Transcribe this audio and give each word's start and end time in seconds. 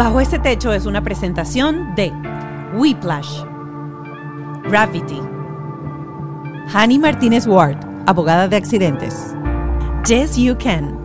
Bajo 0.00 0.18
este 0.18 0.38
techo 0.38 0.72
es 0.72 0.86
una 0.86 1.02
presentación 1.02 1.94
de 1.94 2.10
Whiplash, 2.74 3.42
Gravity, 4.62 5.20
Honey 6.74 6.98
Martínez 6.98 7.46
Ward, 7.46 7.76
abogada 8.06 8.48
de 8.48 8.56
accidentes, 8.56 9.34
Yes 10.06 10.38
You 10.38 10.56
Can. 10.56 10.99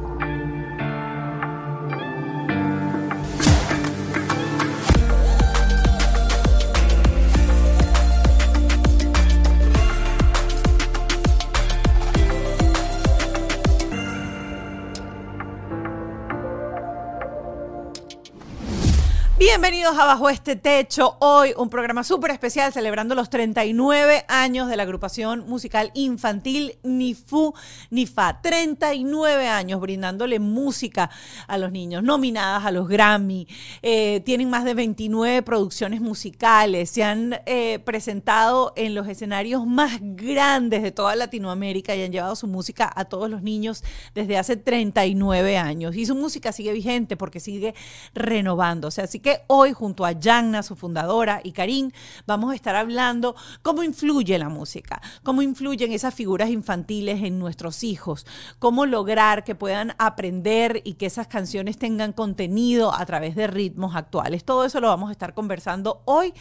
Bienvenidos 19.66 19.98
a 19.98 20.06
Bajo 20.06 20.30
este 20.30 20.56
Techo. 20.56 21.18
Hoy 21.22 21.52
un 21.58 21.72
programa 21.72 22.04
súper 22.04 22.30
especial 22.30 22.72
celebrando 22.72 23.16
los 23.16 23.32
39 23.32 24.24
años 24.28 24.70
de 24.70 24.78
la 24.78 24.84
agrupación 24.84 25.44
musical 25.48 25.90
infantil 25.96 26.78
Nifu 26.84 27.52
Nifa. 27.90 28.44
39 28.44 29.48
años 29.48 29.82
brindándole 29.82 30.38
música 30.38 31.10
a 31.48 31.58
los 31.58 31.72
niños, 31.72 32.04
nominadas 32.04 32.64
a 32.64 32.70
los 32.70 32.88
Grammy. 32.88 33.48
Eh, 33.82 34.22
tienen 34.24 34.52
más 34.52 34.66
de 34.66 34.76
29 34.76 35.42
producciones 35.42 36.00
musicales. 36.00 36.92
Se 36.92 37.04
han 37.04 37.40
eh, 37.48 37.80
presentado 37.80 38.72
en 38.76 38.94
los 38.94 39.08
escenarios 39.08 39.66
más 39.66 39.98
grandes 40.00 40.84
de 40.84 40.92
toda 40.92 41.16
Latinoamérica 41.16 41.96
y 41.96 42.04
han 42.04 42.12
llevado 42.12 42.36
su 42.36 42.46
música 42.46 42.94
a 42.96 43.06
todos 43.06 43.32
los 43.32 43.42
niños 43.42 43.84
desde 44.14 44.38
hace 44.38 44.58
39 44.58 45.58
años. 45.58 45.96
Y 45.96 46.06
su 46.06 46.14
música 46.14 46.52
sigue 46.52 46.72
vigente 46.72 47.18
porque 47.18 47.40
sigue 47.40 47.74
renovándose. 48.14 49.02
Así 49.02 49.20
que 49.20 49.42
hoy 49.56 49.72
junto 49.72 50.06
a 50.06 50.12
Yanna, 50.12 50.64
su 50.64 50.76
fundadora, 50.76 51.40
y 51.44 51.54
Karim, 51.54 51.92
vamos 52.28 52.52
a 52.52 52.56
estar 52.56 52.76
hablando 52.76 53.36
cómo 53.62 53.84
influye 53.84 54.38
la 54.38 54.50
música, 54.50 55.02
cómo 55.24 55.42
influyen 55.42 55.94
esas 55.94 56.14
figuras 56.14 56.50
infantiles 56.50 57.24
en 57.24 57.40
nuestros 57.40 57.84
hijos, 57.84 58.26
cómo 58.60 58.86
lograr 58.86 59.46
que 59.46 59.56
puedan 59.56 59.96
aprender 59.98 60.82
y 60.84 60.96
que 60.96 61.06
esas 61.06 61.28
canciones 61.28 61.78
tengan 61.78 62.12
contenido 62.12 62.94
a 62.94 63.06
través 63.06 63.36
de 63.36 63.48
ritmos 63.48 63.96
actuales. 63.96 64.44
Todo 64.44 64.66
eso 64.66 64.82
lo 64.82 64.88
vamos 64.88 65.08
a 65.10 65.14
estar 65.14 65.34
conversando 65.34 66.02
hoy 66.04 66.34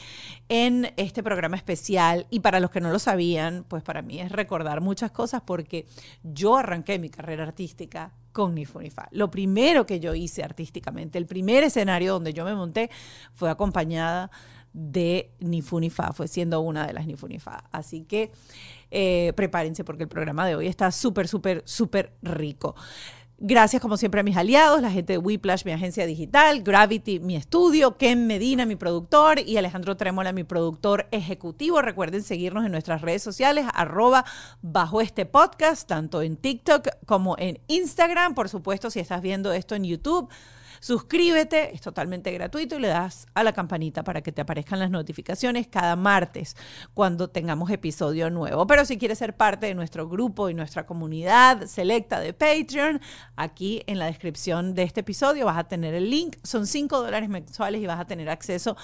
en 0.49 0.93
este 0.97 1.23
programa 1.23 1.57
especial. 1.57 2.27
Y 2.31 2.41
para 2.41 2.59
los 2.59 2.71
que 2.71 2.81
no 2.81 2.91
lo 2.91 2.99
sabían, 2.99 3.65
pues 3.69 3.85
para 3.85 4.03
mí 4.03 4.21
es 4.21 4.33
recordar 4.33 4.81
muchas 4.81 5.13
cosas 5.13 5.43
porque 5.47 5.87
yo 6.25 6.57
arranqué 6.57 6.99
mi 6.99 7.11
carrera 7.11 7.45
artística 7.45 8.13
con 8.35 8.57
Nifunifa. 8.57 9.07
Lo 9.13 9.31
primero 9.31 9.87
que 9.87 10.01
yo 10.01 10.13
hice 10.13 10.43
artísticamente, 10.43 11.19
el 11.19 11.27
primer 11.27 11.63
escenario 11.63 12.13
donde 12.13 12.35
yo 12.35 12.45
me 12.45 12.55
monté 12.55 12.91
fue 13.33 13.49
acompañada 13.49 14.29
de 14.73 15.31
Nifunifa, 15.39 16.13
fue 16.13 16.27
siendo 16.27 16.61
una 16.61 16.85
de 16.85 16.93
las 16.93 17.07
Nifunifa. 17.07 17.63
Así 17.71 18.03
que 18.03 18.33
eh, 18.91 19.33
prepárense 19.37 19.85
porque 19.85 20.03
el 20.03 20.09
programa 20.09 20.47
de 20.49 20.57
hoy 20.57 20.67
está 20.67 20.91
súper, 20.91 21.29
súper, 21.29 21.63
súper 21.65 22.13
rico. 22.23 22.75
Gracias 23.47 23.83
como 23.83 23.99
siempre 23.99 24.21
a 24.21 24.23
mis 24.23 24.39
aliados, 24.39 24.81
la 24.81 24.91
gente 24.91 25.13
de 25.13 25.19
Whiplash, 25.19 25.67
mi 25.67 25.73
agencia 25.73 26.07
digital, 26.07 26.63
Gravity, 26.63 27.21
mi 27.21 27.37
estudio, 27.37 27.99
Ken 27.99 28.27
Medina, 28.27 28.65
mi 28.65 28.75
productor 28.75 29.39
y 29.39 29.59
Alejandro 29.59 29.99
Trémola, 29.99 30.33
mi 30.33 30.45
productor 30.45 31.09
ejecutivo. 31.11 31.83
Recuerden 31.83 32.23
seguirnos 32.23 32.65
en 32.65 32.73
nuestras 32.73 33.03
redes 33.03 33.23
sociales, 33.23 33.67
arroba 33.75 34.25
bajo 34.63 35.03
este 35.03 35.27
podcast, 35.27 35.87
tanto 35.87 36.23
en 36.23 36.39
TikTok 36.39 36.89
como 37.05 37.37
en 37.37 37.61
Instagram. 37.67 38.35
Por 38.35 38.49
supuesto, 38.49 38.89
si 38.89 39.01
estás 39.01 39.21
viendo 39.21 39.53
esto 39.53 39.75
en 39.75 39.85
YouTube, 39.85 40.31
Suscríbete, 40.85 41.75
es 41.75 41.81
totalmente 41.81 42.31
gratuito 42.31 42.77
y 42.77 42.81
le 42.81 42.89
das 42.89 43.27
a 43.33 43.43
la 43.43 43.55
campanita 43.55 44.05
para 44.05 44.21
que 44.21 44.33
te 44.33 44.43
aparezcan 44.43 44.79
las 44.79 44.91
notificaciones 44.91 45.67
cada 45.67 45.97
martes 45.97 46.59
cuando 46.93 47.31
tengamos 47.31 47.71
episodio 47.71 48.29
nuevo. 48.29 48.67
Pero 48.67 48.85
si 48.85 48.99
quieres 48.99 49.17
ser 49.17 49.35
parte 49.35 49.65
de 49.65 49.75
nuestro 49.75 50.07
grupo 50.11 50.51
y 50.51 50.55
nuestra 50.55 50.85
comunidad 50.85 51.65
selecta 51.69 52.21
de 52.21 52.35
Patreon, 52.35 53.01
aquí 53.35 53.83
en 53.87 53.99
la 53.99 54.05
descripción 54.05 54.75
de 54.75 54.83
este 54.83 55.01
episodio 55.01 55.47
vas 55.47 55.57
a 55.57 55.65
tener 55.65 55.95
el 55.95 56.11
link. 56.11 56.37
Son 56.43 56.67
5 56.67 57.01
dólares 57.01 57.31
mensuales 57.31 57.81
y 57.81 57.87
vas 57.87 57.99
a 57.99 58.05
tener 58.05 58.29
acceso 58.29 58.77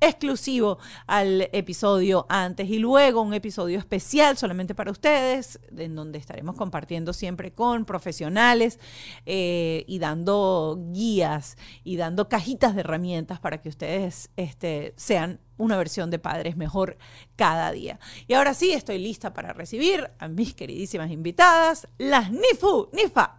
exclusivo 0.00 0.78
al 1.06 1.50
episodio 1.52 2.26
antes 2.30 2.68
y 2.68 2.80
luego 2.80 3.22
un 3.22 3.32
episodio 3.32 3.78
especial 3.78 4.36
solamente 4.36 4.74
para 4.74 4.90
ustedes, 4.90 5.60
en 5.76 5.94
donde 5.94 6.18
estaremos 6.18 6.56
compartiendo 6.56 7.12
siempre 7.12 7.52
con 7.52 7.84
profesionales 7.84 8.80
eh, 9.24 9.84
y 9.86 10.00
dando 10.00 10.80
guías 10.90 11.43
y 11.82 11.96
dando 11.96 12.28
cajitas 12.28 12.74
de 12.74 12.80
herramientas 12.80 13.40
para 13.40 13.60
que 13.60 13.68
ustedes 13.68 14.30
este, 14.36 14.94
sean 14.96 15.40
una 15.56 15.76
versión 15.76 16.10
de 16.10 16.18
padres 16.18 16.56
mejor 16.56 16.98
cada 17.36 17.70
día. 17.72 17.98
Y 18.26 18.34
ahora 18.34 18.54
sí, 18.54 18.72
estoy 18.72 18.98
lista 18.98 19.32
para 19.32 19.52
recibir 19.52 20.10
a 20.18 20.28
mis 20.28 20.54
queridísimas 20.54 21.10
invitadas, 21.10 21.88
las 21.98 22.30
Nifu, 22.30 22.88
Nifa. 22.92 23.36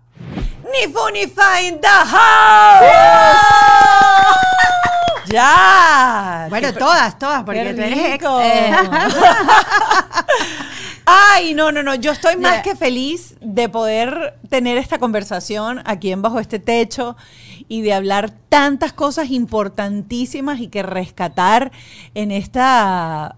Nifu, 0.71 1.09
Nifa 1.13 1.61
in 1.61 1.79
the 1.81 1.87
house. 1.87 2.85
Ya. 5.27 6.47
Bueno, 6.49 6.73
todas, 6.73 7.17
todas, 7.17 7.43
porque 7.43 7.73
tú 7.73 7.81
eres 7.81 8.13
ex. 8.13 8.25
Ay, 11.05 11.53
no, 11.53 11.71
no, 11.71 11.83
no. 11.83 11.95
Yo 11.95 12.11
estoy 12.11 12.35
más 12.37 12.61
que 12.61 12.75
feliz 12.75 13.35
de 13.41 13.69
poder 13.69 14.37
tener 14.49 14.77
esta 14.77 14.97
conversación 14.97 15.81
aquí 15.85 16.11
en 16.11 16.21
Bajo 16.21 16.39
este 16.39 16.59
Techo 16.59 17.15
y 17.67 17.81
de 17.81 17.93
hablar 17.93 18.31
tantas 18.49 18.93
cosas 18.93 19.31
importantísimas 19.31 20.59
y 20.59 20.67
que 20.67 20.83
rescatar 20.83 21.71
en 22.13 22.31
esta, 22.31 23.35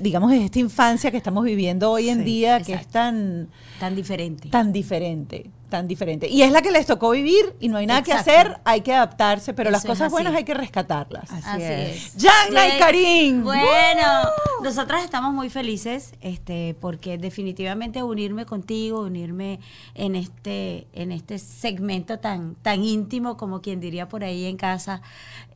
digamos, 0.00 0.32
en 0.32 0.42
esta 0.42 0.58
infancia 0.58 1.10
que 1.10 1.16
estamos 1.16 1.44
viviendo 1.44 1.90
hoy 1.90 2.08
en 2.08 2.24
día, 2.24 2.60
que 2.60 2.74
es 2.74 2.86
tan... 2.86 3.48
Tan 3.78 3.94
diferente. 3.94 4.48
Tan 4.48 4.72
diferente 4.72 5.50
tan 5.68 5.86
diferente. 5.88 6.28
Y 6.28 6.42
es 6.42 6.52
la 6.52 6.62
que 6.62 6.70
les 6.70 6.86
tocó 6.86 7.10
vivir 7.10 7.54
y 7.60 7.68
no 7.68 7.78
hay 7.78 7.86
nada 7.86 8.02
que 8.02 8.12
hacer, 8.12 8.58
hay 8.64 8.80
que 8.80 8.94
adaptarse, 8.94 9.54
pero 9.54 9.70
las 9.70 9.84
cosas 9.84 10.10
buenas 10.10 10.34
hay 10.34 10.44
que 10.44 10.54
rescatarlas. 10.54 11.30
Así, 11.30 11.62
es. 11.62 12.16
Yana 12.16 12.68
y 12.68 12.78
Karim. 12.78 13.44
Bueno, 13.44 14.28
nosotras 14.62 15.04
estamos 15.04 15.32
muy 15.32 15.50
felices 15.50 16.12
este 16.20 16.76
porque 16.80 17.18
definitivamente 17.18 18.02
unirme 18.02 18.46
contigo, 18.46 19.00
unirme 19.00 19.60
en 19.94 20.16
este 20.16 20.86
en 20.92 21.12
este 21.12 21.38
segmento 21.38 22.18
tan 22.18 22.54
tan 22.56 22.84
íntimo 22.84 23.36
como 23.36 23.60
quien 23.60 23.80
diría 23.80 24.08
por 24.08 24.24
ahí 24.24 24.46
en 24.46 24.56
casa, 24.56 25.02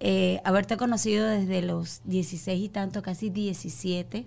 eh, 0.00 0.40
haberte 0.44 0.76
conocido 0.76 1.26
desde 1.26 1.62
los 1.62 2.02
16 2.04 2.64
y 2.64 2.68
tanto, 2.68 3.02
casi 3.02 3.30
17 3.30 4.26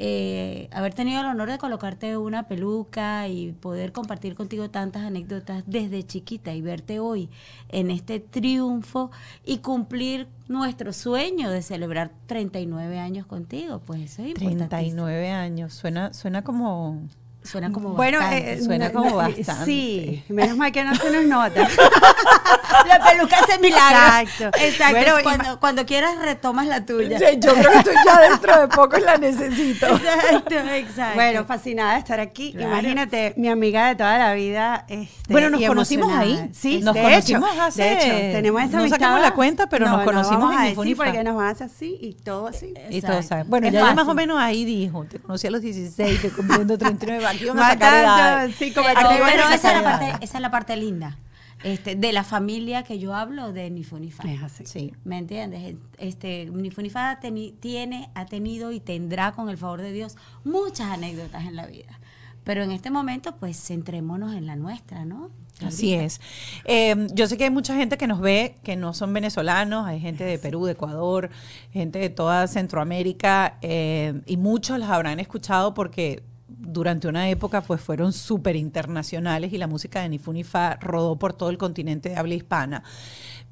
eh, 0.00 0.68
haber 0.70 0.94
tenido 0.94 1.20
el 1.20 1.26
honor 1.26 1.50
de 1.50 1.58
colocarte 1.58 2.16
una 2.16 2.46
peluca 2.46 3.26
y 3.26 3.50
poder 3.50 3.90
compartir 3.92 4.36
contigo 4.36 4.70
tantas 4.70 5.02
anécdotas 5.02 5.64
desde 5.66 6.04
chiquita 6.04 6.54
y 6.54 6.62
verte 6.62 7.00
hoy 7.00 7.28
en 7.68 7.90
este 7.90 8.20
triunfo 8.20 9.10
y 9.44 9.58
cumplir 9.58 10.28
nuestro 10.46 10.92
sueño 10.92 11.50
de 11.50 11.62
celebrar 11.62 12.12
39 12.26 12.98
años 12.98 13.26
contigo, 13.26 13.80
pues 13.80 14.02
eso 14.02 14.22
es 14.22 14.28
importante. 14.28 14.68
39 14.68 15.30
años, 15.30 15.74
suena, 15.74 16.14
suena 16.14 16.42
como 16.42 17.02
Suena 17.42 17.72
como 17.72 17.90
bueno, 17.94 18.18
bastante. 18.18 18.52
eh, 18.52 18.62
suena 18.62 18.92
como 18.92 19.14
bastante. 19.16 19.64
Sí, 19.64 20.22
menos 20.28 20.56
mal 20.56 20.70
que 20.70 20.84
no 20.84 20.94
se 20.94 21.10
nos 21.10 21.24
nota. 21.24 21.66
la 22.86 23.04
peluca 23.04 23.36
hace 23.40 23.58
milagro. 23.58 23.98
Exacto. 24.28 24.58
Exacto. 24.60 24.94
Bueno, 24.98 25.12
cuando, 25.22 25.60
cuando 25.60 25.86
quieras 25.86 26.18
retomas 26.20 26.66
la 26.66 26.84
tuya. 26.84 27.18
Sí, 27.18 27.24
Yo 27.38 27.54
creo 27.54 27.70
que 27.72 27.82
tú 27.84 27.90
ya 28.04 28.20
dentro 28.28 28.60
de 28.60 28.68
poco 28.68 28.98
la 28.98 29.16
necesito. 29.16 29.86
Exacto, 29.98 30.54
exacto. 30.54 31.14
Bueno, 31.14 31.44
fascinada 31.44 31.94
de 31.94 31.98
estar 32.00 32.20
aquí. 32.20 32.52
Claro. 32.52 32.68
Imagínate, 32.68 33.34
mi 33.36 33.48
amiga 33.48 33.88
de 33.88 33.94
toda 33.96 34.18
la 34.18 34.34
vida. 34.34 34.84
Este, 34.88 35.32
Bueno, 35.32 35.50
nos 35.50 35.60
y 35.60 35.66
conocimos 35.66 36.12
ahí. 36.12 36.50
Sí, 36.52 36.80
Nos 36.82 36.94
de 36.94 37.02
conocimos 37.02 37.50
hecho, 37.52 37.62
hace- 37.62 37.82
De 37.82 37.92
hecho, 37.94 38.06
tenemos 38.36 38.62
esa 38.62 38.78
no 38.78 38.88
sacamos 38.88 39.20
la 39.20 39.32
cuenta, 39.34 39.68
pero 39.68 39.88
nos 39.88 40.04
conocimos 40.04 40.40
vamos 40.40 40.52
en 40.52 40.58
a 40.58 40.62
decir 40.64 40.72
Infunifa. 40.78 41.04
porque 41.04 41.24
nos 41.24 41.42
hace 41.42 41.64
así 41.64 41.98
y 42.00 42.14
todo 42.14 42.46
así. 42.48 42.74
Y 42.90 42.96
Exacto. 42.96 43.06
todos 43.16 43.26
saben. 43.26 43.48
Bueno, 43.48 43.66
Es 43.68 43.72
ya 43.72 43.94
más 43.94 44.06
o 44.08 44.14
menos 44.14 44.38
ahí 44.38 44.64
dijo, 44.64 45.04
te 45.04 45.18
conocí 45.18 45.46
a 45.46 45.50
los 45.50 45.62
16, 45.62 46.20
te 46.22 46.30
cumpliendo 46.30 46.76
39, 46.76 47.24
aquí 47.28 47.44
vamos 47.44 47.64
a 47.64 47.78
tanto, 47.78 48.56
sí, 48.58 48.72
como 48.72 48.88
aquí 48.88 49.00
esa, 49.00 49.54
es 49.54 49.62
la 49.62 49.82
parte, 49.82 50.24
esa 50.24 50.38
es 50.38 50.42
la 50.42 50.50
parte 50.50 50.76
linda. 50.76 51.16
Este, 51.64 51.96
de 51.96 52.12
la 52.12 52.22
familia 52.22 52.84
que 52.84 53.00
yo 53.00 53.14
hablo 53.14 53.52
de 53.52 53.68
Nifunifa. 53.70 54.22
Es 54.30 54.42
así. 54.42 54.64
Sí. 54.64 54.92
¿Me 55.04 55.18
entiendes? 55.18 55.76
Este, 55.98 56.46
Nifunifa 56.46 57.18
tiene, 57.60 58.10
ha 58.14 58.26
tenido 58.26 58.70
y 58.70 58.78
tendrá, 58.78 59.32
con 59.32 59.48
el 59.48 59.58
favor 59.58 59.82
de 59.82 59.92
Dios, 59.92 60.16
muchas 60.44 60.92
anécdotas 60.92 61.46
en 61.46 61.56
la 61.56 61.66
vida. 61.66 61.98
Pero 62.44 62.62
en 62.62 62.70
este 62.70 62.90
momento, 62.90 63.36
pues, 63.36 63.60
centrémonos 63.60 64.34
en 64.34 64.46
la 64.46 64.56
nuestra, 64.56 65.04
¿no? 65.04 65.30
Así 65.66 65.94
es. 65.94 66.20
Eh, 66.64 67.08
yo 67.12 67.26
sé 67.26 67.36
que 67.36 67.44
hay 67.44 67.50
mucha 67.50 67.74
gente 67.74 67.98
que 67.98 68.06
nos 68.06 68.20
ve 68.20 68.54
que 68.62 68.76
no 68.76 68.94
son 68.94 69.12
venezolanos, 69.12 69.86
hay 69.86 70.00
gente 70.00 70.24
de 70.24 70.38
Perú, 70.38 70.64
de 70.64 70.72
Ecuador, 70.72 71.30
gente 71.72 71.98
de 71.98 72.10
toda 72.10 72.46
Centroamérica 72.46 73.58
eh, 73.60 74.20
y 74.26 74.36
muchos 74.36 74.78
las 74.78 74.90
habrán 74.90 75.18
escuchado 75.18 75.74
porque 75.74 76.22
durante 76.70 77.08
una 77.08 77.28
época 77.30 77.62
pues 77.62 77.80
fueron 77.80 78.12
súper 78.12 78.54
internacionales 78.56 79.52
y 79.52 79.58
la 79.58 79.66
música 79.66 80.00
de 80.02 80.08
Nifunifa 80.10 80.76
rodó 80.76 81.16
por 81.18 81.32
todo 81.32 81.50
el 81.50 81.58
continente 81.58 82.10
de 82.10 82.16
habla 82.16 82.34
hispana. 82.34 82.82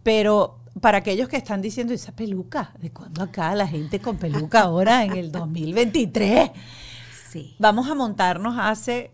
Pero 0.03 0.59
para 0.81 0.99
aquellos 0.99 1.29
que 1.29 1.37
están 1.37 1.63
diciendo, 1.63 1.95
esa 1.95 2.13
peluca, 2.13 2.73
¿de 2.81 2.91
cuándo 2.91 3.23
acá 3.23 3.55
la 3.55 3.67
gente 3.67 4.01
con 4.01 4.19
peluca 4.19 4.61
ahora 4.63 5.05
en 5.05 5.13
el 5.13 5.33
2023? 5.33 6.51
Sí. 7.31 7.57
Vamos 7.59 7.89
a 7.91 7.95
montarnos 7.95 8.57
hace 8.59 9.11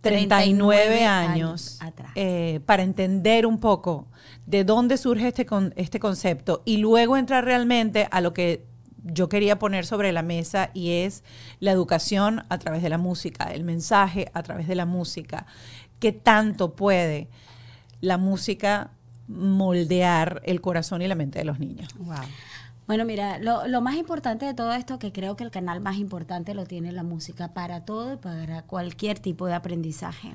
39 0.00 0.76
39 0.86 1.04
años 1.04 1.30
años 1.32 1.78
atrás. 1.82 2.12
eh, 2.14 2.60
para 2.64 2.82
entender 2.84 3.44
un 3.46 3.58
poco 3.58 4.06
de 4.46 4.62
dónde 4.64 4.96
surge 4.96 5.28
este, 5.28 5.44
con- 5.46 5.72
este 5.76 5.98
concepto 5.98 6.62
y 6.64 6.76
luego 6.76 7.16
entrar 7.16 7.44
realmente 7.44 8.06
a 8.10 8.20
lo 8.20 8.32
que 8.32 8.64
yo 9.12 9.28
quería 9.28 9.58
poner 9.58 9.86
sobre 9.86 10.12
la 10.12 10.22
mesa 10.22 10.70
y 10.74 10.90
es 10.90 11.22
la 11.60 11.70
educación 11.70 12.44
a 12.48 12.58
través 12.58 12.82
de 12.82 12.88
la 12.88 12.98
música, 12.98 13.44
el 13.52 13.64
mensaje 13.64 14.30
a 14.34 14.42
través 14.42 14.66
de 14.66 14.74
la 14.74 14.86
música. 14.86 15.46
¿Qué 16.00 16.12
tanto 16.12 16.74
puede 16.74 17.28
la 18.00 18.18
música 18.18 18.90
moldear 19.28 20.42
el 20.44 20.60
corazón 20.60 21.02
y 21.02 21.08
la 21.08 21.14
mente 21.14 21.38
de 21.38 21.44
los 21.44 21.58
niños? 21.58 21.88
Wow. 21.98 22.16
Bueno, 22.86 23.04
mira, 23.04 23.38
lo, 23.38 23.66
lo 23.66 23.80
más 23.80 23.96
importante 23.96 24.46
de 24.46 24.54
todo 24.54 24.72
esto, 24.72 24.98
que 24.98 25.12
creo 25.12 25.36
que 25.36 25.42
el 25.42 25.50
canal 25.50 25.80
más 25.80 25.96
importante 25.96 26.54
lo 26.54 26.66
tiene 26.66 26.92
la 26.92 27.02
música 27.02 27.52
para 27.52 27.84
todo 27.84 28.14
y 28.14 28.16
para 28.16 28.62
cualquier 28.62 29.18
tipo 29.18 29.46
de 29.46 29.54
aprendizaje. 29.54 30.34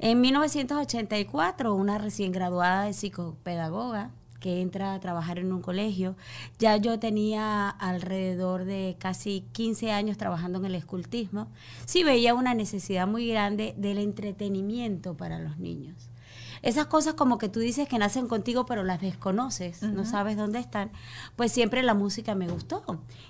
En 0.00 0.20
1984, 0.20 1.74
una 1.74 1.98
recién 1.98 2.32
graduada 2.32 2.84
de 2.84 2.92
psicopedagoga 2.92 4.10
que 4.40 4.60
entra 4.60 4.94
a 4.94 5.00
trabajar 5.00 5.38
en 5.38 5.52
un 5.52 5.62
colegio, 5.62 6.16
ya 6.58 6.76
yo 6.76 6.98
tenía 6.98 7.68
alrededor 7.68 8.64
de 8.64 8.96
casi 8.98 9.44
15 9.52 9.92
años 9.92 10.16
trabajando 10.16 10.58
en 10.58 10.66
el 10.66 10.74
escultismo, 10.74 11.48
sí 11.86 12.04
veía 12.04 12.34
una 12.34 12.54
necesidad 12.54 13.06
muy 13.06 13.28
grande 13.28 13.74
del 13.76 13.98
entretenimiento 13.98 15.16
para 15.16 15.38
los 15.38 15.58
niños. 15.58 16.07
Esas 16.62 16.86
cosas 16.86 17.14
como 17.14 17.38
que 17.38 17.48
tú 17.48 17.60
dices 17.60 17.88
que 17.88 17.98
nacen 17.98 18.28
contigo 18.28 18.66
pero 18.66 18.84
las 18.84 19.00
desconoces, 19.00 19.82
no 19.82 20.04
sabes 20.04 20.36
dónde 20.36 20.58
están, 20.58 20.90
pues 21.36 21.52
siempre 21.52 21.82
la 21.82 21.94
música 21.94 22.34
me 22.34 22.48
gustó. 22.48 22.82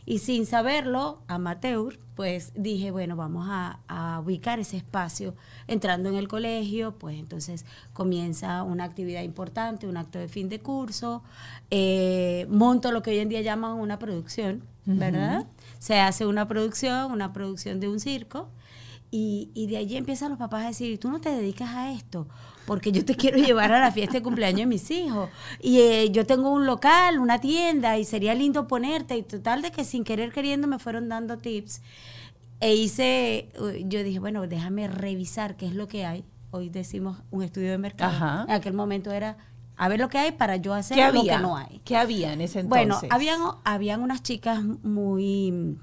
Y 0.05 0.19
sin 0.19 0.47
saberlo, 0.47 1.23
amateur, 1.29 1.99
pues 2.15 2.53
dije, 2.57 2.91
bueno, 2.91 3.15
vamos 3.15 3.47
a, 3.49 3.79
a 3.87 4.21
ubicar 4.21 4.59
ese 4.59 4.77
espacio 4.77 5.35
entrando 5.69 6.09
en 6.09 6.17
el 6.17 6.27
colegio, 6.27 6.93
pues 6.99 7.19
entonces 7.19 7.65
comienza 7.93 8.63
una 8.65 8.85
actividad 8.85 9.23
importante, 9.23 9.87
un 9.87 9.97
acto 9.97 10.19
de 10.19 10.29
fin 10.29 10.49
de 10.49 10.61
curso, 10.61 11.23
eh, 11.71 12.47
monto 12.51 12.91
lo 12.93 13.03
que 13.03 13.11
hoy 13.11 13.19
en 13.19 13.29
día 13.29 13.41
llaman 13.41 13.75
una 13.75 13.99
producción, 13.99 14.65
¿verdad? 14.85 15.47
Se 15.79 16.01
hace 16.01 16.25
una 16.27 16.49
producción, 16.49 17.13
una 17.13 17.33
producción 17.33 17.79
de 17.79 17.89
un 17.89 18.01
circo. 18.01 18.49
Y, 19.11 19.51
y 19.55 19.69
de 19.69 19.79
allí 19.79 19.97
empiezan 19.97 20.31
los 20.31 20.39
papás 20.39 20.65
a 20.65 20.69
decir, 20.69 20.99
tú 21.01 21.11
no 21.11 21.21
te 21.21 21.31
dedicas 21.31 21.71
a 21.71 21.93
esto, 21.93 22.29
porque 22.67 22.93
yo 22.93 23.05
te 23.05 23.17
quiero 23.17 23.39
llevar 23.39 23.73
a 23.73 23.81
la 23.81 23.91
fiesta 23.91 24.15
de 24.15 24.23
cumpleaños 24.23 24.61
de 24.61 24.67
mis 24.67 24.91
hijos. 24.91 25.31
Y 25.61 25.81
eh, 25.81 26.11
yo 26.11 26.27
tengo 26.27 26.51
un 26.51 26.67
local, 26.67 27.19
una 27.19 27.41
tienda, 27.41 27.97
y 27.97 28.05
sería 28.05 28.35
lindo 28.35 28.69
ponerte. 28.69 29.17
Y 29.17 29.23
total 29.23 29.63
de 29.63 29.71
que 29.71 29.85
sin 29.85 30.05
querer 30.05 30.33
queriendo 30.33 30.69
me 30.69 30.79
fueron 30.79 31.09
dando 31.09 31.39
tips. 31.39 31.81
E 32.61 32.75
hice, 32.75 33.49
eh, 33.55 33.85
yo 33.87 34.03
dije, 34.03 34.19
bueno, 34.19 34.47
déjame 34.47 34.89
revisar 34.89 35.57
qué 35.57 35.67
es 35.67 35.75
lo 35.75 35.89
que 35.89 36.05
hay. 36.05 36.25
Hoy 36.51 36.69
decimos 36.69 37.19
un 37.31 37.43
estudio 37.43 37.71
de 37.71 37.79
mercado. 37.79 38.11
Ajá. 38.11 38.45
En 38.49 38.51
aquel 38.51 38.75
momento 38.75 39.11
era, 39.11 39.39
a 39.77 39.89
ver 39.89 40.01
lo 40.01 40.09
que 40.09 40.19
hay 40.19 40.33
para 40.33 40.57
yo 40.57 40.75
hacer 40.75 40.97
¿Qué 40.97 41.13
lo 41.13 41.23
que 41.23 41.39
no 41.39 41.57
hay. 41.57 41.81
¿Qué 41.85 41.97
había 41.97 42.33
en 42.33 42.43
ese 42.43 42.61
entonces? 42.61 42.89
Bueno, 42.89 43.01
habían, 43.11 43.41
habían 43.65 44.03
unas 44.03 44.23
chicas 44.23 44.63
muy 44.83 45.79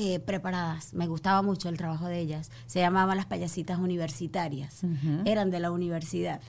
eh, 0.00 0.20
preparadas. 0.20 0.94
Me 0.94 1.08
gustaba 1.08 1.42
mucho 1.42 1.68
el 1.68 1.76
trabajo 1.76 2.06
de 2.06 2.20
ellas. 2.20 2.52
Se 2.66 2.78
llamaban 2.78 3.16
las 3.16 3.26
payasitas 3.26 3.80
universitarias. 3.80 4.82
Eran 5.24 5.50
de 5.50 5.58
la 5.58 5.72
universidad. 5.72 6.40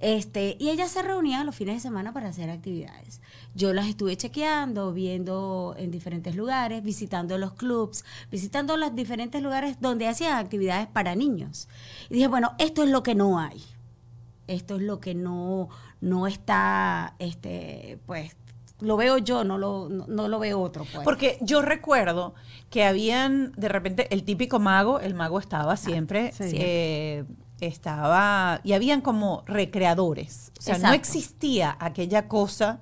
Este, 0.00 0.56
y 0.58 0.68
ellas 0.68 0.90
se 0.90 1.00
reunían 1.00 1.46
los 1.46 1.54
fines 1.54 1.76
de 1.76 1.80
semana 1.80 2.12
para 2.12 2.28
hacer 2.28 2.50
actividades. 2.50 3.22
Yo 3.54 3.72
las 3.72 3.86
estuve 3.86 4.16
chequeando, 4.16 4.92
viendo 4.92 5.74
en 5.78 5.90
diferentes 5.90 6.36
lugares, 6.36 6.82
visitando 6.82 7.38
los 7.38 7.54
clubs, 7.54 8.04
visitando 8.30 8.76
los 8.76 8.94
diferentes 8.94 9.42
lugares 9.42 9.78
donde 9.80 10.06
hacían 10.06 10.36
actividades 10.36 10.86
para 10.86 11.14
niños. 11.14 11.68
Y 12.10 12.14
dije, 12.14 12.28
bueno, 12.28 12.52
esto 12.58 12.82
es 12.82 12.90
lo 12.90 13.02
que 13.02 13.14
no 13.14 13.38
hay 13.38 13.62
esto 14.50 14.76
es 14.76 14.82
lo 14.82 15.00
que 15.00 15.14
no, 15.14 15.68
no 16.00 16.26
está, 16.26 17.14
este, 17.20 17.98
pues, 18.06 18.36
lo 18.80 18.96
veo 18.96 19.18
yo, 19.18 19.44
no 19.44 19.58
lo, 19.58 19.88
no, 19.88 20.06
no 20.06 20.28
lo 20.28 20.38
ve 20.38 20.54
otro. 20.54 20.84
Pues. 20.92 21.04
Porque 21.04 21.38
yo 21.40 21.62
recuerdo 21.62 22.34
que 22.70 22.84
habían 22.84 23.52
de 23.56 23.68
repente 23.68 24.06
el 24.14 24.24
típico 24.24 24.58
mago, 24.58 25.00
el 25.00 25.14
mago 25.14 25.38
estaba 25.38 25.76
siempre, 25.76 26.32
sí. 26.32 26.50
eh, 26.54 27.24
estaba, 27.60 28.60
y 28.64 28.72
habían 28.72 29.00
como 29.00 29.42
recreadores. 29.46 30.52
O 30.58 30.62
sea, 30.62 30.78
no 30.78 30.92
existía 30.92 31.76
aquella 31.80 32.28
cosa 32.28 32.80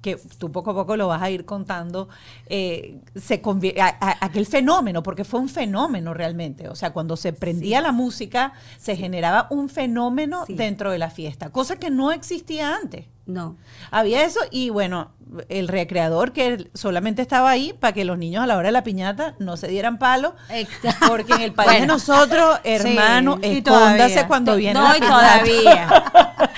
que 0.00 0.16
tú 0.38 0.52
poco 0.52 0.70
a 0.70 0.74
poco 0.74 0.96
lo 0.96 1.08
vas 1.08 1.20
a 1.22 1.28
ir 1.30 1.44
contando, 1.44 2.08
eh, 2.46 3.00
se 3.16 3.42
a- 3.80 3.96
a- 4.00 4.24
aquel 4.24 4.46
fenómeno, 4.46 5.02
porque 5.02 5.24
fue 5.24 5.40
un 5.40 5.48
fenómeno 5.48 6.14
realmente. 6.14 6.68
O 6.68 6.76
sea, 6.76 6.92
cuando 6.92 7.16
se 7.16 7.32
prendía 7.32 7.80
la 7.80 7.90
música, 7.90 8.52
se 8.78 8.94
generaba 8.96 9.48
un 9.50 9.68
fenómeno 9.68 10.44
dentro 10.48 10.92
de 10.92 10.98
la 10.98 11.10
fiesta, 11.10 11.50
cosa 11.50 11.76
que 11.80 11.90
no 11.90 12.12
existía 12.12 12.76
antes. 12.76 13.06
No. 13.28 13.56
Había 13.92 14.24
eso 14.24 14.40
y 14.50 14.70
bueno, 14.70 15.12
el 15.50 15.68
recreador 15.68 16.32
que 16.32 16.70
solamente 16.74 17.20
estaba 17.22 17.50
ahí 17.50 17.74
para 17.78 17.92
que 17.92 18.04
los 18.04 18.16
niños 18.18 18.42
a 18.42 18.46
la 18.46 18.56
hora 18.56 18.68
de 18.68 18.72
la 18.72 18.82
piñata 18.82 19.34
no 19.38 19.56
se 19.58 19.68
dieran 19.68 19.98
palo, 19.98 20.34
Exacto. 20.48 21.06
porque 21.08 21.34
en 21.34 21.42
el 21.42 21.52
país 21.52 21.70
de 21.70 21.76
Bueno, 21.78 21.92
nosotros, 21.94 22.58
hermano, 22.64 23.38
y 23.42 23.58
escóndase 23.58 24.26
cuando 24.26 24.56
viene 24.56 24.80
No, 24.80 24.88
la 24.88 24.96
y 24.96 25.00
piñata. 25.00 25.16
todavía. 25.42 26.04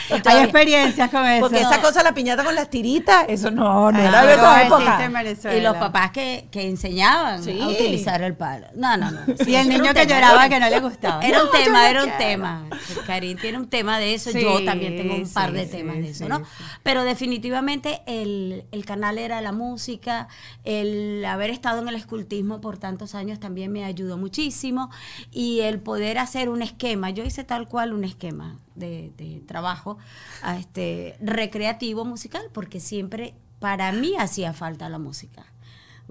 Y 0.08 0.14
Hay 0.14 0.20
todavía. 0.22 0.43
experiencias 0.44 1.11
con 1.11 1.25
eso. 1.26 1.40
Porque 1.40 1.61
esa 1.61 1.81
cosa, 1.81 2.02
la 2.02 2.12
piñata 2.12 2.43
con 2.43 2.55
las 2.55 2.69
tiritas, 2.69 3.26
eso 3.28 3.50
no, 3.50 3.93
no 3.93 3.99
era 3.99 4.25
de 4.26 4.37
no 4.37 4.56
existe 4.56 5.05
época. 5.05 5.56
Y 5.56 5.61
los 5.61 5.76
papás 5.76 6.11
que, 6.11 6.49
que 6.50 6.66
enseñaban 6.66 7.43
Sí. 7.44 7.61
a 7.61 7.69
utilizar 7.69 8.20
el 8.23 8.34
palo. 8.34 8.66
No, 8.75 8.96
no, 8.96 9.11
no. 9.11 9.20
Y 9.46 9.55
el 9.55 9.69
niño 9.69 9.93
que 9.94 10.06
tema. 10.06 10.20
lloraba 10.20 10.49
que 10.49 10.58
no 10.58 10.69
le 10.69 10.81
gustaba. 10.81 11.23
Era 11.23 11.40
un 11.43 11.46
No, 11.46 11.50
tema, 11.52 11.78
no 11.82 11.87
era 11.87 12.05
un 12.05 12.11
tema. 12.19 12.64
Karin 13.06 13.37
tiene 13.38 13.58
un 13.58 13.69
tema 13.69 13.99
de 13.99 14.14
eso, 14.14 14.31
Sí, 14.32 14.40
yo 14.40 14.64
también 14.64 14.96
tengo 14.96 15.14
un 15.14 15.28
par 15.32 15.52
de 15.52 15.64
sí, 15.66 15.70
temas 15.70 15.96
sí, 15.96 16.02
de 16.02 16.11
eso, 16.11 16.25
sí, 16.25 16.31
¿no? 16.31 16.43
Pero 16.82 17.04
definitivamente 17.04 18.02
el, 18.06 18.64
el 18.70 18.84
canal 18.84 19.18
era 19.18 19.40
la 19.40 19.52
música, 19.52 20.28
el 20.64 21.24
haber 21.24 21.50
estado 21.50 21.82
en 21.82 21.88
el 21.88 21.94
escultismo 21.94 22.60
por 22.60 22.78
tantos 22.78 23.14
años 23.14 23.40
también 23.40 23.72
me 23.72 23.84
ayudó 23.84 24.16
muchísimo 24.16 24.90
y 25.30 25.60
el 25.60 25.80
poder 25.80 26.18
hacer 26.18 26.48
un 26.48 26.62
esquema, 26.62 27.10
yo 27.10 27.24
hice 27.24 27.44
tal 27.44 27.68
cual 27.68 27.92
un 27.92 28.04
esquema 28.04 28.58
de, 28.74 29.12
de 29.16 29.40
trabajo 29.46 29.98
este, 30.58 31.16
recreativo 31.20 32.04
musical 32.04 32.42
porque 32.52 32.80
siempre 32.80 33.34
para 33.58 33.92
mí 33.92 34.14
hacía 34.18 34.52
falta 34.52 34.88
la 34.88 34.99
música. 34.99 35.50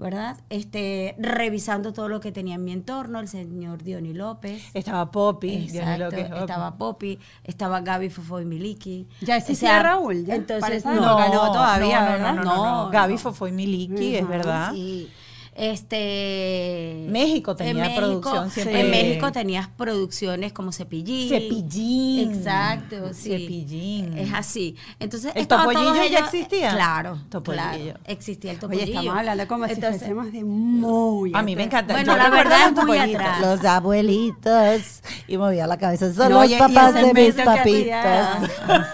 ¿Verdad? 0.00 0.38
Este, 0.48 1.14
revisando 1.18 1.92
todo 1.92 2.08
lo 2.08 2.20
que 2.20 2.32
tenía 2.32 2.54
en 2.54 2.64
mi 2.64 2.72
entorno, 2.72 3.20
el 3.20 3.28
señor 3.28 3.82
Diony 3.82 4.14
López. 4.14 4.62
Estaba 4.72 5.10
Poppy, 5.10 5.68
Exacto, 5.70 6.16
estaba 6.16 6.78
Poppy, 6.78 7.18
estaba 7.44 7.82
Gaby 7.82 8.08
Fofo 8.08 8.40
y 8.40 8.46
Miliki. 8.46 9.06
Ya 9.20 9.36
existía 9.36 9.82
Raúl, 9.82 10.24
ya. 10.24 10.36
Entonces, 10.36 10.86
no, 10.86 10.94
no, 10.94 11.52
todavía, 11.52 12.00
no, 12.00 12.06
no, 12.06 12.12
¿verdad? 12.12 12.34
no, 12.34 12.44
no, 12.44 12.56
no, 12.56 12.84
No, 12.84 12.90
Gaby. 12.90 13.18
Fofo 13.18 13.46
y 13.46 13.52
Miliki, 13.52 14.16
es 14.16 14.26
verdad. 14.26 14.72
Sí. 14.72 15.10
Este 15.54 17.06
México 17.08 17.54
tenía 17.56 17.94
producción 17.94 18.50
siempre. 18.50 18.80
En 18.80 18.90
México 18.90 19.32
tenías 19.32 19.68
producciones 19.68 20.52
como 20.52 20.72
Cepillín. 20.72 21.28
Cepillín. 21.28 22.34
Exacto, 22.34 23.12
sí. 23.12 23.30
Cepillín. 23.30 24.16
Es 24.18 24.32
así. 24.32 24.76
Entonces, 24.98 25.32
¿El 25.34 25.46
topollillo 25.48 25.94
ya 25.94 26.04
ellos- 26.06 26.20
existía? 26.20 26.70
Claro, 26.72 27.18
Topollillo. 27.28 27.62
claro. 27.92 28.00
Existía 28.06 28.52
el 28.52 28.56
Oye, 28.56 28.60
topollillo. 28.60 28.84
estamos 28.86 29.18
hablando 29.18 29.48
como 29.48 29.64
Entonces, 29.66 29.92
si 29.92 29.98
fuésemos 29.98 30.32
de 30.32 30.44
muy 30.44 31.32
A 31.34 31.42
mí 31.42 31.56
me 31.56 31.64
encanta. 31.64 31.94
Bueno, 31.94 32.12
Yo 32.12 32.18
la 32.18 32.30
verdad 32.30 32.70
los 32.70 32.78
es 32.78 32.84
muy 32.86 32.98
atrás. 32.98 33.40
Los 33.40 33.64
abuelitos. 33.64 35.00
Y 35.28 35.36
movía 35.38 35.66
la 35.66 35.78
cabeza. 35.78 36.12
Son 36.12 36.30
No, 36.32 36.42
los 36.42 36.52
papás 36.54 36.94
de 36.94 37.12
mis 37.14 37.34
papitos. 37.34 37.96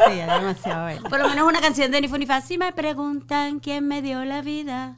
Sí, 0.08 0.14
demasiado 0.16 0.82
bueno. 0.84 1.02
Por 1.08 1.18
lo 1.20 1.28
menos 1.28 1.46
una 1.48 1.60
canción 1.60 1.90
de 1.90 2.00
Ni 2.00 2.08
Fu 2.08 2.16
Ni 2.18 2.26
Fa. 2.26 2.40
Si 2.40 2.58
me 2.58 2.72
preguntan 2.72 3.60
quién 3.60 3.86
me 3.86 4.02
dio 4.02 4.24
la 4.24 4.42
vida, 4.42 4.96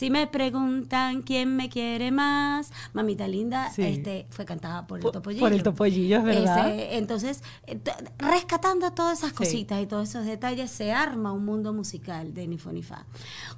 si 0.00 0.08
me 0.08 0.26
preguntan 0.26 1.20
quién 1.20 1.56
me 1.56 1.68
quiere 1.68 2.10
más, 2.10 2.72
mamita 2.94 3.28
linda, 3.28 3.68
Sí. 3.70 3.82
este, 3.82 4.26
fue 4.30 4.46
cantada 4.46 4.86
por 4.86 4.98
el 4.98 5.04
Topollillo. 5.10 5.40
por 5.42 5.52
el 5.52 5.62
Topollillo, 5.62 6.16
es 6.16 6.24
verdad. 6.24 6.70
Ese- 6.70 6.96
entonces, 6.96 7.42
eh, 7.66 7.78
rescatando 8.16 8.92
todas 8.92 9.18
esas 9.18 9.30
Sí. 9.32 9.36
cositas 9.36 9.82
y 9.82 9.86
todos 9.86 10.08
esos 10.08 10.24
detalles, 10.24 10.70
se 10.70 10.92
arma 10.92 11.32
un 11.34 11.44
mundo 11.44 11.74
musical 11.74 12.32
de 12.32 12.48
Ni 12.48 12.56
Fu 12.56 12.70
Ni 12.72 12.82
Fa. 12.82 13.04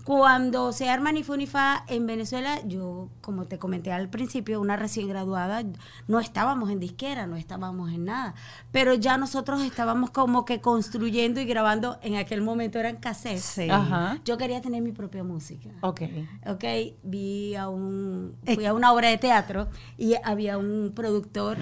Cuando 0.04 0.72
se 0.72 0.88
arma 0.90 1.12
Ni 1.12 1.22
Fu 1.22 1.36
Ni 1.36 1.46
Fa 1.46 1.84
en 1.86 2.06
Venezuela, 2.08 2.60
yo, 2.66 3.08
como 3.20 3.44
te 3.44 3.58
comenté 3.60 3.92
al 3.92 4.08
principio, 4.08 4.60
una 4.60 4.76
recién 4.76 5.08
graduada, 5.08 5.62
no 6.08 6.18
estábamos 6.18 6.70
en 6.70 6.80
disquera, 6.80 7.28
no 7.28 7.36
estábamos 7.36 7.92
en 7.92 8.06
nada, 8.06 8.34
pero 8.72 8.94
ya 8.94 9.16
nosotros 9.16 9.62
estábamos 9.62 10.10
como 10.10 10.44
que 10.44 10.60
construyendo 10.60 11.40
y 11.40 11.44
grabando, 11.44 11.98
en 12.02 12.16
aquel 12.16 12.42
momento 12.42 12.80
eran 12.80 12.96
cassettes. 12.96 13.44
Sí. 13.44 13.70
Ajá. 13.70 14.18
Yo 14.24 14.36
quería 14.38 14.60
tener 14.60 14.82
mi 14.82 14.90
propia 14.92 15.22
música. 15.22 15.68
Ok. 15.82 16.02
Ok, 16.46 16.64
vi 17.02 17.54
a 17.54 17.68
un, 17.68 18.36
fui 18.54 18.66
a 18.66 18.74
una 18.74 18.92
obra 18.92 19.08
de 19.08 19.18
teatro 19.18 19.68
y 19.96 20.14
había 20.24 20.58
un 20.58 20.92
productor 20.94 21.56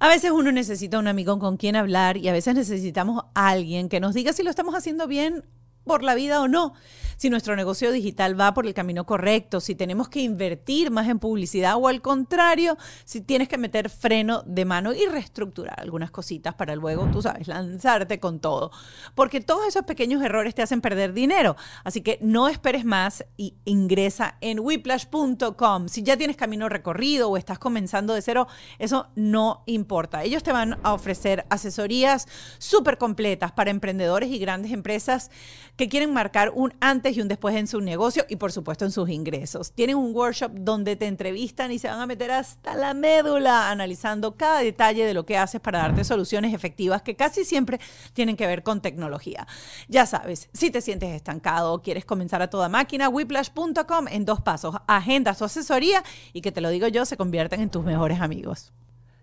A 0.00 0.08
veces 0.08 0.30
uno 0.30 0.52
necesita 0.52 0.98
un 0.98 1.08
amigo 1.08 1.38
con 1.38 1.56
quien 1.56 1.74
hablar 1.74 2.16
y 2.16 2.28
a 2.28 2.32
veces 2.32 2.54
necesitamos 2.54 3.24
a 3.34 3.48
alguien 3.48 3.88
que 3.88 4.00
nos 4.00 4.14
diga 4.14 4.32
si 4.32 4.42
lo 4.42 4.50
estamos 4.50 4.74
haciendo 4.74 5.08
bien 5.08 5.44
por 5.84 6.04
la 6.04 6.14
vida 6.14 6.40
o 6.40 6.46
no. 6.46 6.74
Si 7.18 7.30
nuestro 7.30 7.56
negocio 7.56 7.90
digital 7.90 8.40
va 8.40 8.54
por 8.54 8.64
el 8.64 8.74
camino 8.74 9.04
correcto, 9.04 9.58
si 9.58 9.74
tenemos 9.74 10.08
que 10.08 10.20
invertir 10.20 10.92
más 10.92 11.08
en 11.08 11.18
publicidad 11.18 11.74
o 11.76 11.88
al 11.88 12.00
contrario, 12.00 12.78
si 13.04 13.20
tienes 13.20 13.48
que 13.48 13.58
meter 13.58 13.90
freno 13.90 14.44
de 14.46 14.64
mano 14.64 14.94
y 14.94 15.04
reestructurar 15.04 15.80
algunas 15.80 16.12
cositas 16.12 16.54
para 16.54 16.76
luego, 16.76 17.08
tú 17.10 17.20
sabes, 17.20 17.48
lanzarte 17.48 18.20
con 18.20 18.38
todo. 18.38 18.70
Porque 19.16 19.40
todos 19.40 19.66
esos 19.66 19.82
pequeños 19.82 20.22
errores 20.22 20.54
te 20.54 20.62
hacen 20.62 20.80
perder 20.80 21.12
dinero. 21.12 21.56
Así 21.82 22.02
que 22.02 22.20
no 22.22 22.46
esperes 22.46 22.84
más 22.84 23.24
y 23.36 23.56
ingresa 23.64 24.36
en 24.40 24.60
whiplash.com. 24.60 25.88
Si 25.88 26.04
ya 26.04 26.16
tienes 26.16 26.36
camino 26.36 26.68
recorrido 26.68 27.30
o 27.30 27.36
estás 27.36 27.58
comenzando 27.58 28.14
de 28.14 28.22
cero, 28.22 28.46
eso 28.78 29.08
no 29.16 29.64
importa. 29.66 30.22
Ellos 30.22 30.44
te 30.44 30.52
van 30.52 30.78
a 30.84 30.92
ofrecer 30.92 31.46
asesorías 31.50 32.28
súper 32.58 32.96
completas 32.96 33.50
para 33.50 33.72
emprendedores 33.72 34.30
y 34.30 34.38
grandes 34.38 34.70
empresas 34.70 35.32
que 35.74 35.88
quieren 35.88 36.12
marcar 36.12 36.52
un 36.54 36.74
antes 36.78 37.07
y 37.16 37.20
un 37.20 37.28
después 37.28 37.54
en 37.56 37.66
su 37.66 37.80
negocio 37.80 38.24
y 38.28 38.36
por 38.36 38.52
supuesto 38.52 38.84
en 38.84 38.92
sus 38.92 39.08
ingresos. 39.08 39.72
Tienen 39.72 39.96
un 39.96 40.14
workshop 40.14 40.52
donde 40.52 40.96
te 40.96 41.06
entrevistan 41.06 41.72
y 41.72 41.78
se 41.78 41.88
van 41.88 42.00
a 42.00 42.06
meter 42.06 42.30
hasta 42.30 42.74
la 42.74 42.94
médula 42.94 43.70
analizando 43.70 44.36
cada 44.36 44.60
detalle 44.60 45.04
de 45.04 45.14
lo 45.14 45.24
que 45.24 45.36
haces 45.36 45.60
para 45.60 45.78
darte 45.78 46.04
soluciones 46.04 46.54
efectivas 46.54 47.02
que 47.02 47.16
casi 47.16 47.44
siempre 47.44 47.80
tienen 48.12 48.36
que 48.36 48.46
ver 48.46 48.62
con 48.62 48.80
tecnología. 48.80 49.46
Ya 49.88 50.06
sabes, 50.06 50.48
si 50.52 50.70
te 50.70 50.80
sientes 50.80 51.14
estancado 51.14 51.72
o 51.72 51.82
quieres 51.82 52.04
comenzar 52.04 52.42
a 52.42 52.50
toda 52.50 52.68
máquina, 52.68 53.08
whiplash.com 53.08 54.08
en 54.08 54.24
dos 54.24 54.40
pasos, 54.40 54.76
agenda 54.86 55.34
su 55.34 55.44
asesoría 55.44 56.02
y 56.32 56.40
que 56.40 56.52
te 56.52 56.60
lo 56.60 56.70
digo 56.70 56.88
yo, 56.88 57.04
se 57.04 57.16
convierten 57.16 57.60
en 57.60 57.70
tus 57.70 57.84
mejores 57.84 58.20
amigos. 58.20 58.72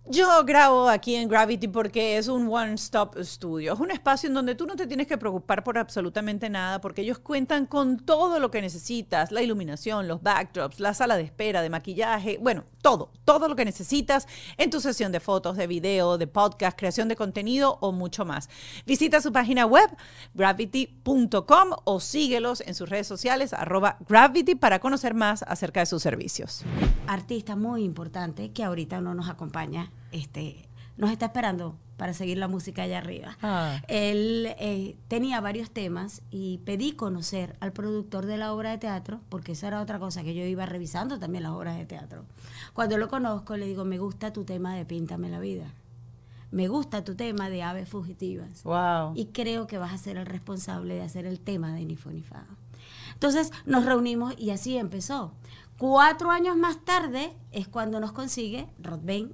Yo 0.08 0.44
grabo 0.46 0.88
aquí 0.88 1.16
en 1.16 1.28
Gravity 1.28 1.68
porque 1.68 2.18
es 2.18 2.28
un 2.28 2.48
one-stop 2.48 3.18
studio. 3.24 3.74
Es 3.74 3.80
un 3.80 3.90
espacio 3.90 4.28
en 4.28 4.36
donde 4.36 4.54
tú 4.54 4.68
no 4.68 4.76
te 4.76 4.86
tienes 4.86 5.08
que 5.08 5.18
preocupar 5.18 5.64
por 5.64 5.80
absolutamente 5.80 6.48
nada 6.48 6.80
porque 6.80 7.02
ellos 7.02 7.18
cuentan 7.18 7.66
con 7.66 7.98
todo 7.98 8.40
lo 8.40 8.52
que 8.52 8.62
necesitas, 8.62 9.32
la 9.32 9.42
iluminación, 9.42 10.08
los 10.08 10.22
backdrops, 10.22 10.80
la 10.80 10.94
sala 10.94 11.18
de 11.18 11.24
espera, 11.24 11.64
de 11.64 11.72
maquillaje, 11.72 12.38
bueno, 12.40 12.66
todo, 12.86 13.10
todo 13.26 13.48
lo 13.48 13.56
que 13.56 13.66
necesitas 13.66 14.28
en 14.58 14.70
tu 14.70 14.80
sesión 14.80 15.12
de 15.12 15.20
fotos, 15.20 15.58
de 15.58 15.66
video, 15.66 16.20
de 16.20 16.28
podcast, 16.28 16.78
creación 16.78 17.08
de 17.08 17.16
contenido 17.16 17.80
o 17.82 17.92
mucho 17.92 18.26
más. 18.26 18.48
Visita 18.86 19.22
su 19.22 19.34
página 19.34 19.66
web 19.66 19.90
gravity.com 20.36 21.70
o 21.84 22.00
síguelos 22.00 22.62
en 22.62 22.76
sus 22.76 22.88
redes 22.88 23.08
sociales 23.08 23.54
arroba 23.54 23.98
gravity 24.08 24.54
para 24.54 24.78
conocer 24.78 25.16
más 25.16 25.42
acerca 25.48 25.80
de 25.80 25.88
sus 25.88 26.04
servicios. 26.04 26.64
Artista 27.08 27.56
muy 27.56 27.84
importante 27.84 28.52
que 28.52 28.64
ahorita 28.64 29.02
no 29.02 29.16
nos 29.16 29.30
acompaña, 29.30 29.92
este, 30.12 30.70
nos 30.98 31.12
está 31.12 31.28
esperando 31.28 31.78
para 31.98 32.14
seguir 32.14 32.38
la 32.38 32.48
música 32.48 32.84
allá 32.84 32.98
arriba. 32.98 33.38
Ah. 33.42 33.82
Él 33.88 34.54
eh, 34.60 34.98
tenía 35.08 35.40
varios 35.40 35.72
temas 35.72 36.22
y 36.30 36.60
pedí 36.60 36.92
conocer 36.92 37.56
al 37.60 37.72
productor 37.72 38.26
de 38.26 38.38
la 38.38 38.54
obra 38.54 38.72
de 38.72 38.78
teatro, 38.78 39.22
porque 39.30 39.54
esa 39.54 39.68
era 39.68 39.82
otra 39.82 40.00
cosa 40.00 40.24
que 40.24 40.34
yo 40.34 40.44
iba 40.44 40.66
revisando 40.66 41.20
también 41.20 41.44
las 41.44 41.54
obras 41.54 41.78
de 41.78 41.86
teatro. 41.86 42.26
Cuando 42.74 42.98
lo 42.98 43.08
conozco 43.08 43.56
le 43.56 43.66
digo, 43.66 43.86
me 43.86 43.98
gusta 43.98 44.34
tu 44.34 44.44
tema 44.44 44.76
de 44.76 44.86
Píntame 44.86 45.30
la 45.30 45.40
vida. 45.40 45.74
Me 46.52 46.68
gusta 46.68 47.04
tu 47.04 47.16
tema 47.16 47.50
de 47.50 47.64
aves 47.64 47.90
fugitivas. 47.90 48.64
Wow. 48.64 49.14
Y 49.16 49.28
creo 49.28 49.68
que 49.68 49.78
vas 49.78 49.94
a 49.94 49.98
ser 49.98 50.18
el 50.18 50.26
responsable 50.26 50.96
de 50.96 51.02
hacer 51.02 51.26
el 51.26 51.40
tema 51.40 51.74
de 51.74 51.86
Ni 51.86 51.96
Fu 51.96 52.12
Ni 52.12 52.22
Fa. 52.22 52.46
Entonces 53.14 53.52
nos 53.66 53.86
reunimos 53.86 54.36
y 54.38 54.52
así 54.52 54.78
empezó. 54.78 55.34
Cuatro 55.78 56.32
años 56.32 56.56
más 56.56 56.84
tarde 56.86 57.34
es 57.52 57.68
cuando 57.68 58.00
nos 58.00 58.12
consigue 58.14 58.68
Rodben 58.82 59.34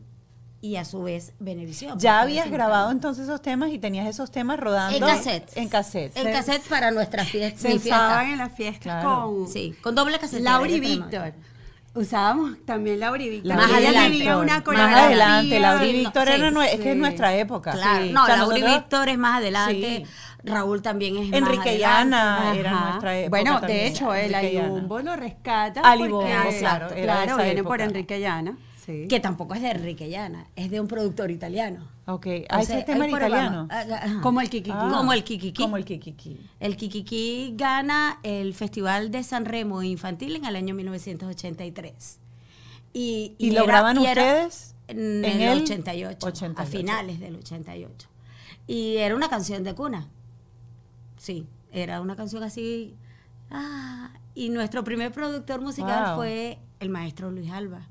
y 0.61 0.75
a 0.75 0.85
su 0.85 1.01
vez 1.03 1.33
Benevisión. 1.39 1.97
¿Ya 1.99 2.21
habías 2.21 2.49
grabado 2.51 2.91
entonces 2.91 3.23
esos 3.25 3.41
temas 3.41 3.71
y 3.71 3.79
tenías 3.79 4.07
esos 4.07 4.29
temas 4.31 4.59
rodando? 4.59 4.95
En 4.95 5.03
cassette. 5.15 5.51
En 5.57 5.69
cassette. 5.69 6.15
En 6.17 6.31
cassette 6.31 6.61
para 6.69 6.91
nuestras 6.91 7.27
fiestas. 7.29 7.61
Se 7.61 7.73
usaban 7.75 8.29
en 8.31 8.37
las 8.37 8.51
fiestas 8.53 8.81
Claro. 9.03 9.25
con 9.25 9.47
Sí, 9.47 9.73
con 9.81 9.95
doble 9.95 10.19
cassette. 10.19 10.41
Laura 10.43 10.69
y 10.71 10.79
Víctor. 10.79 11.33
Usábamos 11.93 12.57
también 12.65 12.99
Laura 13.01 13.21
y 13.21 13.29
Víctor. 13.29 13.55
Más 13.55 13.69
adelante. 13.71 14.35
una 14.35 14.59
Más 14.65 14.95
adelante, 14.97 15.59
Laura 15.59 15.85
y 15.85 15.91
Sí, 15.91 15.97
Víctor 15.97 16.27
sí, 16.27 16.33
era 16.33 16.51
nue- 16.51 16.65
es 16.67 16.79
que 16.79 16.89
es 16.89 16.93
sí. 16.93 16.99
nuestra 16.99 17.35
época. 17.35 17.71
Claro, 17.73 18.03
Sí. 18.05 18.11
no, 18.13 18.23
O 18.23 18.25
sea, 18.27 18.37
Laura 18.37 18.57
y 18.59 18.63
Víctor 18.63 19.09
es 19.09 19.17
más 19.17 19.37
adelante. 19.39 20.03
Sí. 20.05 20.11
Raúl 20.43 20.81
también 20.81 21.17
es 21.17 21.33
Enrique 21.33 21.75
y. 21.77 21.83
Ana 21.83 22.53
era 22.55 22.71
nuestra 22.71 23.17
época. 23.17 23.29
Bueno, 23.29 23.59
también. 23.59 23.79
de 23.79 23.87
hecho, 23.87 24.13
el 24.13 24.31
y. 24.31 24.35
Alibombo 24.35 24.99
lo 24.99 25.15
rescata. 25.17 25.81
Alibombo, 25.81 26.25
claro, 26.59 26.87
claro, 26.95 27.37
viene 27.37 27.63
por. 27.63 27.81
Enrique 27.81 28.19
Llana. 28.19 28.55
Sí. 28.85 29.07
Que 29.07 29.19
tampoco 29.19 29.53
es 29.53 29.61
de 29.61 29.69
Enrique 29.71 30.09
Llana, 30.09 30.47
es 30.55 30.71
de 30.71 30.79
un 30.81 30.87
productor 30.87 31.29
italiano. 31.29 31.87
Ok. 32.07 32.25
Ah, 32.49 32.61
ese 32.61 32.81
tema 32.81 33.05
programa- 33.07 33.27
italiano. 33.27 33.67
Ah, 33.69 33.85
ajá. 34.05 34.21
Como 34.21 34.41
el 34.41 34.49
Kikiki. 34.49 34.71
Ah, 34.73 34.89
Como 34.91 35.13
el 35.13 35.23
Kikiki. 35.23 35.61
Como 35.61 35.77
el 35.77 35.85
Kikiki. 35.85 36.39
El 36.59 36.75
Kikiki 36.77 37.53
gana 37.55 38.19
el 38.23 38.55
Festival 38.55 39.11
de 39.11 39.23
San 39.23 39.45
Remo 39.45 39.83
Infantil 39.83 40.35
en 40.35 40.45
el 40.45 40.55
año 40.55 40.73
1983. 40.73 42.17
Y, 42.93 43.35
¿Y 43.37 43.51
lo 43.51 43.65
graban 43.65 43.97
ustedes? 43.99 44.73
En, 44.87 45.23
en 45.23 45.41
el 45.41 45.57
el 45.59 45.61
88, 45.63 46.27
88. 46.27 46.61
a 46.61 46.65
finales 46.65 47.19
del 47.19 47.35
88. 47.35 48.07
Y 48.67 48.97
era 48.97 49.15
una 49.15 49.29
canción 49.29 49.63
de 49.63 49.75
cuna. 49.75 50.07
Sí, 51.17 51.45
era 51.71 52.01
una 52.01 52.15
canción 52.15 52.41
así. 52.43 52.95
Ah, 53.51 54.11
y 54.33 54.49
nuestro 54.49 54.83
primer 54.83 55.11
productor 55.11 55.61
musical 55.61 56.07
Wow. 56.07 56.15
fue 56.15 56.57
el 56.79 56.89
maestro 56.89 57.29
Luis 57.31 57.51
Alba, 57.51 57.87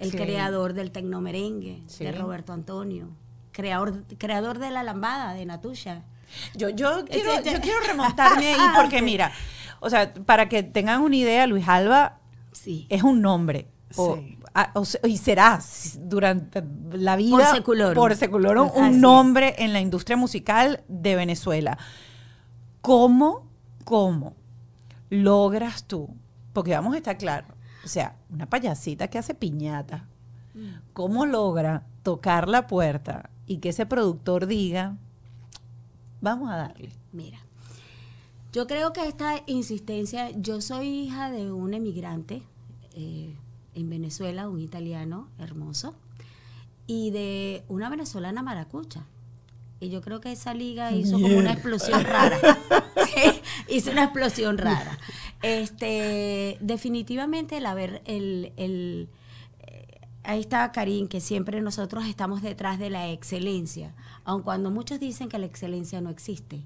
el 0.00 0.10
Sí. 0.10 0.16
creador 0.16 0.74
del 0.74 0.90
tecnomerengue 0.90 1.82
Sí. 1.86 2.04
de 2.04 2.12
Roberto 2.12 2.52
Antonio, 2.52 3.08
creador, 3.52 4.04
creador 4.18 4.58
de 4.58 4.70
la 4.72 4.82
lambada 4.82 5.32
de 5.34 5.44
Natusha. 5.46 6.02
Yo, 6.56 6.68
yo, 6.70 7.04
quiero, 7.04 7.32
Este- 7.34 7.52
yo 7.52 7.60
quiero 7.60 7.78
remontarme 7.86 8.48
ahí 8.54 8.60
porque 8.76 9.02
mira, 9.02 9.30
o 9.80 9.88
sea, 9.90 10.12
para 10.14 10.48
que 10.48 10.62
tengan 10.62 11.00
una 11.02 11.16
idea, 11.16 11.46
Luis 11.46 11.68
Alba 11.68 12.18
Sí. 12.52 12.86
es 12.90 13.02
un 13.02 13.20
nombre. 13.22 13.68
O, 13.96 14.16
Sí. 14.16 14.38
a- 14.54 14.70
o 14.74 14.84
se- 14.84 15.00
y 15.08 15.18
será 15.18 15.58
durante 15.98 16.62
la 16.92 17.16
vida 17.16 17.36
Por 17.36 17.44
seculorum. 17.56 17.94
por 17.94 18.14
seculorum, 18.16 18.68
Así 18.68 18.78
un 18.78 18.86
es. 18.86 18.96
nombre 18.96 19.54
en 19.58 19.72
la 19.72 19.80
industria 19.80 20.16
musical 20.16 20.82
de 20.88 21.16
Venezuela. 21.16 21.76
¿Cómo, 22.80 23.48
cómo 23.84 24.36
logras 25.10 25.84
tú? 25.84 26.14
Porque 26.52 26.72
vamos 26.72 26.94
a 26.94 26.98
estar 26.98 27.18
claros, 27.18 27.50
o 27.84 27.88
sea, 27.88 28.16
una 28.30 28.46
payasita 28.46 29.08
que 29.08 29.18
hace 29.18 29.34
piñata, 29.34 30.06
¿cómo 30.92 31.26
logra 31.26 31.86
tocar 32.02 32.48
la 32.48 32.66
puerta 32.66 33.30
y 33.46 33.58
que 33.58 33.70
ese 33.70 33.86
productor 33.86 34.46
diga, 34.46 34.96
vamos 36.20 36.50
a 36.50 36.56
darle? 36.56 36.90
Mira, 37.12 37.38
yo 38.52 38.66
creo 38.66 38.92
que 38.92 39.06
esta 39.06 39.42
insistencia, 39.46 40.30
yo 40.30 40.60
soy 40.60 40.88
hija 40.88 41.30
de 41.30 41.52
un 41.52 41.72
emigrante 41.72 42.42
eh, 42.94 43.34
en 43.74 43.90
Venezuela, 43.90 44.48
un 44.48 44.60
italiano 44.60 45.28
hermoso, 45.38 45.94
y 46.86 47.10
de 47.12 47.62
una 47.68 47.88
venezolana 47.88 48.42
maracucha. 48.42 49.04
Y 49.78 49.88
yo 49.88 50.02
creo 50.02 50.20
que 50.20 50.32
esa 50.32 50.52
liga 50.52 50.92
hizo 50.92 51.12
como 51.20 51.38
una 51.38 51.52
explosión 51.52 52.02
rara. 52.04 52.38
Sí, 53.10 53.42
hizo 53.68 53.90
una 53.90 54.04
explosión 54.04 54.58
rara. 54.58 54.98
Este, 55.42 56.58
definitivamente 56.60 57.56
el 57.56 57.66
haber, 57.66 58.02
el, 58.04 58.52
el, 58.56 59.08
eh, 59.60 59.86
ahí 60.22 60.40
está 60.40 60.70
Karim, 60.70 61.08
que 61.08 61.20
siempre 61.20 61.60
nosotros 61.62 62.04
estamos 62.06 62.42
detrás 62.42 62.78
de 62.78 62.90
la 62.90 63.10
excelencia, 63.10 63.94
aun 64.24 64.42
cuando 64.42 64.70
muchos 64.70 65.00
dicen 65.00 65.28
que 65.28 65.38
la 65.38 65.46
excelencia 65.46 66.00
no 66.00 66.10
existe. 66.10 66.62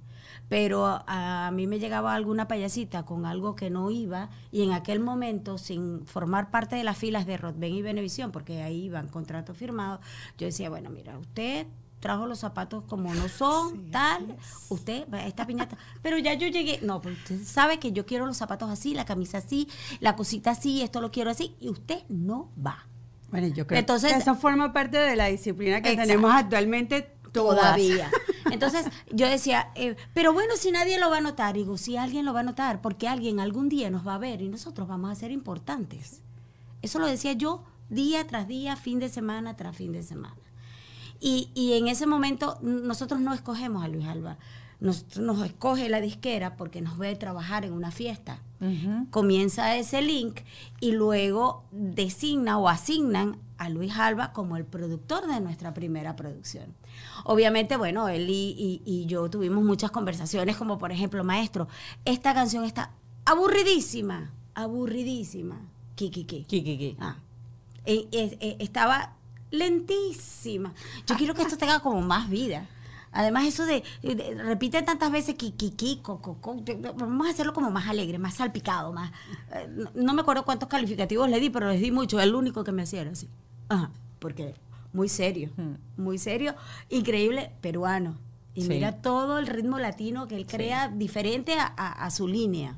Pero 0.48 0.84
a, 0.84 1.46
a 1.46 1.50
mí 1.52 1.66
me 1.66 1.78
llegaba 1.78 2.14
alguna 2.14 2.48
payasita 2.48 3.04
con 3.04 3.24
algo 3.24 3.54
que 3.54 3.70
no 3.70 3.90
iba 3.90 4.28
y 4.50 4.62
en 4.62 4.72
aquel 4.72 4.98
momento, 4.98 5.56
sin 5.56 6.04
formar 6.06 6.50
parte 6.50 6.76
de 6.76 6.84
las 6.84 6.98
filas 6.98 7.26
de 7.26 7.36
Rodben 7.36 7.74
y 7.74 7.82
Benevisión, 7.82 8.32
porque 8.32 8.62
ahí 8.62 8.86
iban 8.86 9.08
contratos 9.08 9.56
firmados, 9.56 10.00
yo 10.36 10.46
decía, 10.46 10.68
bueno, 10.68 10.90
mira, 10.90 11.16
usted 11.18 11.66
trajo 12.04 12.26
los 12.26 12.38
zapatos 12.40 12.84
como 12.84 13.14
no 13.14 13.30
son, 13.30 13.90
tal, 13.90 14.36
usted, 14.68 15.06
esta 15.24 15.46
piñata, 15.46 15.78
pero 16.02 16.18
ya 16.18 16.34
yo 16.34 16.46
llegué, 16.48 16.80
no, 16.82 17.00
pues 17.00 17.16
usted 17.16 17.42
sabe 17.46 17.78
que 17.78 17.92
yo 17.92 18.04
quiero 18.04 18.26
los 18.26 18.36
zapatos 18.36 18.68
así, 18.68 18.92
la 18.92 19.06
camisa 19.06 19.38
así, 19.38 19.68
la 20.00 20.14
cosita 20.14 20.50
así, 20.50 20.82
esto 20.82 21.00
lo 21.00 21.10
quiero 21.10 21.30
así, 21.30 21.54
y 21.60 21.70
usted 21.70 22.02
no 22.10 22.50
va. 22.64 22.86
Bueno, 23.30 23.46
yo 23.46 23.66
creo 23.66 23.80
Entonces- 23.80 24.12
que 24.12 24.18
eso 24.18 24.34
forma 24.34 24.74
parte 24.74 24.98
de 24.98 25.16
la 25.16 25.28
disciplina 25.28 25.80
que 25.80 25.92
Exacto. 25.92 26.08
tenemos 26.10 26.30
actualmente. 26.34 27.10
Todavía. 27.32 28.10
Entonces 28.52 28.86
yo 29.10 29.26
decía, 29.26 29.70
eh, 29.74 29.96
pero 30.12 30.34
bueno, 30.34 30.56
si 30.56 30.70
nadie 30.70 31.00
lo 31.00 31.08
va 31.08 31.16
a 31.16 31.20
notar, 31.22 31.54
digo, 31.54 31.78
si 31.78 31.96
alguien 31.96 32.26
lo 32.26 32.34
va 32.34 32.40
a 32.40 32.44
notar, 32.44 32.82
porque 32.82 33.08
alguien 33.08 33.40
algún 33.40 33.70
día 33.70 33.88
nos 33.90 34.06
va 34.06 34.14
a 34.16 34.18
ver 34.18 34.42
y 34.42 34.48
nosotros 34.50 34.86
vamos 34.86 35.10
a 35.10 35.14
ser 35.14 35.30
importantes. 35.32 36.20
Eso 36.82 36.98
lo 36.98 37.06
decía 37.06 37.32
yo 37.32 37.64
día 37.88 38.26
tras 38.26 38.46
día, 38.46 38.76
fin 38.76 38.98
de 39.00 39.08
semana 39.08 39.56
tras 39.56 39.74
fin 39.74 39.90
de 39.90 40.02
semana. 40.02 40.36
Y, 41.20 41.48
y 41.54 41.74
en 41.74 41.88
ese 41.88 42.06
momento 42.06 42.58
nosotros 42.62 43.20
no 43.20 43.32
escogemos 43.34 43.84
a 43.84 43.88
Luis 43.88 44.06
Alba, 44.06 44.36
nos, 44.80 45.16
nos 45.16 45.44
escoge 45.44 45.88
la 45.88 46.00
disquera 46.00 46.56
porque 46.56 46.82
nos 46.82 46.98
ve 46.98 47.14
trabajar 47.16 47.64
en 47.64 47.72
una 47.72 47.90
fiesta. 47.90 48.40
Comienza 49.10 49.76
ese 49.76 50.00
link 50.00 50.40
y 50.80 50.92
luego 50.92 51.64
designa 51.70 52.58
o 52.58 52.68
asignan 52.68 53.36
a 53.58 53.68
Luis 53.68 53.92
Alba 53.96 54.32
como 54.32 54.56
el 54.56 54.64
productor 54.64 55.26
de 55.26 55.38
nuestra 55.40 55.74
primera 55.74 56.16
producción. 56.16 56.74
Obviamente, 57.24 57.76
bueno, 57.76 58.08
él 58.08 58.28
y, 58.30 58.54
y- 58.58 58.82
y 58.86 59.04
yo 59.06 59.28
tuvimos 59.28 59.62
muchas 59.64 59.90
conversaciones, 59.90 60.56
como 60.56 60.78
por 60.78 60.92
ejemplo, 60.92 61.22
maestro, 61.24 61.68
esta 62.06 62.32
canción 62.32 62.64
está 62.64 62.90
aburridísima, 63.26 64.32
aburridísima. 64.54 65.60
Kikiki. 65.94 66.44
Kikiki. 66.44 66.96
Ah. 67.00 67.16
Eh, 67.84 68.08
eh, 68.12 68.36
eh, 68.40 68.56
estaba 68.60 69.14
lentísima. 69.54 70.74
Yo 71.06 71.16
quiero 71.16 71.34
que 71.34 71.42
esto 71.42 71.56
tenga 71.56 71.80
como 71.80 72.00
más 72.02 72.28
vida. 72.28 72.66
Además, 73.12 73.46
eso 73.46 73.64
de, 73.64 73.84
de- 74.02 74.34
repite 74.42 74.82
tantas 74.82 75.12
veces 75.12 75.36
kikiki, 75.36 76.00
coco, 76.02 76.36
vamos 76.96 77.26
a 77.28 77.30
hacerlo 77.30 77.52
como 77.52 77.70
más 77.70 77.86
alegre, 77.88 78.18
más 78.18 78.34
salpicado, 78.34 78.92
más. 78.92 79.12
eh, 79.52 79.68
no, 79.70 79.90
no 79.94 80.14
me 80.14 80.22
acuerdo 80.22 80.44
cuántos 80.44 80.68
calificativos 80.68 81.28
le 81.30 81.38
di, 81.38 81.48
pero 81.48 81.68
les 81.70 81.80
di 81.80 81.92
mucho. 81.92 82.18
El 82.20 82.34
único 82.34 82.64
que 82.64 82.72
me 82.72 82.82
hacía 82.82 83.02
era 83.02 83.12
así. 83.12 83.28
Ajá, 83.68 83.90
porque 84.18 84.54
muy 84.92 85.08
serio, 85.08 85.50
muy 85.96 86.18
serio, 86.18 86.56
increíble, 86.90 87.52
peruano. 87.60 88.16
Y 88.56 88.62
Sí. 88.62 88.68
mira 88.68 89.00
todo 89.00 89.38
el 89.38 89.46
ritmo 89.46 89.78
latino 89.78 90.26
que 90.26 90.36
él 90.36 90.46
crea 90.46 90.88
diferente 90.88 91.54
a- 91.58 91.72
a- 91.76 92.04
a 92.06 92.10
su 92.10 92.26
línea. 92.26 92.76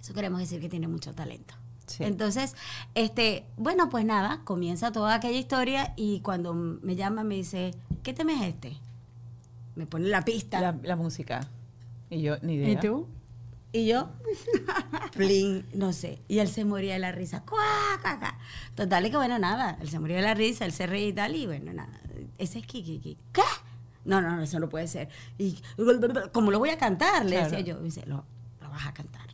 Eso 0.00 0.14
queremos 0.14 0.40
decir 0.40 0.60
que 0.60 0.68
tiene 0.68 0.88
mucho 0.88 1.12
talento. 1.14 1.54
Sí. 1.90 2.04
Entonces, 2.04 2.54
este, 2.94 3.44
bueno, 3.56 3.88
pues 3.90 4.04
nada, 4.04 4.42
comienza 4.44 4.92
toda 4.92 5.14
aquella 5.14 5.38
historia 5.38 5.92
y 5.96 6.20
cuando 6.20 6.54
me 6.54 6.94
llama 6.94 7.24
me 7.24 7.34
dice, 7.34 7.74
¿qué 8.04 8.12
tema 8.12 8.32
es 8.34 8.42
este? 8.54 8.76
Me 9.74 9.86
pone 9.86 10.08
la 10.08 10.22
pista. 10.24 10.60
La, 10.60 10.76
la 10.82 10.94
música. 10.96 11.40
Y 12.08 12.22
yo, 12.22 12.36
ni 12.42 12.54
idea. 12.54 12.70
¿Y 12.70 12.76
tú? 12.76 13.08
Y 13.72 13.86
yo, 13.86 14.08
plin, 15.12 15.64
no 15.74 15.92
sé. 15.92 16.20
Y 16.28 16.38
él 16.38 16.48
se 16.48 16.64
moría 16.64 16.94
de 16.94 16.98
la 17.00 17.12
risa. 17.12 17.42
¡Cuá, 17.42 17.98
cuá, 18.02 18.18
cuá! 18.18 18.38
Total, 18.74 19.04
es 19.04 19.10
que 19.10 19.16
bueno, 19.16 19.38
nada. 19.38 19.76
Él 19.80 19.88
se 19.88 19.98
moría 19.98 20.16
de 20.16 20.22
la 20.22 20.34
risa, 20.34 20.64
él 20.64 20.72
se 20.72 20.86
reía 20.86 21.08
y 21.08 21.12
tal. 21.12 21.36
Y 21.36 21.46
bueno, 21.46 21.72
nada. 21.72 22.00
Ese 22.38 22.58
es 22.58 22.66
Kiki. 22.66 22.98
Kiki. 22.98 23.18
¿Qué? 23.32 23.42
No, 24.04 24.20
no, 24.20 24.34
no, 24.36 24.42
eso 24.42 24.58
no 24.58 24.68
puede 24.68 24.88
ser. 24.88 25.08
Y, 25.38 25.60
¿cómo 26.32 26.50
lo 26.50 26.58
voy 26.58 26.70
a 26.70 26.78
cantar? 26.78 27.24
Le 27.24 27.36
Claro. 27.36 27.50
decía 27.50 27.60
yo. 27.60 27.80
Y 27.80 27.84
dice, 27.84 28.04
lo, 28.06 28.24
lo 28.60 28.70
vas 28.70 28.86
a 28.86 28.92
cantar. 28.94 29.29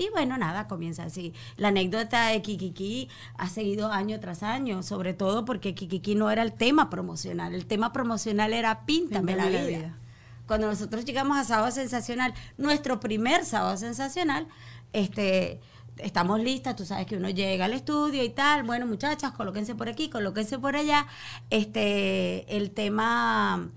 Y 0.00 0.08
bueno, 0.08 0.38
nada, 0.38 0.66
comienza 0.66 1.02
así. 1.02 1.34
La 1.58 1.68
anécdota 1.68 2.28
de 2.28 2.40
Kikiki 2.40 3.10
ha 3.36 3.50
seguido 3.50 3.92
año 3.92 4.18
tras 4.18 4.42
año, 4.42 4.82
sobre 4.82 5.12
todo 5.12 5.44
porque 5.44 5.74
Kikiki 5.74 6.14
no 6.14 6.30
era 6.30 6.40
el 6.40 6.54
tema 6.54 6.88
promocional. 6.88 7.54
El 7.54 7.66
tema 7.66 7.92
promocional 7.92 8.54
era 8.54 8.86
Píntame, 8.86 9.36
la, 9.36 9.42
Píntame 9.42 9.62
la 9.62 9.68
vida. 9.68 9.78
vida. 9.78 9.98
Cuando 10.46 10.68
nosotros 10.68 11.04
llegamos 11.04 11.36
a 11.36 11.44
Sábado 11.44 11.70
Sensacional, 11.70 12.32
nuestro 12.56 12.98
primer 12.98 13.44
Sábado 13.44 13.76
Sensacional, 13.76 14.48
este, 14.94 15.60
estamos 15.98 16.40
listas, 16.40 16.76
tú 16.76 16.86
sabes 16.86 17.04
que 17.04 17.18
uno 17.18 17.28
llega 17.28 17.66
al 17.66 17.74
estudio 17.74 18.24
y 18.24 18.30
tal, 18.30 18.62
bueno 18.62 18.86
muchachas, 18.86 19.32
colóquense 19.32 19.74
por 19.74 19.90
aquí, 19.90 20.08
colóquense 20.08 20.58
por 20.58 20.76
allá. 20.76 21.08
Este, 21.50 22.56
el 22.56 22.70
tema, 22.70 23.68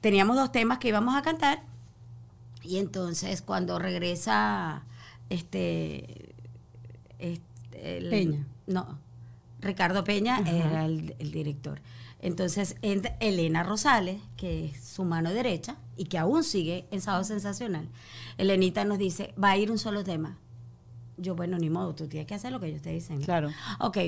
teníamos 0.00 0.34
dos 0.34 0.50
temas 0.50 0.78
que 0.78 0.88
íbamos 0.88 1.14
a 1.14 1.22
cantar 1.22 1.62
y 2.64 2.78
entonces 2.78 3.42
cuando 3.42 3.78
regresa 3.78 4.82
este, 5.30 6.34
este, 7.18 7.98
el- 7.98 8.10
Peña. 8.10 8.46
No, 8.66 8.98
Ricardo 9.60 10.04
Peña 10.04 10.40
era 10.46 10.84
el, 10.86 11.14
el 11.18 11.30
director. 11.30 11.80
Entonces 12.20 12.76
entra 12.82 13.16
Elena 13.20 13.64
Rosales, 13.64 14.20
que 14.36 14.66
es 14.66 14.84
su 14.84 15.04
mano 15.04 15.30
derecha 15.32 15.76
y 15.96 16.04
que 16.04 16.18
aún 16.18 16.44
sigue 16.44 16.86
en 16.92 17.00
Sábado 17.00 17.24
Sensacional. 17.24 17.88
Elenita 18.38 18.84
nos 18.84 18.98
dice, 18.98 19.34
va 19.42 19.50
a 19.50 19.56
ir 19.56 19.70
un 19.72 19.78
solo 19.78 20.04
tema. 20.04 20.38
Yo, 21.16 21.34
bueno, 21.34 21.58
ni 21.58 21.68
modo, 21.68 21.94
tú 21.94 22.06
tienes 22.06 22.26
que 22.28 22.34
hacer 22.34 22.52
lo 22.52 22.60
que 22.60 22.66
ellos 22.68 22.82
te 22.82 22.90
dicen. 22.90 23.20
Claro. 23.22 23.50
Ok, 23.80 23.98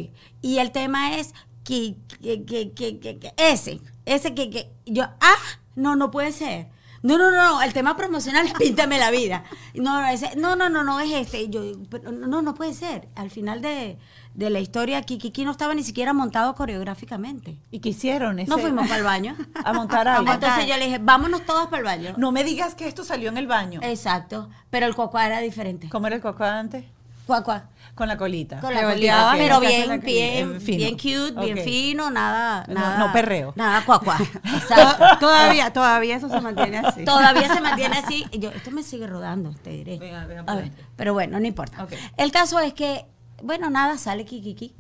y 0.43 0.59
el 0.59 0.71
tema 0.71 1.17
es 1.17 1.35
que, 1.65 1.97
que, 2.23 2.45
que, 2.45 2.71
que, 2.73 2.99
que- 3.01 3.19
que- 3.19 3.33
ese, 3.37 3.81
ese 4.07 4.35
que, 4.35 4.49
que 4.51 4.71
yo, 4.87 5.05
ah, 5.21 5.35
no, 5.75 5.97
no 5.97 6.11
puede 6.13 6.31
ser. 6.33 6.69
No, 7.05 7.19
no, 7.19 7.31
no, 7.31 7.61
el 7.63 7.73
tema 7.75 7.97
promocional 7.99 8.47
es 8.47 8.55
Píntame 8.59 8.99
la 8.99 9.11
vida. 9.11 9.45
No, 9.75 10.01
no, 10.01 10.09
ese- 10.09 10.35
no, 10.37 10.57
no, 10.57 10.69
no, 10.71 10.83
no 10.83 10.99
es 11.01 11.13
este. 11.13 11.49
Yo, 11.51 11.61
pero 11.91 12.11
no, 12.11 12.41
no 12.43 12.55
puede 12.55 12.73
ser. 12.73 13.09
Al 13.15 13.31
final 13.31 13.61
de, 13.61 13.99
de 14.33 14.49
la 14.51 14.59
historia, 14.59 15.03
Kiki 15.03 15.45
no 15.45 15.51
estaba 15.51 15.75
ni 15.75 15.85
siquiera 15.85 16.15
montado 16.15 16.55
coreográficamente. 16.55 17.57
¿Y 17.71 17.81
qué 17.81 17.91
hicieron? 17.91 18.39
Ese- 18.39 18.49
No 18.51 18.59
fuimos 18.59 18.87
para 18.89 18.99
el 18.99 19.05
baño. 19.05 19.37
A 19.65 19.73
montar 19.75 20.09
algo. 20.09 20.33
Entonces 20.33 20.67
yo 20.67 20.77
le 20.79 20.87
dije, 20.87 20.99
vámonos 20.99 21.45
todos 21.45 21.67
para 21.67 21.79
el 21.79 21.85
baño. 21.85 22.15
No 22.17 22.33
me 22.33 22.43
digas 22.43 22.75
que 22.75 22.89
esto 22.89 23.05
salió 23.05 23.29
en 23.29 23.37
el 23.37 23.47
baño. 23.47 23.81
Exacto, 23.83 24.49
pero 24.71 24.87
el 24.87 24.95
cuacuá 24.95 25.27
era 25.27 25.41
diferente. 25.41 25.89
¿Cómo 25.91 26.07
era 26.07 26.17
el 26.17 26.23
coco 26.23 26.45
antes? 26.45 26.85
Cuacuá. 27.27 27.65
Con 27.95 28.09
la 28.09 28.17
colita. 28.17 28.59
Con 28.61 28.75
la 28.75 28.83
colita, 28.83 29.35
pero 29.37 29.61
bien, 29.61 30.01
bien. 30.01 30.61
Fino. 30.61 30.77
bien 30.79 30.95
cute, 30.95 31.41
bien 31.41 31.59
fino, 31.59 32.11
nada, 32.11 32.65
No- 32.67 32.75
nada. 32.75 32.99
no 32.99 33.13
perreo. 33.13 33.53
Nada 33.55 33.85
cuacuá. 33.85 34.19
Exacto. 34.45 35.05
Todavía, 35.21 35.73
todavía 35.73 36.17
eso 36.17 36.29
se 36.29 36.41
mantiene 36.41 36.79
así. 36.79 37.05
Todavía 37.05 37.55
se 37.55 37.61
mantiene 37.61 37.99
así. 37.99 38.27
Yo, 38.33 38.51
esto 38.51 38.73
me 38.73 38.83
sigue 38.83 39.07
rodando, 39.07 39.55
te 39.63 39.71
diré. 39.71 39.99
Venga, 39.99 40.27
venga, 40.27 40.43
A 40.43 40.47
por 40.47 40.57
ver, 40.57 40.73
pero 40.97 41.13
bueno, 41.13 41.39
no 41.39 41.47
importa. 41.47 41.87
El 42.17 42.33
caso 42.33 42.59
es 42.59 42.75
que, 42.75 43.07
bueno, 43.43 43.71
nada, 43.71 43.97
sale 43.97 44.25
Kikiki. 44.25 44.75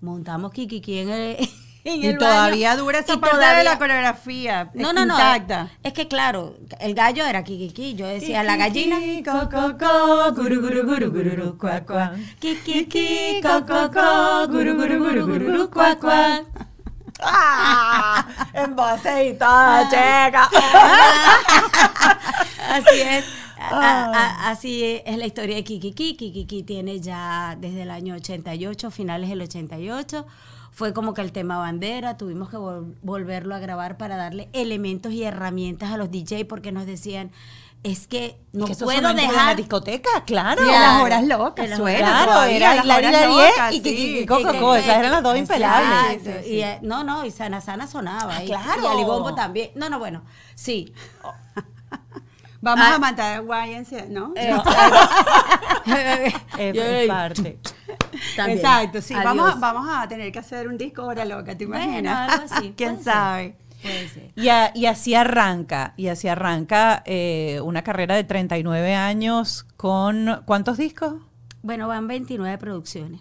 Montamos 0.00 0.52
Kikiki 0.52 0.98
en 0.98 1.10
el, 1.10 1.36
en 1.84 2.02
Y 2.02 2.06
el 2.08 2.18
todavía 2.18 2.70
baño, 2.70 2.82
dura 2.82 2.98
esa 2.98 3.14
y 3.14 3.16
parte 3.16 3.36
de 3.36 3.42
todavía- 3.42 3.64
la 3.64 3.78
coreografía. 3.78 4.70
No, 4.74 4.92
no, 4.92 5.06
no. 5.06 5.14
Intacta. 5.14 5.68
Es 5.82 5.92
que 5.92 6.08
claro, 6.08 6.56
el 6.78 6.94
gallo 6.94 7.24
era 7.24 7.42
Kikiki. 7.44 7.94
Yo 7.94 8.06
decía 8.06 8.42
la 8.42 8.56
gallina. 8.56 8.98
Kikiki. 12.38 13.40
¡Ah! 17.22 18.26
En 18.54 18.74
voceita, 18.76 19.86
checa. 19.90 20.48
Así 22.68 23.00
es. 23.00 23.24
A- 23.58 24.10
a- 24.14 24.50
así 24.50 25.02
es 25.04 25.18
la 25.18 25.26
historia 25.26 25.56
de 25.56 25.64
Kikiki. 25.64 26.16
Kikiki 26.16 26.62
tiene 26.62 26.98
ya 27.00 27.56
desde 27.58 27.82
el 27.82 27.90
año 27.90 28.14
88, 28.14 28.90
finales 28.90 29.28
del 29.28 29.42
88. 29.42 30.26
Fue 30.80 30.94
como 30.94 31.12
que 31.12 31.20
el 31.20 31.30
tema 31.30 31.58
bandera, 31.58 32.16
tuvimos 32.16 32.48
que 32.48 32.56
vol- 32.56 32.94
volverlo 33.02 33.54
a 33.54 33.58
grabar 33.58 33.98
para 33.98 34.16
darle 34.16 34.48
elementos 34.54 35.12
y 35.12 35.24
herramientas 35.24 35.92
a 35.92 35.98
los 35.98 36.10
DJ 36.10 36.46
porque 36.46 36.72
nos 36.72 36.86
decían, 36.86 37.32
es 37.82 38.06
que 38.06 38.40
no 38.54 38.64
Que 38.64 38.74
puedo 38.74 38.98
toda 39.02 39.12
la 39.12 39.20
dejar... 39.20 39.56
discoteca, 39.56 40.08
claro. 40.24 40.62
Y 40.64 40.70
las 40.70 41.02
horas 41.02 41.26
locas, 41.26 41.68
suena 41.76 41.98
Claro, 42.24 42.42
era 42.44 42.70
horas 42.72 42.86
Larie 42.86 43.26
locas, 43.26 43.74
y. 43.74 43.82
Kikiki 43.82 44.24
Coco, 44.24 44.74
esas 44.74 44.96
eran 44.96 45.12
las 45.12 45.22
dos 45.22 45.36
impelables. 45.36 46.22
Sí, 46.22 46.30
sí, 46.32 46.38
sí. 46.44 46.54
Y, 46.54 46.60
eh, 46.62 46.78
no, 46.80 47.04
no, 47.04 47.26
y 47.26 47.30
Sana 47.30 47.60
Sana 47.60 47.86
sonaba. 47.86 48.36
Ah, 48.38 48.42
y- 48.42 48.46
claro. 48.46 48.82
Y 48.82 48.86
Alibombo 48.86 49.34
también. 49.34 49.72
No, 49.74 49.90
no, 49.90 49.98
bueno, 49.98 50.22
sí. 50.54 50.94
Vamos 52.62 52.84
Ah. 52.86 52.94
a 52.96 52.98
matar 52.98 53.40
a 53.50 53.66
YNC, 53.66 54.08
¿no? 54.10 54.32
Eh, 54.36 54.52
Yo- 56.74 56.82
es 56.82 57.08
parte. 57.08 57.58
también. 58.36 58.58
Exacto, 58.58 59.00
sí. 59.00 59.14
Vamos 59.14 59.46
Adiós. 59.48 59.60
vamos 59.60 59.88
a 59.90 60.06
tener 60.08 60.30
que 60.30 60.38
hacer 60.40 60.68
un 60.68 60.76
disco 60.76 61.04
hora 61.04 61.24
loca, 61.24 61.56
¿te 61.56 61.66
Bueno, 61.66 61.84
imaginas? 61.84 62.32
algo 62.32 62.44
así, 62.54 62.74
¿Quién 62.76 63.02
sabe? 63.02 63.56
Puede 63.82 64.08
ser. 64.10 64.30
Y, 64.36 64.48
a- 64.48 64.72
y 64.74 64.84
así 64.86 65.14
arranca, 65.14 65.94
y 65.96 66.08
así 66.08 66.28
arranca 66.28 67.02
eh, 67.06 67.60
una 67.64 67.82
carrera 67.82 68.14
de 68.14 68.24
39 68.24 68.94
años 68.94 69.66
con 69.78 70.42
¿cuántos 70.44 70.76
discos? 70.76 71.14
Bueno, 71.62 71.88
van 71.88 72.06
29 72.06 72.58
producciones. 72.58 73.20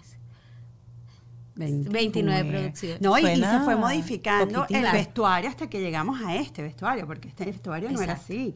29 1.56 2.49
producciones. 2.49 3.02
No, 3.02 3.17
y, 3.17 3.23
se 3.41 3.60
fue 3.65 3.75
modificando 3.75 4.65
el 4.69 4.82
vestuario 4.93 5.49
hasta 5.49 5.67
que 5.69 5.82
llegamos 5.82 6.21
a 6.25 6.36
este 6.36 6.62
vestuario, 6.62 7.06
porque 7.06 7.28
este 7.28 7.45
vestuario 7.45 7.89
no 7.91 8.02
era 8.02 8.13
así. 8.13 8.56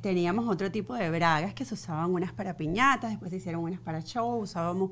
Teníamos 0.00 0.48
otro 0.48 0.70
tipo 0.72 0.94
de 0.94 1.10
bragas 1.10 1.54
que 1.54 1.64
se 1.64 1.74
usaban 1.74 2.12
unas 2.12 2.32
para 2.32 2.56
piñatas, 2.56 3.10
después 3.10 3.30
se 3.30 3.36
hicieron 3.36 3.62
unas 3.62 3.80
para 3.80 4.00
show, 4.02 4.40
usábamos 4.40 4.90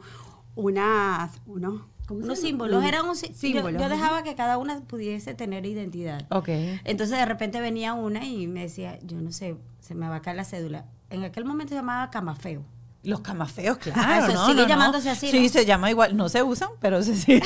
unas, 0.54 1.30
unos, 1.46 1.82
¿cómo 2.06 2.20
se 2.20 2.26
Unos 2.26 2.38
símbolos. 2.40 2.84
Eran 2.84 3.06
un, 3.06 3.14
yo- 3.14 3.28
símbolos, 3.34 3.80
yo, 3.80 3.88
dejaba 3.88 4.22
que 4.22 4.34
cada 4.34 4.58
una 4.58 4.80
pudiese 4.82 5.34
tener 5.34 5.64
identidad. 5.66 6.26
Ok. 6.30 6.48
Entonces 6.84 7.18
de 7.18 7.24
repente 7.24 7.60
venía 7.60 7.94
una 7.94 8.24
y 8.24 8.46
me 8.46 8.62
decía, 8.62 8.98
yo 9.02 9.20
no 9.20 9.32
sé, 9.32 9.56
se 9.80 9.94
me 9.94 10.08
va 10.08 10.16
a 10.16 10.22
caer 10.22 10.36
la 10.36 10.44
cédula. 10.44 10.84
En 11.08 11.24
aquel 11.24 11.44
momento 11.44 11.70
se 11.70 11.76
llamaba 11.76 12.10
camafeo. 12.10 12.62
Los 13.02 13.20
camafeos, 13.20 13.78
claro. 13.78 14.26
Eso 14.26 14.34
¿no? 14.34 14.44
sigue 14.44 14.56
No, 14.56 14.62
no. 14.64 14.68
llamándose 14.68 15.08
así, 15.08 15.30
Sí, 15.30 15.44
¿no? 15.44 15.48
se 15.48 15.64
llama 15.64 15.88
igual. 15.90 16.14
No 16.16 16.28
se 16.28 16.42
usan, 16.42 16.68
pero 16.80 17.02
se 17.02 17.16
sigue. 17.16 17.42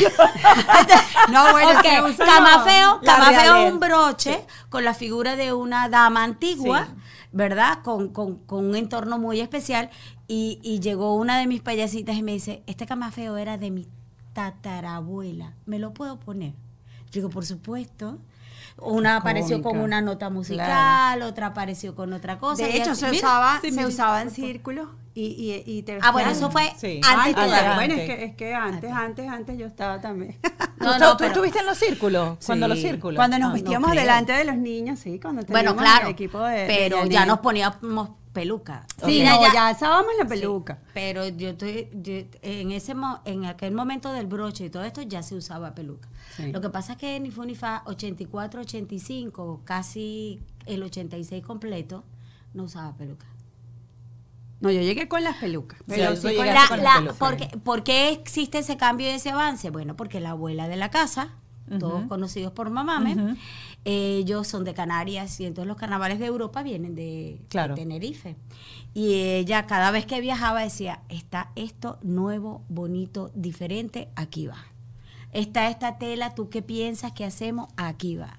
No, 1.30 1.52
bueno, 1.52 1.78
Ok, 1.78 1.84
se 1.84 2.02
usa- 2.02 2.26
camafeo, 2.26 3.00
camafeo 3.04 3.56
es 3.66 3.72
un 3.72 3.78
broche 3.80 4.44
con 4.68 4.84
la 4.84 4.94
figura 4.94 5.36
de 5.36 5.52
una 5.52 5.88
dama 5.88 6.24
antigua, 6.24 6.86
Sí. 6.86 6.92
¿Verdad? 7.34 7.80
Con, 7.82 8.08
con- 8.10 8.36
con 8.46 8.64
un 8.64 8.76
entorno 8.76 9.18
muy 9.18 9.40
especial. 9.40 9.90
Y, 10.28 10.58
y 10.62 10.80
llegó 10.80 11.14
una 11.16 11.38
de 11.38 11.46
mis 11.46 11.60
payasitas 11.62 12.16
y 12.16 12.22
me 12.22 12.32
dice, 12.32 12.62
este 12.66 12.86
camafeo 12.86 13.36
era 13.36 13.58
de 13.58 13.70
mi 13.70 13.86
tatarabuela, 14.32 15.54
¿me 15.66 15.78
lo 15.78 15.92
puedo 15.94 16.18
poner? 16.18 16.54
Digo, 17.12 17.28
por 17.30 17.44
supuesto. 17.46 18.18
Una 18.78 19.16
apareció 19.16 19.62
con 19.62 19.78
una 19.78 20.00
nota 20.00 20.30
musical, 20.30 21.22
otra 21.22 21.48
apareció 21.48 21.94
con 21.94 22.12
otra 22.12 22.38
cosa. 22.38 22.64
De 22.64 22.76
hecho, 22.76 22.90
así- 22.92 23.00
se 23.02 23.10
mira, 23.10 23.26
usaba, 23.28 23.60
sí, 23.60 23.70
se 23.72 23.86
usaba 23.86 24.22
en 24.22 24.30
círculos 24.30 24.88
y, 25.14 25.26
y, 25.26 25.78
y 25.78 25.82
te 25.82 25.98
Ah, 26.02 26.10
bueno, 26.10 26.30
eso 26.30 26.50
fue 26.50 26.72
Sí. 26.76 27.00
antes 27.04 27.34
Antes, 27.34 27.34
todavía. 27.34 27.74
bueno, 27.76 27.94
antes. 27.94 28.10
es 28.10 28.16
que, 28.16 28.24
es 28.24 28.34
que 28.36 28.54
antes, 28.54 28.92
antes, 28.92 29.28
antes 29.28 29.58
yo 29.58 29.66
estaba 29.66 30.00
también. 30.00 30.36
No, 30.76 30.94
¿Tú, 30.94 30.98
no, 31.00 31.10
tú 31.12 31.16
pero- 31.18 31.30
estuviste 31.30 31.58
en 31.60 31.66
los 31.66 31.78
círculos? 31.78 32.36
Cuando 32.44 32.68
los 32.68 32.76
Sí. 32.78 32.88
círculos. 32.88 33.16
Cuando 33.16 33.38
nos 33.38 33.46
No, 33.48 33.48
no 33.48 33.54
vestíamos 33.54 33.92
delante 33.92 34.32
de 34.32 34.44
los 34.44 34.56
niños, 34.56 34.98
sí, 34.98 35.18
cuando 35.18 35.42
Bueno, 35.46 35.70
teníamos 35.70 35.82
claro. 35.82 36.06
el 36.08 36.12
equipo 36.12 36.40
de. 36.40 36.56
de 36.58 36.66
pero 36.66 37.06
ya 37.06 37.24
nos 37.24 37.38
poníamos 37.38 38.10
peluca. 38.34 38.84
Sí, 39.06 39.22
no, 39.22 39.40
ya 39.52 39.70
usábamos 39.70 40.10
la 40.18 40.24
Sí, 40.24 40.28
peluca. 40.28 40.78
pero 40.92 41.26
yo 41.28 41.50
estoy 41.50 41.88
yo- 41.94 42.24
en 42.42 42.72
ese 42.72 42.94
mo- 42.94 43.20
en 43.24 43.46
aquel 43.46 43.72
momento 43.72 44.12
del 44.12 44.26
broche 44.26 44.64
y 44.64 44.70
todo 44.70 44.82
esto 44.84 45.00
ya 45.02 45.22
se 45.22 45.36
usaba 45.36 45.72
peluca. 45.74 46.08
Sí. 46.36 46.50
Lo 46.52 46.60
que 46.60 46.70
pasa 46.70 46.92
es 46.92 46.98
que 46.98 47.18
ni 47.20 47.30
fu 47.30 47.44
ni 47.44 47.54
fa 47.54 47.82
84, 47.86 48.60
85, 48.62 49.60
casi 49.64 50.40
el 50.66 50.82
86 50.82 51.42
completo 51.44 52.04
no 52.54 52.64
usaba 52.64 52.96
peluca. 52.96 53.26
No, 54.60 54.70
yo 54.70 54.80
llegué 54.80 55.08
con 55.08 55.22
las 55.22 55.36
pelucas. 55.36 55.78
Pero 55.86 56.16
sí 56.16 56.34
con 56.36 56.46
La- 56.46 56.66
con 56.68 56.82
la 56.82 56.94
peluca. 56.96 57.14
¿por, 57.18 57.36
qué, 57.36 57.46
por 57.58 57.84
qué 57.84 58.10
existe 58.12 58.58
ese 58.58 58.76
cambio 58.76 59.06
y 59.08 59.10
ese 59.10 59.30
avance? 59.30 59.70
Bueno, 59.70 59.94
porque 59.96 60.20
la 60.20 60.30
abuela 60.30 60.68
de 60.68 60.76
la 60.76 60.90
casa, 60.90 61.30
todos 61.78 62.06
conocidos 62.08 62.52
por 62.52 62.70
Mamame, 62.70 63.36
ellos 63.84 64.46
son 64.48 64.64
de 64.64 64.74
Canarias 64.74 65.38
y 65.40 65.46
entonces 65.46 65.66
los 65.68 65.76
carnavales 65.76 66.18
de 66.18 66.26
Europa 66.26 66.62
vienen 66.62 66.94
de. 66.94 67.40
Tenerife. 67.74 68.36
Y 68.94 69.14
ella 69.14 69.66
cada 69.66 69.90
vez 69.90 70.06
que 70.06 70.20
viajaba 70.20 70.62
decía, 70.62 71.00
está 71.08 71.50
esto 71.56 71.98
nuevo, 72.02 72.62
bonito, 72.68 73.30
diferente, 73.34 74.08
aquí 74.14 74.46
va. 74.46 74.64
Está 75.34 75.68
esta 75.68 75.98
tela, 75.98 76.34
¿tú 76.34 76.48
qué 76.48 76.62
piensas 76.62 77.12
que 77.12 77.24
hacemos? 77.26 77.68
Aquí 77.76 78.16
va. 78.16 78.38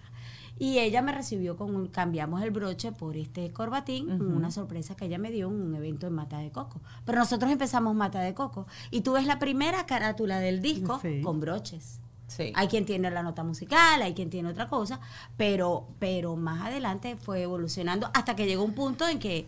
Y 0.58 0.80
ella 0.80 1.02
me 1.02 1.12
recibió 1.12 1.58
con 1.58 1.76
un, 1.76 1.88
cambiamos 1.88 2.42
el 2.42 2.50
broche 2.52 2.94
por 2.94 3.18
este 3.18 3.52
corbatín, 3.52 4.10
una 4.22 4.50
sorpresa 4.52 4.96
que 4.96 5.06
ella 5.06 5.18
me 5.18 5.30
dio 5.30 5.50
en 5.50 5.62
un 5.62 5.76
evento 5.76 6.08
en 6.08 6.14
Mata 6.14 6.38
de 6.40 6.50
Coco. 6.50 6.80
Pero 7.06 7.20
nosotros 7.20 7.52
empezamos 7.52 7.94
Mata 7.94 8.22
de 8.22 8.34
Coco 8.34 8.66
y 8.90 9.02
tú 9.02 9.12
ves 9.14 9.26
la 9.28 9.38
primera 9.38 9.86
carátula 9.86 10.40
del 10.40 10.62
disco 10.62 10.98
Sí. 11.02 11.20
con 11.22 11.42
broches. 11.42 12.00
Sí. 12.28 12.54
Hay 12.56 12.70
quien 12.70 12.86
tiene 12.86 13.12
la 13.12 13.22
nota 13.22 13.44
musical, 13.44 14.02
hay 14.02 14.14
quien 14.14 14.30
tiene 14.30 14.48
otra 14.50 14.68
cosa, 14.70 15.00
pero, 15.38 15.88
pero 16.00 16.38
más 16.38 16.66
adelante 16.66 17.18
fue 17.18 17.42
evolucionando 17.44 18.10
hasta 18.14 18.36
que 18.38 18.46
llegó 18.48 18.64
un 18.64 18.74
punto 18.74 19.08
en 19.08 19.20
que 19.20 19.48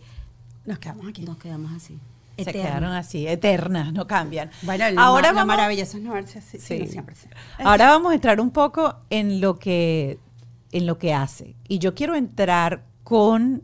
Nos 0.65 0.77
quedamos 0.79 1.07
aquí. 1.07 1.21
nos 1.23 1.37
quedamos 1.37 1.71
así. 1.71 1.97
Se 2.45 2.51
quedaron 2.53 2.91
así, 2.91 3.27
eternas, 3.27 3.91
no 3.93 4.05
cambian. 4.07 4.49
Bueno, 4.61 4.89
lo, 4.91 5.01
Ahora 5.01 5.27
ma- 5.27 5.29
lo 5.29 5.35
vamos, 5.47 5.47
maravilloso 5.57 5.97
es 5.97 6.03
no 6.03 6.13
verse 6.13 6.39
así, 6.39 6.59
Sí. 6.59 6.77
sino 6.77 6.85
siempre. 6.91 7.15
ahora 7.63 7.87
vamos 7.87 8.11
a 8.11 8.15
entrar 8.15 8.39
un 8.39 8.51
poco 8.51 8.95
en 9.09 9.41
lo 9.41 9.57
que 9.59 10.19
en 10.71 10.85
lo 10.85 10.97
que 10.97 11.13
hace. 11.13 11.55
Y 11.67 11.79
yo 11.79 11.95
quiero 11.95 12.15
entrar 12.15 12.83
con 13.03 13.63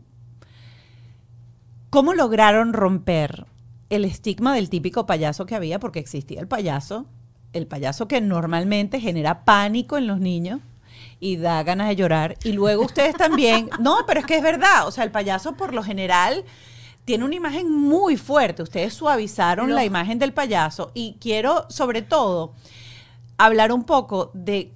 cómo 1.90 2.14
lograron 2.14 2.72
romper 2.72 3.46
el 3.90 4.04
estigma 4.04 4.54
del 4.54 4.70
típico 4.70 5.06
payaso 5.06 5.46
que 5.46 5.54
había, 5.54 5.78
porque 5.78 6.00
existía 6.00 6.40
el 6.40 6.48
payaso, 6.48 7.06
el 7.52 7.66
payaso 7.66 8.08
que 8.08 8.20
normalmente 8.20 9.00
genera 9.00 9.44
pánico 9.44 9.96
en 9.98 10.06
los 10.06 10.18
niños 10.18 10.60
y 11.20 11.36
da 11.36 11.62
ganas 11.62 11.88
de 11.88 11.96
llorar. 11.96 12.36
Y 12.42 12.52
luego 12.52 12.84
ustedes 12.84 13.14
también, 13.16 13.68
no, 13.80 13.98
pero 14.06 14.20
es 14.20 14.26
que 14.26 14.36
es 14.36 14.42
verdad, 14.42 14.88
o 14.88 14.90
sea, 14.90 15.04
el 15.04 15.10
payaso 15.12 15.56
por 15.56 15.72
lo 15.74 15.82
general 15.84 16.44
tiene 17.04 17.24
una 17.24 17.34
imagen 17.34 17.70
muy 17.70 18.16
fuerte. 18.16 18.62
Ustedes 18.62 18.94
suavizaron 18.94 19.74
la 19.74 19.84
imagen 19.84 20.18
del 20.18 20.32
payaso 20.32 20.90
y 20.94 21.16
quiero 21.20 21.66
sobre 21.68 22.02
todo 22.02 22.54
hablar 23.36 23.72
un 23.72 23.84
poco 23.84 24.30
de 24.34 24.72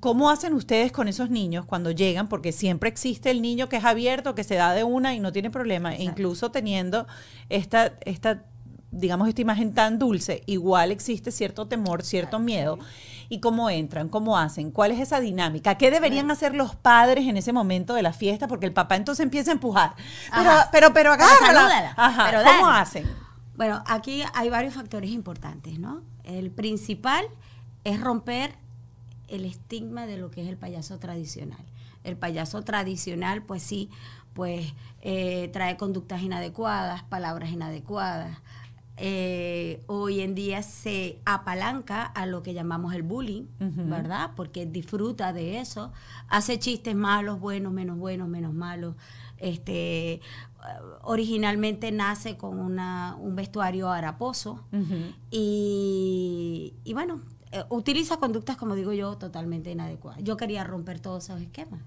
cómo 0.00 0.30
hacen 0.30 0.52
ustedes 0.54 0.92
con 0.92 1.08
esos 1.08 1.30
niños 1.30 1.64
cuando 1.64 1.90
llegan, 1.90 2.28
porque 2.28 2.52
siempre 2.52 2.88
existe 2.88 3.30
el 3.30 3.42
niño 3.42 3.68
que 3.68 3.76
es 3.76 3.84
abierto, 3.84 4.34
que 4.34 4.44
se 4.44 4.54
da 4.54 4.72
de 4.72 4.84
una 4.84 5.14
y 5.14 5.20
no 5.20 5.32
tiene 5.32 5.50
problema, 5.50 5.94
e 5.94 6.02
incluso 6.02 6.50
teniendo 6.50 7.06
esta, 7.48 7.94
esta, 8.04 8.44
digamos, 8.90 9.28
esta 9.28 9.40
imagen 9.42 9.74
tan 9.74 9.98
dulce, 9.98 10.42
igual 10.46 10.90
existe 10.90 11.30
cierto 11.30 11.66
temor, 11.66 12.02
cierto 12.02 12.38
miedo. 12.38 12.78
¿Y 13.30 13.40
cómo 13.40 13.68
entran? 13.68 14.08
¿Cómo 14.08 14.38
hacen? 14.38 14.70
¿Cuál 14.70 14.90
es 14.90 15.00
esa 15.00 15.20
dinámica? 15.20 15.76
¿Qué 15.76 15.90
deberían 15.90 16.30
hacer 16.30 16.54
los 16.54 16.74
padres 16.74 17.26
en 17.26 17.36
ese 17.36 17.52
momento 17.52 17.92
de 17.92 18.02
la 18.02 18.14
fiesta? 18.14 18.48
Porque 18.48 18.64
el 18.64 18.72
papá 18.72 18.96
entonces 18.96 19.22
empieza 19.22 19.50
a 19.50 19.54
empujar. 19.54 19.94
Pero, 20.34 20.50
Ajá. 20.50 20.68
pero, 20.72 20.92
pero 20.94 21.10
Pero 21.12 21.12
agárrala. 21.12 21.60
salúdala. 21.60 21.94
Ajá. 21.96 22.26
Pero 22.30 22.42
¿Cómo 22.44 22.70
hacen? 22.70 23.06
Bueno, 23.54 23.82
aquí 23.86 24.22
hay 24.34 24.48
varios 24.48 24.72
factores 24.74 25.10
importantes, 25.10 25.78
¿no? 25.78 26.02
El 26.24 26.50
principal 26.50 27.26
es 27.84 28.00
romper 28.00 28.54
el 29.28 29.44
estigma 29.44 30.06
de 30.06 30.16
lo 30.16 30.30
que 30.30 30.42
es 30.42 30.48
el 30.48 30.56
payaso 30.56 30.98
tradicional. 30.98 31.60
El 32.04 32.16
payaso 32.16 32.62
tradicional, 32.62 33.42
pues 33.42 33.62
sí, 33.62 33.90
pues 34.32 34.72
eh, 35.02 35.50
trae 35.52 35.76
conductas 35.76 36.22
inadecuadas, 36.22 37.02
palabras 37.02 37.50
inadecuadas. 37.50 38.38
Eh, 39.00 39.82
hoy 39.86 40.20
en 40.20 40.34
día 40.34 40.62
se 40.62 41.20
apalanca 41.24 42.02
a 42.02 42.26
lo 42.26 42.42
que 42.42 42.52
llamamos 42.54 42.94
el 42.94 43.02
bullying. 43.02 43.44
¿verdad? 43.58 44.32
Porque 44.36 44.66
disfruta 44.66 45.32
de 45.32 45.60
eso, 45.60 45.92
hace 46.28 46.58
chistes 46.58 46.94
malos, 46.94 47.40
buenos, 47.40 47.72
menos 47.72 47.96
buenos, 47.98 48.28
menos 48.28 48.52
malos. 48.52 48.94
Este, 49.38 50.20
originalmente 51.02 51.92
nace 51.92 52.36
con 52.36 52.58
una, 52.58 53.16
un 53.20 53.36
vestuario 53.36 53.88
haraposo 53.90 54.64
y, 55.30 56.74
y 56.82 56.92
bueno, 56.92 57.20
eh, 57.52 57.62
utiliza 57.70 58.18
conductas, 58.18 58.56
como 58.56 58.74
digo 58.74 58.92
yo, 58.92 59.16
totalmente 59.16 59.70
inadecuadas. 59.70 60.22
Yo 60.22 60.36
quería 60.36 60.64
romper 60.64 61.00
todos 61.00 61.24
esos 61.24 61.40
esquemas. 61.40 61.80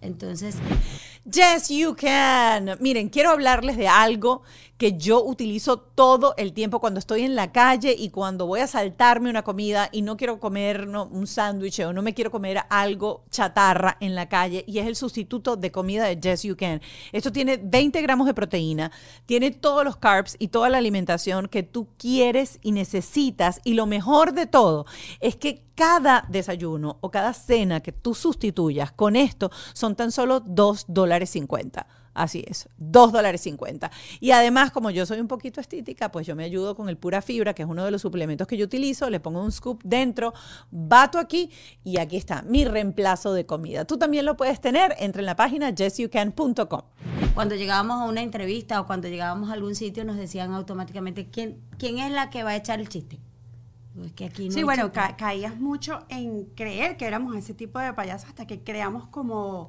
Entonces, 0.00 0.56
Yes, 1.28 1.70
you 1.70 1.96
can. 1.96 2.76
Miren, 2.78 3.08
quiero 3.08 3.30
hablarles 3.30 3.76
de 3.76 3.88
algo 3.88 4.44
que 4.78 4.96
yo 4.96 5.24
utilizo 5.24 5.78
todo 5.78 6.34
el 6.36 6.52
tiempo 6.52 6.80
cuando 6.80 7.00
estoy 7.00 7.22
en 7.22 7.34
la 7.34 7.50
calle 7.50 7.96
y 7.98 8.10
cuando 8.10 8.46
voy 8.46 8.60
a 8.60 8.66
saltarme 8.66 9.30
una 9.30 9.42
comida 9.42 9.88
y 9.90 10.02
no 10.02 10.16
quiero 10.16 10.38
comer 10.38 10.86
no, 10.86 11.06
un 11.06 11.26
sándwich 11.26 11.80
o 11.80 11.92
no 11.92 12.02
me 12.02 12.14
quiero 12.14 12.30
comer 12.30 12.60
algo 12.68 13.24
chatarra 13.30 13.96
en 14.00 14.14
la 14.14 14.28
calle 14.28 14.64
y 14.68 14.78
es 14.78 14.86
el 14.86 14.94
sustituto 14.94 15.56
de 15.56 15.72
comida 15.72 16.04
de 16.04 16.20
Yes, 16.20 16.42
you 16.42 16.56
can. 16.56 16.80
Esto 17.10 17.32
tiene 17.32 17.56
20 17.56 18.02
gramos 18.02 18.26
de 18.26 18.34
proteína, 18.34 18.92
tiene 19.24 19.50
todos 19.50 19.84
los 19.84 19.96
carbs 19.96 20.36
y 20.38 20.48
toda 20.48 20.68
la 20.68 20.78
alimentación 20.78 21.48
que 21.48 21.62
tú 21.62 21.88
quieres 21.98 22.58
y 22.62 22.72
necesitas 22.72 23.60
y 23.64 23.74
lo 23.74 23.86
mejor 23.86 24.32
de 24.32 24.46
todo 24.46 24.86
es 25.20 25.36
que 25.36 25.64
cada 25.74 26.24
desayuno 26.30 26.96
o 27.02 27.10
cada 27.10 27.34
cena 27.34 27.80
que 27.80 27.92
tú 27.92 28.14
sustituyas 28.14 28.92
con 28.92 29.14
esto 29.14 29.50
son 29.74 29.94
tan 29.94 30.10
solo 30.10 30.40
2 30.40 30.86
dólares 30.88 31.15
50. 31.24 31.86
Así 32.12 32.42
es, 32.46 32.68
2 32.78 33.12
dólares 33.12 33.42
50. 33.42 33.90
Y 34.20 34.30
además, 34.30 34.70
como 34.70 34.90
yo 34.90 35.04
soy 35.04 35.20
un 35.20 35.28
poquito 35.28 35.60
estética, 35.60 36.10
pues 36.10 36.26
yo 36.26 36.34
me 36.34 36.44
ayudo 36.44 36.74
con 36.74 36.88
el 36.88 36.96
pura 36.96 37.20
fibra, 37.20 37.52
que 37.54 37.62
es 37.62 37.68
uno 37.68 37.84
de 37.84 37.90
los 37.90 38.00
suplementos 38.02 38.46
que 38.46 38.56
yo 38.56 38.64
utilizo. 38.64 39.10
Le 39.10 39.20
pongo 39.20 39.42
un 39.42 39.52
scoop 39.52 39.82
dentro, 39.84 40.32
bato 40.70 41.18
aquí 41.18 41.50
y 41.84 41.98
aquí 41.98 42.16
está 42.16 42.40
mi 42.42 42.64
reemplazo 42.64 43.34
de 43.34 43.44
comida. 43.44 43.84
Tú 43.84 43.98
también 43.98 44.24
lo 44.24 44.36
puedes 44.36 44.60
tener. 44.62 44.94
Entra 44.98 45.20
en 45.20 45.26
la 45.26 45.36
página 45.36 45.70
yesyoucan.com. 45.70 46.80
cuando 47.34 47.54
llegábamos 47.54 48.00
a 48.00 48.04
una 48.04 48.22
entrevista 48.22 48.80
o 48.80 48.86
cuando 48.86 49.08
llegábamos 49.08 49.50
a 49.50 49.52
algún 49.52 49.74
sitio 49.74 50.04
nos 50.06 50.16
decían 50.16 50.52
automáticamente, 50.54 51.26
¿quién, 51.28 51.60
quién 51.78 51.98
es 51.98 52.10
la 52.10 52.30
que 52.30 52.42
va 52.44 52.50
a 52.50 52.56
echar 52.56 52.80
el 52.80 52.88
chiste? 52.88 53.18
Es 54.02 54.12
que 54.12 54.24
aquí 54.26 54.48
no 54.48 54.54
Sí, 54.54 54.62
bueno, 54.62 54.92
ca- 54.92 55.16
caías 55.16 55.56
mucho 55.58 56.00
en 56.08 56.44
creer 56.54 56.96
que 56.96 57.06
éramos 57.06 57.34
ese 57.36 57.54
tipo 57.54 57.78
de 57.78 57.92
payasos 57.94 58.28
hasta 58.28 58.46
que 58.46 58.60
creamos 58.62 59.06
como, 59.08 59.68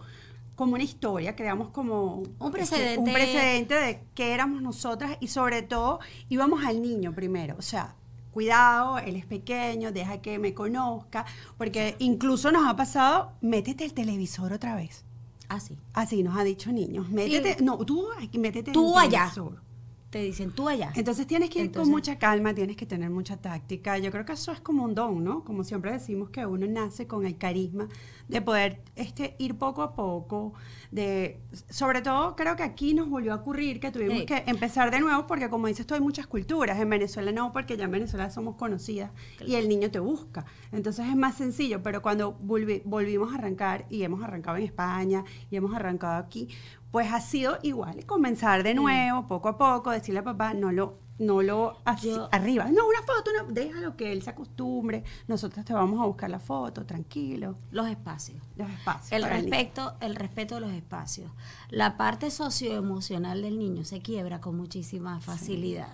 como 0.57 0.73
una 0.73 0.83
historia, 0.83 1.35
creamos 1.35 1.69
como 1.69 2.23
Un 2.39 2.51
precedente. 2.51 2.97
un 2.99 3.13
precedente 3.13 3.75
de 3.75 4.01
qué 4.15 4.33
éramos 4.33 4.61
nosotras 4.61 5.15
y 5.21 5.27
sobre 5.27 5.61
todo 5.61 5.99
íbamos 6.27 6.65
al 6.65 6.81
niño 6.81 7.13
primero, 7.13 7.55
o 7.57 7.61
sea, 7.61 7.95
cuidado, 8.33 8.97
él 8.97 9.15
es 9.15 9.25
pequeño, 9.25 9.91
deja 9.91 10.19
que 10.21 10.39
me 10.39 10.53
conozca, 10.53 11.25
porque 11.57 11.95
incluso 11.99 12.51
nos 12.51 12.67
ha 12.67 12.75
pasado, 12.75 13.31
métete 13.39 13.85
el 13.85 13.93
televisor 13.93 14.51
otra 14.51 14.75
vez. 14.75 15.05
Ah, 15.47 15.59
sí. 15.59 15.77
Así 15.93 16.23
nos 16.23 16.35
ha 16.37 16.43
dicho 16.43 16.71
niños, 16.71 17.07
métete, 17.09 17.63
no, 17.63 17.77
tú 17.77 18.07
métete 18.33 18.71
Tú 18.73 18.93
el 18.93 19.05
allá. 19.05 19.31
televisor. 19.31 19.61
Te 20.09 20.19
dicen 20.19 20.51
tú 20.51 20.69
allá. 20.69 20.93
Entonces 20.95 21.27
tienes 21.27 21.49
que 21.49 21.59
ir 21.59 21.65
Entonces- 21.65 21.83
con 21.89 21.91
mucha 21.91 22.17
calma, 22.17 22.53
tienes 22.53 22.77
que 22.77 22.85
tener 22.85 23.09
mucha 23.09 23.35
táctica. 23.37 23.97
Yo 23.97 24.09
creo 24.09 24.23
que 24.23 24.31
eso 24.31 24.53
es 24.53 24.61
como 24.61 24.83
un 24.85 24.95
don, 24.95 25.21
¿no? 25.21 25.43
Como 25.43 25.65
siempre 25.65 25.91
decimos 25.91 26.29
que 26.29 26.45
uno 26.45 26.65
nace 26.65 27.07
con 27.07 27.25
el 27.25 27.37
carisma 27.37 27.89
de 28.29 28.41
poder 28.41 28.81
este, 28.95 29.35
ir 29.37 29.57
poco 29.57 29.81
a 29.83 29.95
poco. 29.95 30.53
De, 30.91 31.41
sobre 31.69 32.01
todo 32.01 32.37
creo 32.37 32.55
que 32.55 32.63
aquí 32.63 32.93
nos 32.93 33.09
volvió 33.09 33.33
a 33.33 33.35
ocurrir 33.35 33.81
que 33.81 33.91
tuvimos 33.91 34.23
que 34.23 34.43
empezar 34.47 34.91
de 34.91 35.01
nuevo 35.01 35.27
porque 35.27 35.49
como 35.49 35.67
dices 35.67 35.85
tú 35.85 35.93
hay 35.93 35.99
muchas 35.99 36.25
culturas. 36.25 36.79
En 36.79 36.89
Venezuela 36.89 37.33
no, 37.33 37.51
porque 37.51 37.75
ya 37.75 37.83
en 37.83 37.91
Venezuela 37.91 38.29
somos 38.29 38.55
conocidas 38.55 39.11
y 39.45 39.55
el 39.55 39.67
niño 39.67 39.91
te 39.91 39.99
busca. 39.99 40.45
Entonces 40.71 41.05
es 41.05 41.17
más 41.17 41.35
sencillo, 41.35 41.83
pero 41.83 42.01
cuando 42.01 42.39
volvi- 42.39 42.81
volvimos 42.85 43.33
a 43.33 43.35
arrancar 43.39 43.85
y 43.89 44.03
hemos 44.03 44.23
arrancado 44.23 44.55
en 44.55 44.63
España 44.63 45.25
y 45.51 45.57
hemos 45.57 45.75
arrancado 45.75 46.15
aquí, 46.23 46.47
pues 46.91 47.11
ha 47.11 47.21
sido 47.21 47.57
igual, 47.63 48.05
comenzar 48.05 48.63
de 48.63 48.73
nuevo, 48.73 49.27
poco 49.27 49.49
a 49.49 49.57
poco, 49.57 49.91
decirle 49.91 50.19
a 50.19 50.23
papá, 50.23 50.53
no 50.53 50.71
lo, 50.71 50.99
no 51.19 51.41
lo 51.41 51.77
así, 51.83 52.09
Yo- 52.09 52.29
arriba, 52.31 52.65
no, 52.65 52.87
una 52.87 53.01
foto, 53.01 53.31
no, 53.37 53.51
déjalo 53.51 53.95
que 53.97 54.11
él 54.11 54.21
se 54.21 54.29
acostumbre, 54.29 55.03
nosotros 55.27 55.65
te 55.65 55.73
vamos 55.73 55.99
a 56.01 56.05
buscar 56.05 56.29
la 56.29 56.39
foto, 56.39 56.85
tranquilo, 56.85 57.55
Los 57.71 57.87
espacios. 57.87 58.41
los 58.55 58.69
espacios. 58.69 59.11
El 59.11 59.23
respeto, 59.29 59.95
el 59.99 60.15
respeto 60.15 60.55
de 60.55 60.61
los 60.61 60.71
espacios. 60.71 61.31
La 61.69 61.97
parte 61.97 62.31
socioemocional 62.31 63.41
del 63.41 63.57
niño 63.59 63.83
se 63.83 64.01
quiebra 64.01 64.39
con 64.41 64.55
muchísima 64.57 65.19
facilidad. 65.19 65.93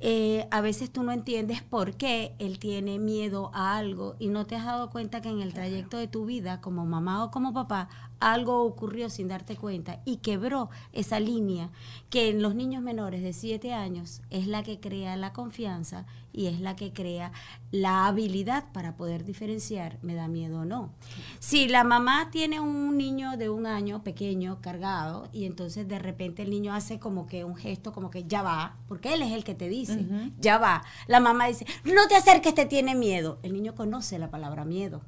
Eh, 0.00 0.46
a 0.52 0.60
veces 0.60 0.90
tú 0.92 1.02
no 1.02 1.10
entiendes 1.10 1.62
por 1.62 1.94
qué 1.94 2.34
él 2.38 2.58
tiene 2.58 2.98
miedo 2.98 3.50
a 3.52 3.76
algo 3.76 4.14
y 4.20 4.28
no 4.28 4.46
te 4.46 4.54
has 4.54 4.64
dado 4.64 4.90
cuenta 4.90 5.20
que 5.20 5.28
en 5.28 5.40
el 5.40 5.52
trayecto 5.52 5.96
de 5.96 6.06
tu 6.06 6.24
vida, 6.24 6.60
como 6.60 6.86
mamá 6.86 7.24
o 7.24 7.30
como 7.32 7.52
papá, 7.52 7.88
algo 8.20 8.62
ocurrió 8.62 9.10
sin 9.10 9.28
darte 9.28 9.56
cuenta 9.56 10.00
y 10.04 10.18
quebró 10.18 10.70
esa 10.92 11.18
línea 11.18 11.70
que 12.10 12.28
en 12.28 12.42
los 12.42 12.54
niños 12.54 12.82
menores 12.82 13.22
de 13.22 13.32
7 13.32 13.72
años 13.72 14.22
es 14.30 14.46
la 14.46 14.62
que 14.62 14.78
crea 14.78 15.16
la 15.16 15.32
confianza 15.32 16.06
y 16.38 16.46
es 16.46 16.60
la 16.60 16.76
que 16.76 16.92
crea 16.92 17.32
la 17.72 18.06
habilidad 18.06 18.66
para 18.72 18.94
poder 18.96 19.24
diferenciar 19.24 19.98
me 20.02 20.14
da 20.14 20.28
miedo 20.28 20.60
o 20.60 20.64
no. 20.64 20.92
Si 21.40 21.66
la 21.66 21.82
mamá 21.82 22.28
tiene 22.30 22.60
un 22.60 22.96
niño 22.96 23.36
de 23.36 23.48
un 23.48 23.66
año 23.66 24.04
pequeño 24.04 24.60
cargado 24.60 25.28
y 25.32 25.46
entonces 25.46 25.88
de 25.88 25.98
repente 25.98 26.42
el 26.42 26.50
niño 26.50 26.72
hace 26.74 27.00
como 27.00 27.26
que 27.26 27.42
un 27.42 27.56
gesto 27.56 27.92
como 27.92 28.10
que 28.10 28.22
ya 28.22 28.42
va, 28.42 28.76
porque 28.86 29.14
él 29.14 29.22
es 29.22 29.32
el 29.32 29.42
que 29.42 29.56
te 29.56 29.68
dice, 29.68 30.06
ya 30.38 30.58
va. 30.58 30.84
La 31.08 31.18
mamá 31.18 31.48
dice, 31.48 31.66
no 31.84 32.06
te 32.06 32.14
acerques, 32.14 32.54
te 32.54 32.66
tiene 32.66 32.94
miedo. 32.94 33.40
El 33.42 33.52
niño 33.52 33.74
conoce 33.74 34.16
la 34.20 34.30
palabra 34.30 34.64
miedo 34.64 35.00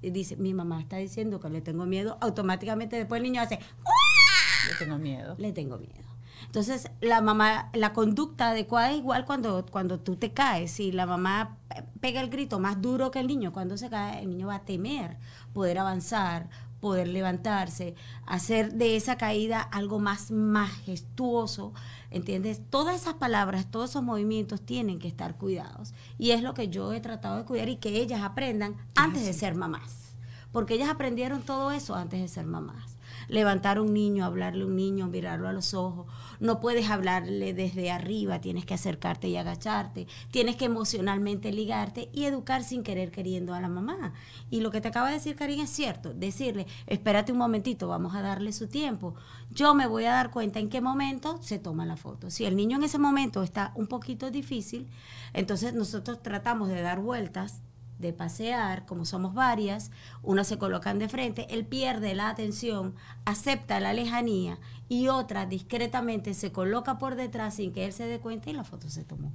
y 0.00 0.08
dice, 0.08 0.36
mi 0.36 0.54
mamá 0.54 0.80
está 0.80 0.96
diciendo 0.96 1.38
que 1.38 1.50
le 1.50 1.60
tengo 1.60 1.84
miedo, 1.84 2.16
automáticamente 2.22 2.96
después 2.96 3.18
el 3.18 3.24
niño 3.24 3.42
hace, 3.42 3.58
Yo 3.58 4.78
tengo 4.78 4.96
miedo. 4.96 5.34
le 5.36 5.52
tengo 5.52 5.76
miedo. 5.76 6.11
Entonces, 6.52 6.90
la 7.00 7.22
mamá, 7.22 7.70
la 7.72 7.94
conducta 7.94 8.50
adecuada 8.50 8.90
es 8.90 8.98
igual 8.98 9.24
cuando, 9.24 9.64
cuando 9.70 9.98
tú 10.00 10.16
te 10.16 10.32
caes. 10.34 10.70
Si 10.72 10.92
la 10.92 11.06
mamá 11.06 11.56
pe- 11.68 11.82
pega 11.98 12.20
el 12.20 12.28
grito 12.28 12.58
más 12.58 12.82
duro 12.82 13.10
que 13.10 13.20
el 13.20 13.26
niño, 13.26 13.54
cuando 13.54 13.78
se 13.78 13.88
cae, 13.88 14.20
el 14.22 14.28
niño 14.28 14.48
va 14.48 14.56
a 14.56 14.64
temer 14.66 15.16
poder 15.54 15.78
avanzar, 15.78 16.50
poder 16.78 17.08
levantarse, 17.08 17.94
hacer 18.26 18.74
de 18.74 18.96
esa 18.96 19.16
caída 19.16 19.62
algo 19.62 19.98
más 19.98 20.30
majestuoso. 20.30 21.72
¿Entiendes? 22.10 22.60
Todas 22.68 22.96
esas 23.00 23.14
palabras, 23.14 23.70
todos 23.70 23.88
esos 23.88 24.02
movimientos 24.02 24.60
tienen 24.60 24.98
que 24.98 25.08
estar 25.08 25.36
cuidados. 25.38 25.94
Y 26.18 26.32
es 26.32 26.42
lo 26.42 26.52
que 26.52 26.68
yo 26.68 26.92
he 26.92 27.00
tratado 27.00 27.38
de 27.38 27.44
cuidar 27.46 27.70
y 27.70 27.76
que 27.76 28.02
ellas 28.02 28.20
aprendan 28.22 28.76
antes 28.94 29.24
de 29.24 29.32
ser 29.32 29.54
mamás. 29.54 30.14
Porque 30.52 30.74
ellas 30.74 30.90
aprendieron 30.90 31.40
todo 31.40 31.70
eso 31.70 31.94
antes 31.94 32.20
de 32.20 32.28
ser 32.28 32.44
mamás. 32.44 32.91
Levantar 33.28 33.78
a 33.78 33.82
un 33.82 33.94
niño, 33.94 34.24
hablarle 34.24 34.64
a 34.64 34.66
un 34.66 34.76
niño, 34.76 35.06
mirarlo 35.06 35.48
a 35.48 35.52
los 35.52 35.74
ojos. 35.74 36.06
No 36.40 36.60
puedes 36.60 36.90
hablarle 36.90 37.54
desde 37.54 37.90
arriba, 37.90 38.40
tienes 38.40 38.64
que 38.64 38.74
acercarte 38.74 39.28
y 39.28 39.36
agacharte. 39.36 40.06
Tienes 40.30 40.56
que 40.56 40.66
emocionalmente 40.66 41.52
ligarte 41.52 42.08
y 42.12 42.24
educar 42.24 42.64
sin 42.64 42.82
querer 42.82 43.10
queriendo 43.10 43.54
a 43.54 43.60
la 43.60 43.68
mamá. 43.68 44.12
Y 44.50 44.60
lo 44.60 44.70
que 44.70 44.80
te 44.80 44.88
acaba 44.88 45.08
de 45.08 45.14
decir 45.14 45.36
Karin 45.36 45.60
es 45.60 45.70
cierto. 45.70 46.12
Decirle, 46.14 46.66
espérate 46.86 47.32
un 47.32 47.38
momentito, 47.38 47.88
vamos 47.88 48.14
a 48.14 48.22
darle 48.22 48.52
su 48.52 48.68
tiempo. 48.68 49.14
Yo 49.50 49.74
me 49.74 49.86
voy 49.86 50.04
a 50.04 50.12
dar 50.12 50.30
cuenta 50.30 50.58
en 50.58 50.68
qué 50.68 50.80
momento 50.80 51.38
se 51.42 51.58
toma 51.58 51.86
la 51.86 51.96
foto. 51.96 52.30
Si 52.30 52.44
el 52.44 52.56
niño 52.56 52.76
en 52.76 52.84
ese 52.84 52.98
momento 52.98 53.42
está 53.42 53.72
un 53.74 53.86
poquito 53.86 54.30
difícil, 54.30 54.88
entonces 55.32 55.74
nosotros 55.74 56.22
tratamos 56.22 56.68
de 56.68 56.82
dar 56.82 57.00
vueltas 57.00 57.62
de 58.02 58.12
pasear, 58.12 58.84
como 58.84 59.06
somos 59.06 59.32
varias, 59.32 59.90
unas 60.22 60.46
se 60.46 60.58
colocan 60.58 60.98
de 60.98 61.08
frente, 61.08 61.46
él 61.48 61.64
pierde 61.64 62.14
la 62.14 62.28
atención, 62.28 62.94
acepta 63.24 63.80
la 63.80 63.94
lejanía 63.94 64.58
y 64.90 65.08
otra 65.08 65.46
discretamente 65.46 66.34
se 66.34 66.52
coloca 66.52 66.98
por 66.98 67.14
detrás 67.14 67.54
sin 67.54 67.72
que 67.72 67.86
él 67.86 67.94
se 67.94 68.06
dé 68.06 68.20
cuenta 68.20 68.50
y 68.50 68.52
la 68.52 68.64
foto 68.64 68.90
se 68.90 69.04
tomó. 69.04 69.32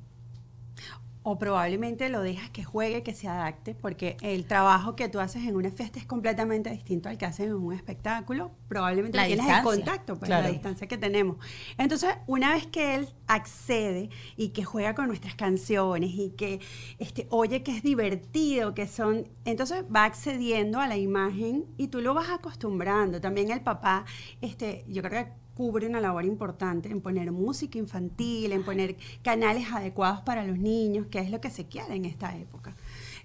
O 1.30 1.38
probablemente 1.38 2.08
lo 2.08 2.22
dejas 2.22 2.50
que 2.52 2.64
juegue, 2.64 3.04
que 3.04 3.14
se 3.14 3.28
adapte, 3.28 3.76
porque 3.76 4.16
el 4.22 4.46
trabajo 4.46 4.96
que 4.96 5.10
tú 5.10 5.20
haces 5.20 5.44
en 5.44 5.58
una 5.58 5.70
fiesta 5.70 6.00
es 6.00 6.06
completamente 6.06 6.70
distinto 6.70 7.10
al 7.10 7.18
que 7.18 7.26
haces 7.26 7.48
en 7.48 7.54
un 7.54 7.74
espectáculo. 7.74 8.52
Probablemente 8.70 9.18
La 9.18 9.26
tienes 9.26 9.46
el 9.46 9.62
contacto, 9.62 10.16
pues 10.18 10.30
Claro. 10.30 10.44
la 10.44 10.54
distancia 10.54 10.88
que 10.88 10.98
tenemos. 10.98 11.36
Entonces, 11.78 12.16
una 12.28 12.54
vez 12.54 12.68
que 12.68 12.96
él 12.96 13.10
accede 13.28 14.10
y 14.38 14.52
que 14.52 14.64
juega 14.64 14.96
con 14.96 15.08
nuestras 15.10 15.36
canciones 15.36 16.12
y 16.14 16.30
que 16.30 16.62
este, 16.98 17.28
oye 17.30 17.62
que 17.62 17.76
es 17.76 17.84
divertido, 17.84 18.74
que 18.74 18.88
son, 18.88 19.28
entonces 19.44 19.84
va 19.94 20.06
accediendo 20.06 20.80
a 20.80 20.88
la 20.88 20.96
imagen 20.96 21.66
y 21.76 21.90
tú 21.90 22.00
lo 22.00 22.14
vas 22.14 22.30
acostumbrando. 22.30 23.20
También 23.20 23.52
el 23.52 23.60
papá, 23.60 24.06
este, 24.40 24.86
yo 24.88 25.02
creo 25.02 25.26
que 25.26 25.47
cubre 25.58 25.88
una 25.88 26.00
labor 26.00 26.24
importante 26.24 26.88
en 26.88 27.02
poner 27.02 27.32
música 27.32 27.80
infantil, 27.80 28.52
en 28.52 28.64
poner 28.64 28.96
canales 29.24 29.66
adecuados 29.74 30.22
para 30.22 30.46
los 30.46 30.60
niños, 30.60 31.08
que 31.08 31.18
es 31.18 31.32
lo 31.32 31.42
que 31.42 31.50
se 31.50 31.66
quiere 31.66 31.96
en 31.96 32.06
esta 32.06 32.38
época. 32.38 32.76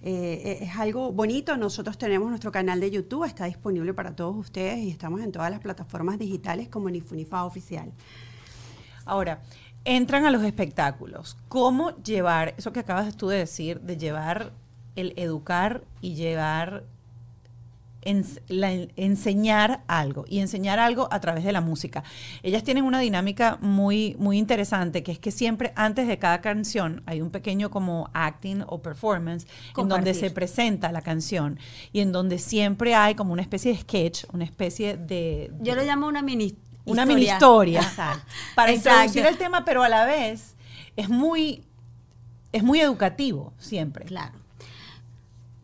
Eh, 0.01 0.61
es 0.63 0.77
algo 0.79 1.13
bonito, 1.13 1.59
nosotros 1.59 1.99
tenemos 1.99 2.31
nuestro 2.31 2.51
canal 2.51 2.81
de 2.81 2.91
YouTube, 2.91 3.25
está 3.25 3.45
disponible 3.45 3.93
para 3.93 4.17
todos 4.17 4.35
ustedes 4.35 4.79
y 4.79 4.89
estamos 4.89 5.21
en 5.21 5.31
todas 5.31 5.51
las 5.51 5.61
plataformas 5.61 6.19
digitales 6.19 6.71
como 6.71 6.89
Nifunifa 6.89 7.45
Oficial. 7.45 7.93
Ahora, 9.05 9.43
entran 9.85 10.25
a 10.25 10.31
los 10.31 10.43
espectáculos. 10.43 11.37
¿Cómo 11.49 11.91
llevar, 12.03 12.55
eso 12.57 12.73
que 12.73 12.81
acabas 12.81 13.15
tú 13.15 13.29
de 13.29 13.37
decir, 13.37 13.79
de 13.83 13.99
llevar 13.99 14.55
el 14.97 15.13
educar 15.17 15.85
y 16.01 16.15
llevar, 16.15 16.85
ens- 18.05 18.41
la- 18.49 18.87
enseñar 18.97 19.83
algo 19.87 20.25
y 20.29 20.39
enseñar 20.41 20.79
algo 20.79 21.09
a 21.11 21.21
través 21.21 21.45
de 21.45 21.53
la 21.53 21.61
música? 21.61 22.05
Ellas 22.43 22.63
tienen 22.65 22.85
una 22.85 23.01
dinámica 23.01 23.59
muy, 23.61 24.17
muy 24.19 24.39
interesante, 24.39 25.03
que 25.03 25.13
es 25.13 25.19
que 25.19 25.31
siempre 25.31 25.73
antes 25.77 26.07
de 26.09 26.19
cada 26.19 26.41
canción 26.41 27.03
hay 27.07 27.21
un 27.21 27.31
pequeño 27.31 27.71
como 27.71 28.11
acting 28.15 28.63
o 28.67 28.83
performance 28.83 29.45
en 29.45 29.75
donde 29.89 29.95
Compartir. 29.95 30.15
se 30.15 30.31
presenta 30.31 30.93
la 30.93 31.03
canción 31.03 31.59
y 31.93 32.01
en 32.01 32.13
donde 32.13 32.39
siempre 32.39 32.95
hay 32.95 33.15
como 33.15 33.33
una 33.33 33.43
especie 33.43 33.73
de 33.73 33.79
sketch, 33.79 34.25
una 34.33 34.45
especie 34.45 34.97
de... 34.97 35.53
Yo 35.61 35.75
lo 35.75 35.83
llamo 35.83 36.07
una 36.07 36.23
mini 36.23 36.57
una 36.85 37.07
mini 37.07 37.23
historia 37.23 37.81
Exacto. 37.81 38.25
para 38.57 38.73
Exacto. 38.73 38.99
introducir 39.07 39.27
el 39.27 39.39
tema, 39.39 39.65
pero 39.65 39.85
a 39.85 39.89
la 39.89 40.05
vez 40.05 40.57
es 40.97 41.09
muy 41.09 41.65
es 42.51 42.63
muy 42.63 42.81
educativo 42.81 43.55
siempre. 43.57 44.05
Claro. 44.05 44.42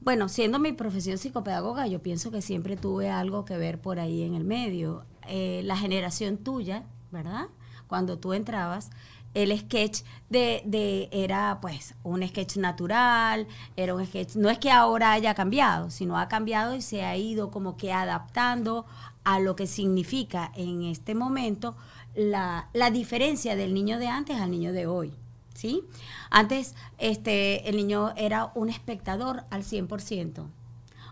Bueno, 0.08 0.30
siendo 0.30 0.58
mi 0.58 0.72
profesión 0.72 1.18
psicopedagoga, 1.18 1.86
yo 1.86 2.00
pienso 2.00 2.30
que 2.30 2.40
siempre 2.40 2.78
tuve 2.78 3.10
algo 3.10 3.44
que 3.44 3.58
ver 3.58 3.78
por 3.78 4.00
ahí 4.00 4.22
en 4.22 4.32
el 4.32 4.42
medio. 4.42 5.04
Eh, 5.26 5.60
la 5.64 5.76
generación 5.76 6.38
tuya, 6.38 6.84
¿verdad? 7.10 7.48
Cuando 7.88 8.18
tú 8.18 8.32
entrabas, 8.32 8.88
el 9.34 9.54
sketch 9.58 10.04
de, 10.30 10.62
de- 10.64 11.10
era 11.12 11.58
pues 11.60 11.94
un 12.04 12.26
sketch 12.26 12.56
natural, 12.56 13.46
era 13.76 13.94
un 13.94 14.06
sketch, 14.06 14.36
no 14.36 14.48
es 14.48 14.58
que 14.58 14.70
ahora 14.70 15.12
haya 15.12 15.34
cambiado, 15.34 15.90
sino 15.90 16.16
ha 16.16 16.26
cambiado 16.26 16.74
y 16.74 16.80
se 16.80 17.02
ha 17.04 17.14
ido 17.14 17.50
como 17.50 17.76
que 17.76 17.92
adaptando 17.92 18.86
a 19.24 19.40
lo 19.40 19.56
que 19.56 19.66
significa 19.66 20.50
en 20.56 20.84
este 20.84 21.14
momento 21.14 21.76
la, 22.14 22.70
la 22.72 22.90
diferencia 22.90 23.56
del 23.56 23.74
niño 23.74 23.98
de 23.98 24.06
antes 24.06 24.40
al 24.40 24.50
niño 24.52 24.72
de 24.72 24.86
hoy. 24.86 25.12
¿Sí? 25.58 25.82
Antes 26.30 26.76
este, 26.98 27.68
el 27.68 27.76
niño 27.76 28.12
era 28.16 28.52
un 28.54 28.68
espectador 28.68 29.42
al 29.50 29.64
100%. 29.64 30.46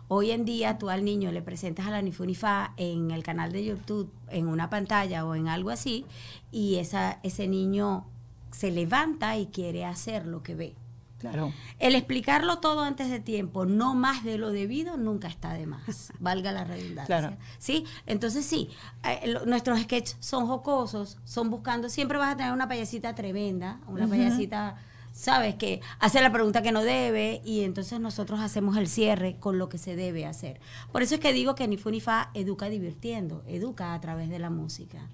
Hoy 0.07 0.31
en 0.31 0.45
día 0.45 0.79
tú 0.79 0.89
al 0.89 1.05
niño 1.05 1.33
le 1.33 1.43
presentas 1.43 1.89
a 1.89 1.91
la 1.91 2.01
Nifunifa 2.01 2.73
en 2.77 3.11
el 3.11 3.25
canal 3.25 3.51
de 3.51 3.65
YouTube, 3.65 4.09
en 4.29 4.47
una 4.47 4.71
pantalla 4.71 5.25
o 5.25 5.35
en 5.35 5.49
algo 5.49 5.71
así, 5.71 6.07
y 6.53 6.77
esa, 6.77 7.19
ese 7.25 7.49
niño 7.49 8.07
se 8.53 8.71
levanta 8.71 9.37
y 9.37 9.47
quiere 9.47 9.85
hacer 9.85 10.27
lo 10.27 10.45
que 10.45 10.55
ve. 10.55 10.75
Claro. 11.19 11.53
El 11.79 11.95
explicarlo 11.95 12.59
todo 12.59 12.83
antes 12.83 13.09
de 13.11 13.21
tiempo, 13.21 13.65
no 13.65 13.95
más 13.95 14.23
de 14.23 14.37
lo 14.37 14.51
debido, 14.51 14.97
nunca 14.99 15.29
está 15.29 15.55
de 15.55 15.67
más. 15.67 16.13
Valga 16.21 16.53
la 16.53 16.65
redundancia. 16.65 17.07
Claro. 17.19 17.37
¿Sí? 17.59 17.85
Entonces 18.07 18.45
sí, 18.45 18.69
eh, 19.03 19.27
lo- 19.29 19.47
nuestros 19.47 19.81
sketches 19.81 20.17
son 20.21 20.47
jocosos, 20.47 21.17
son 21.25 21.49
buscando, 21.51 21.89
siempre 21.89 22.19
vas 22.19 22.35
a 22.35 22.37
tener 22.37 22.53
una 22.53 22.69
payasita 22.69 23.15
tremenda, 23.15 23.81
una 23.87 24.07
payasita, 24.07 24.77
sabes, 25.13 25.55
que 25.55 25.81
hace 26.01 26.21
la 26.21 26.31
pregunta 26.31 26.61
que 26.61 26.71
no 26.73 26.83
debe 26.83 27.41
y 27.47 27.63
entonces 27.65 27.99
nosotros 27.99 28.41
hacemos 28.41 28.77
el 28.77 28.87
cierre 28.87 29.37
con 29.41 29.59
lo 29.59 29.71
que 29.71 29.79
se 29.79 29.97
debe 29.97 30.27
hacer. 30.27 30.61
Por 30.93 31.03
eso 31.03 31.15
es 31.15 31.21
que 31.21 31.33
digo 31.33 31.55
que 31.55 31.67
ni 31.67 31.79
fu 31.79 31.91
ni 31.91 32.03
fa 32.03 32.31
educa 32.35 32.69
divirtiendo, 32.69 33.43
educa 33.47 33.95
a 33.95 34.01
través 34.03 34.29
de 34.29 34.39
la 34.39 34.51
música. 34.51 35.09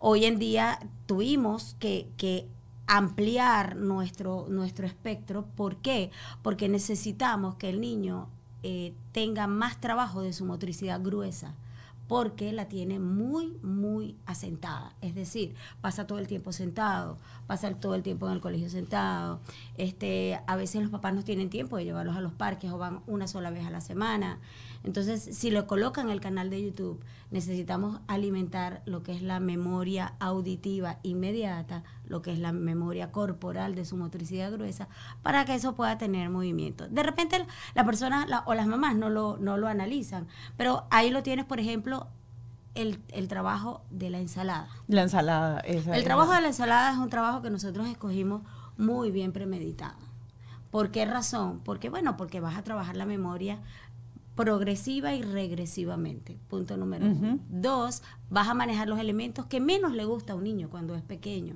Hoy 0.00 0.24
en 0.24 0.40
día 0.40 0.80
tuvimos 1.06 1.76
que, 1.78 2.08
que 2.16 2.48
ampliar 2.86 3.76
nuestro, 3.76 4.46
nuestro 4.48 4.86
espectro. 4.86 5.46
¿Por 5.56 5.76
qué? 5.76 6.10
Porque 6.42 6.68
necesitamos 6.68 7.56
que 7.56 7.70
el 7.70 7.80
niño 7.80 8.28
eh, 8.62 8.94
tenga 9.12 9.46
más 9.46 9.80
trabajo 9.80 10.22
de 10.22 10.32
su 10.32 10.44
motricidad 10.44 11.00
gruesa 11.02 11.54
porque 12.08 12.52
la 12.52 12.68
tiene 12.68 12.98
muy, 12.98 13.58
muy 13.62 14.16
asentada. 14.26 14.94
Es 15.00 15.14
decir, 15.14 15.54
pasa 15.80 16.06
todo 16.06 16.18
el 16.18 16.26
tiempo 16.26 16.52
sentado, 16.52 17.18
pasa 17.46 17.72
todo 17.74 17.94
el 17.94 18.02
tiempo 18.02 18.26
en 18.26 18.34
el 18.34 18.40
colegio 18.40 18.68
sentado. 18.68 19.40
Este, 19.76 20.40
a 20.46 20.56
veces 20.56 20.82
los 20.82 20.90
papás 20.90 21.14
no 21.14 21.24
tienen 21.24 21.48
tiempo 21.50 21.76
de 21.76 21.84
llevarlos 21.84 22.16
a 22.16 22.20
los 22.20 22.32
parques 22.32 22.70
o 22.70 22.78
van 22.78 23.00
una 23.06 23.26
sola 23.26 23.50
vez 23.50 23.64
a 23.66 23.70
la 23.70 23.80
semana. 23.80 24.38
Entonces, 24.84 25.22
si 25.36 25.50
lo 25.50 25.66
colocan 25.66 26.06
en 26.06 26.12
el 26.12 26.20
canal 26.20 26.50
de 26.50 26.62
YouTube, 26.62 27.02
necesitamos 27.30 28.00
alimentar 28.06 28.82
lo 28.84 29.02
que 29.02 29.12
es 29.12 29.22
la 29.22 29.40
memoria 29.40 30.14
auditiva 30.20 30.98
inmediata, 31.02 31.82
lo 32.06 32.20
que 32.22 32.32
es 32.32 32.38
la 32.38 32.52
memoria 32.52 33.10
corporal 33.10 33.74
de 33.74 33.84
su 33.86 33.96
motricidad 33.96 34.52
gruesa, 34.52 34.88
para 35.22 35.44
que 35.46 35.54
eso 35.54 35.74
pueda 35.74 35.96
tener 35.98 36.28
movimiento. 36.30 36.86
De 36.88 37.02
repente 37.02 37.44
la- 37.74 37.84
persona 37.84 38.26
la- 38.26 38.42
o 38.46 38.54
las 38.54 38.66
mamás 38.66 38.94
no 38.94 39.08
lo, 39.08 39.38
no 39.38 39.56
lo 39.56 39.68
analizan, 39.68 40.28
pero 40.56 40.84
ahí 40.90 41.10
lo 41.10 41.22
tienes, 41.22 41.44
por 41.46 41.58
ejemplo, 41.60 42.06
el, 42.74 43.00
el 43.08 43.26
trabajo 43.28 43.82
de 43.90 44.10
la 44.10 44.18
ensalada. 44.20 44.68
La 44.88 45.02
ensalada. 45.02 45.60
esa 45.60 45.92
El 45.92 46.00
es 46.00 46.04
trabajo 46.04 46.32
de 46.32 46.40
la 46.42 46.48
ensalada 46.48 46.92
es 46.92 46.98
un 46.98 47.08
trabajo 47.08 47.40
que 47.40 47.48
nosotros 47.50 47.88
escogimos 47.88 48.42
muy 48.76 49.10
bien 49.10 49.32
premeditado. 49.32 49.96
¿Por 50.72 50.90
qué 50.90 51.04
razón? 51.04 51.60
Porque, 51.64 51.88
bueno, 51.88 52.16
porque 52.16 52.40
vas 52.40 52.56
a 52.58 52.64
trabajar 52.64 52.96
la 52.96 53.06
memoria 53.06 53.60
progresiva 54.34 55.14
y 55.14 55.22
regresivamente. 55.22 56.38
Punto 56.48 56.76
número 56.76 57.06
uno. 57.06 57.38
Dos, 57.48 58.02
vas 58.30 58.48
a 58.48 58.54
manejar 58.54 58.88
los 58.88 58.98
elementos 58.98 59.46
que 59.46 59.60
menos 59.60 59.92
le 59.92 60.04
gusta 60.04 60.32
a 60.32 60.36
un 60.36 60.44
niño 60.44 60.68
cuando 60.70 60.94
es 60.94 61.02
pequeño. 61.02 61.54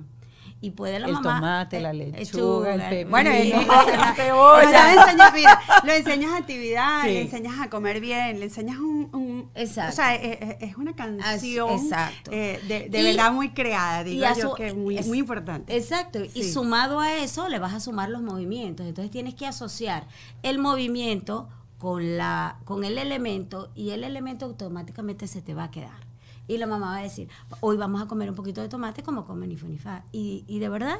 Y 0.61 0.71
puede 0.71 0.99
la 0.99 1.07
El 1.07 1.13
mamá. 1.13 1.35
tomate, 1.35 1.79
la 1.79 1.91
eh, 1.91 2.11
lechuga, 2.17 2.73
el 2.73 2.81
pepino. 2.81 3.09
Bueno, 3.11 3.29
eh, 3.29 3.45
y- 3.47 3.49
la 3.51 4.13
cebolla. 4.15 4.87
le 4.93 5.01
enseñas, 5.01 5.33
mira, 5.33 5.61
le 5.85 5.97
enseñas 5.97 6.33
actividad, 6.33 7.01
Sí. 7.03 7.07
le 7.11 7.21
enseñas 7.21 7.59
a 7.61 7.69
comer 7.69 8.01
bien, 8.01 8.39
le 8.39 8.45
enseñas 8.45 8.77
un... 8.77 9.09
un- 9.13 9.49
Exacto. 9.55 9.93
O 9.93 9.95
sea, 9.95 10.15
es, 10.15 10.37
es- 10.41 10.57
es 10.71 10.75
una 10.77 10.95
canción 10.97 11.69
exacto. 11.71 12.31
eh, 12.33 12.59
de, 12.67 12.89
de 12.89 12.99
Y- 13.01 13.03
verdad 13.05 13.31
muy 13.31 13.51
creada, 13.51 14.03
digo 14.03 14.25
yo 14.37 14.49
su- 14.49 14.55
que 14.55 14.67
es 14.67 14.75
muy, 14.75 14.97
es- 14.97 15.07
muy 15.07 15.19
importante. 15.19 15.77
Exacto. 15.77 16.19
Y 16.33 16.43
sumado 16.43 16.99
a 16.99 17.15
eso, 17.15 17.47
le 17.47 17.57
vas 17.59 17.73
a 17.73 17.79
sumar 17.79 18.09
los 18.09 18.21
movimientos. 18.21 18.85
Entonces 18.85 19.11
tienes 19.11 19.35
que 19.35 19.45
asociar 19.47 20.07
el 20.43 20.59
movimiento 20.59 21.47
con, 21.79 22.17
la, 22.17 22.57
con 22.65 22.83
el 22.83 22.97
elemento 22.97 23.71
y 23.73 23.91
el 23.91 24.03
elemento 24.03 24.45
automáticamente 24.45 25.27
se 25.27 25.41
te 25.41 25.55
va 25.55 25.65
a 25.65 25.71
quedar. 25.71 26.07
Y 26.47 26.57
la 26.57 26.67
mamá 26.67 26.91
va 26.91 26.97
a 26.97 27.01
decir, 27.01 27.29
hoy 27.61 27.77
vamos 27.77 28.01
a 28.01 28.07
comer 28.07 28.29
un 28.29 28.35
poquito 28.35 28.61
de 28.61 28.69
tomate 28.69 29.03
como 29.03 29.25
come 29.25 29.47
Nifunifa. 29.47 30.03
Y, 30.11 30.43
y 30.47 30.59
de 30.59 30.67
verdad, 30.67 30.99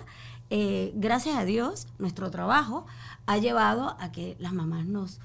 eh, 0.50 0.92
gracias 0.96 1.38
a 1.38 1.44
Dios, 1.44 1.88
nuestro 1.98 2.32
trabajo 2.32 2.86
ha 3.26 3.38
llevado 3.38 3.98
a 4.00 4.12
que 4.12 4.36
las 4.40 4.54
mamás 4.54 4.86
nos, 4.86 5.20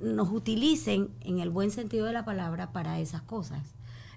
nos 0.00 0.30
utilicen 0.30 1.08
en 1.22 1.40
el 1.40 1.50
buen 1.50 1.70
sentido 1.70 2.06
de 2.06 2.12
la 2.12 2.24
palabra 2.24 2.70
para 2.72 3.00
esas 3.00 3.22
cosas. 3.22 3.62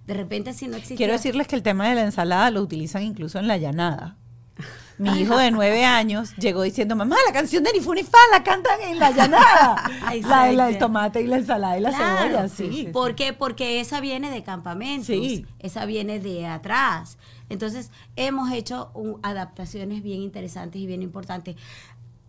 De 0.06 0.14
repente, 0.14 0.54
si 0.54 0.68
no 0.68 0.76
existía... 0.76 0.98
Quiero 0.98 1.14
decirles 1.14 1.48
que 1.48 1.56
el 1.56 1.64
tema 1.64 1.88
de 1.88 1.96
la 1.96 2.04
ensalada 2.04 2.52
lo 2.52 2.62
utilizan 2.62 3.04
incluso 3.04 3.40
en 3.40 3.48
la 3.48 3.58
llanada. 3.58 4.18
Mi 5.00 5.10
hijo 5.22 5.36
de 5.38 5.50
nueve 5.50 5.84
años 5.86 6.36
llegó 6.36 6.62
diciendo, 6.62 6.96
mamá, 6.96 7.16
la 7.26 7.34
canción 7.34 7.64
de 7.64 7.72
Nifunifa 7.74 8.18
la 8.32 8.44
cantan 8.44 8.80
en 8.82 9.00
la 9.00 9.10
llanada. 9.12 9.90
Ay, 10.06 10.22
la, 10.22 10.28
la- 10.28 10.50
el 10.50 10.60
exacto. 10.60 10.86
tomate 10.86 11.22
y 11.22 11.28
la 11.28 11.38
ensalada 11.38 11.78
y 11.78 11.82
la 11.82 11.90
Claro, 11.90 12.18
cebolla, 12.50 12.50
sí. 12.50 12.90
¿Por 12.94 13.16
qué? 13.16 13.34
Porque 13.34 13.80
esa 13.80 14.00
viene 14.02 14.30
de 14.30 14.44
campamentos, 14.44 15.08
Sí. 15.08 15.46
esa 15.60 15.86
viene 15.86 16.20
de 16.20 16.46
atrás. 16.46 17.18
Entonces, 17.50 17.90
hemos 18.16 18.52
hecho 18.52 18.92
un- 18.94 19.20
adaptaciones 19.24 20.04
bien 20.04 20.22
interesantes 20.22 20.80
y 20.82 20.86
bien 20.86 21.02
importantes. 21.02 21.56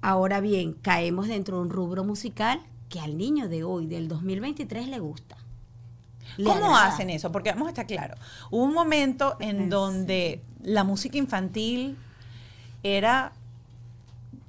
Ahora 0.00 0.40
bien, 0.40 0.72
caemos 0.74 1.28
dentro 1.28 1.56
de 1.56 1.62
un 1.64 1.70
rubro 1.70 2.04
musical 2.04 2.62
que 2.88 3.00
al 3.00 3.18
niño 3.18 3.48
de 3.48 3.64
hoy, 3.64 3.86
del 3.86 4.08
2023, 4.08 4.88
le 4.88 4.98
gusta. 4.98 5.36
Le 6.36 6.44
¿Cómo 6.44 6.66
agrada. 6.66 6.86
hacen 6.86 7.10
eso? 7.10 7.30
Porque 7.32 7.50
vamos 7.50 7.66
a 7.66 7.70
estar 7.70 7.86
claro. 7.86 8.14
Hubo 8.50 8.62
un 8.62 8.72
momento 8.72 9.36
en 9.40 9.68
donde 9.68 10.40
la 10.62 10.84
música 10.84 11.18
infantil 11.18 11.96
era 12.82 13.32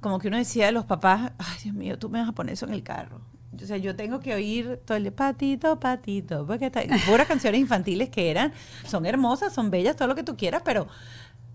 como 0.00 0.18
que 0.18 0.28
uno 0.28 0.36
decía 0.36 0.66
de 0.66 0.72
los 0.72 0.84
papás, 0.84 1.32
ay 1.38 1.58
Dios 1.62 1.74
mío, 1.74 1.98
tú 1.98 2.08
me 2.08 2.18
vas 2.20 2.28
a 2.28 2.32
poner 2.32 2.54
eso 2.54 2.66
en 2.66 2.72
el 2.74 2.82
carro. 2.82 3.20
O 3.62 3.66
sea, 3.66 3.76
yo 3.76 3.94
tengo 3.94 4.18
que 4.20 4.34
oír 4.34 4.80
todo 4.84 4.96
el 4.96 5.12
patito, 5.12 5.78
patito, 5.78 6.46
porque 6.46 6.66
está, 6.66 6.80
puras 7.06 7.28
canciones 7.28 7.60
infantiles 7.60 8.08
que 8.08 8.30
eran, 8.30 8.52
son 8.86 9.04
hermosas, 9.06 9.52
son 9.52 9.70
bellas, 9.70 9.94
todo 9.94 10.08
lo 10.08 10.14
que 10.14 10.22
tú 10.22 10.36
quieras, 10.36 10.62
pero 10.64 10.88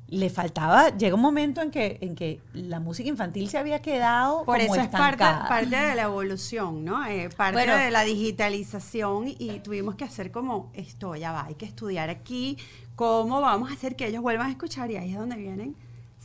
le 0.09 0.29
faltaba, 0.29 0.95
llega 0.95 1.15
un 1.15 1.21
momento 1.21 1.59
en 1.61 1.69
que, 1.71 1.97
en 1.99 2.15
que 2.15 2.39
la 2.53 2.79
música 2.79 3.09
infantil 3.09 3.49
se 3.49 3.57
había 3.57 3.81
quedado 3.81 4.45
Por 4.45 4.57
como 4.59 4.73
eso 4.75 4.81
es 4.83 4.87
parte, 4.87 5.23
estancada. 5.23 5.49
parte 5.49 5.75
de 5.75 5.95
la 5.95 6.03
evolución, 6.03 6.85
¿no? 6.85 7.05
Eh, 7.05 7.29
parte 7.35 7.53
Bueno. 7.57 7.75
de 7.75 7.91
la 7.91 8.03
digitalización 8.03 9.27
y 9.27 9.59
tuvimos 9.59 9.95
que 9.95 10.05
hacer 10.05 10.31
como 10.31 10.71
esto, 10.75 11.15
ya 11.15 11.33
va, 11.33 11.45
hay 11.45 11.55
que 11.55 11.65
estudiar 11.65 12.09
aquí 12.09 12.57
cómo 12.95 13.41
vamos 13.41 13.69
a 13.69 13.73
hacer 13.73 13.97
que 13.97 14.07
ellos 14.07 14.21
vuelvan 14.21 14.47
a 14.47 14.51
escuchar 14.51 14.89
y 14.91 14.95
ahí 14.95 15.11
es 15.11 15.17
donde 15.17 15.35
vienen, 15.35 15.75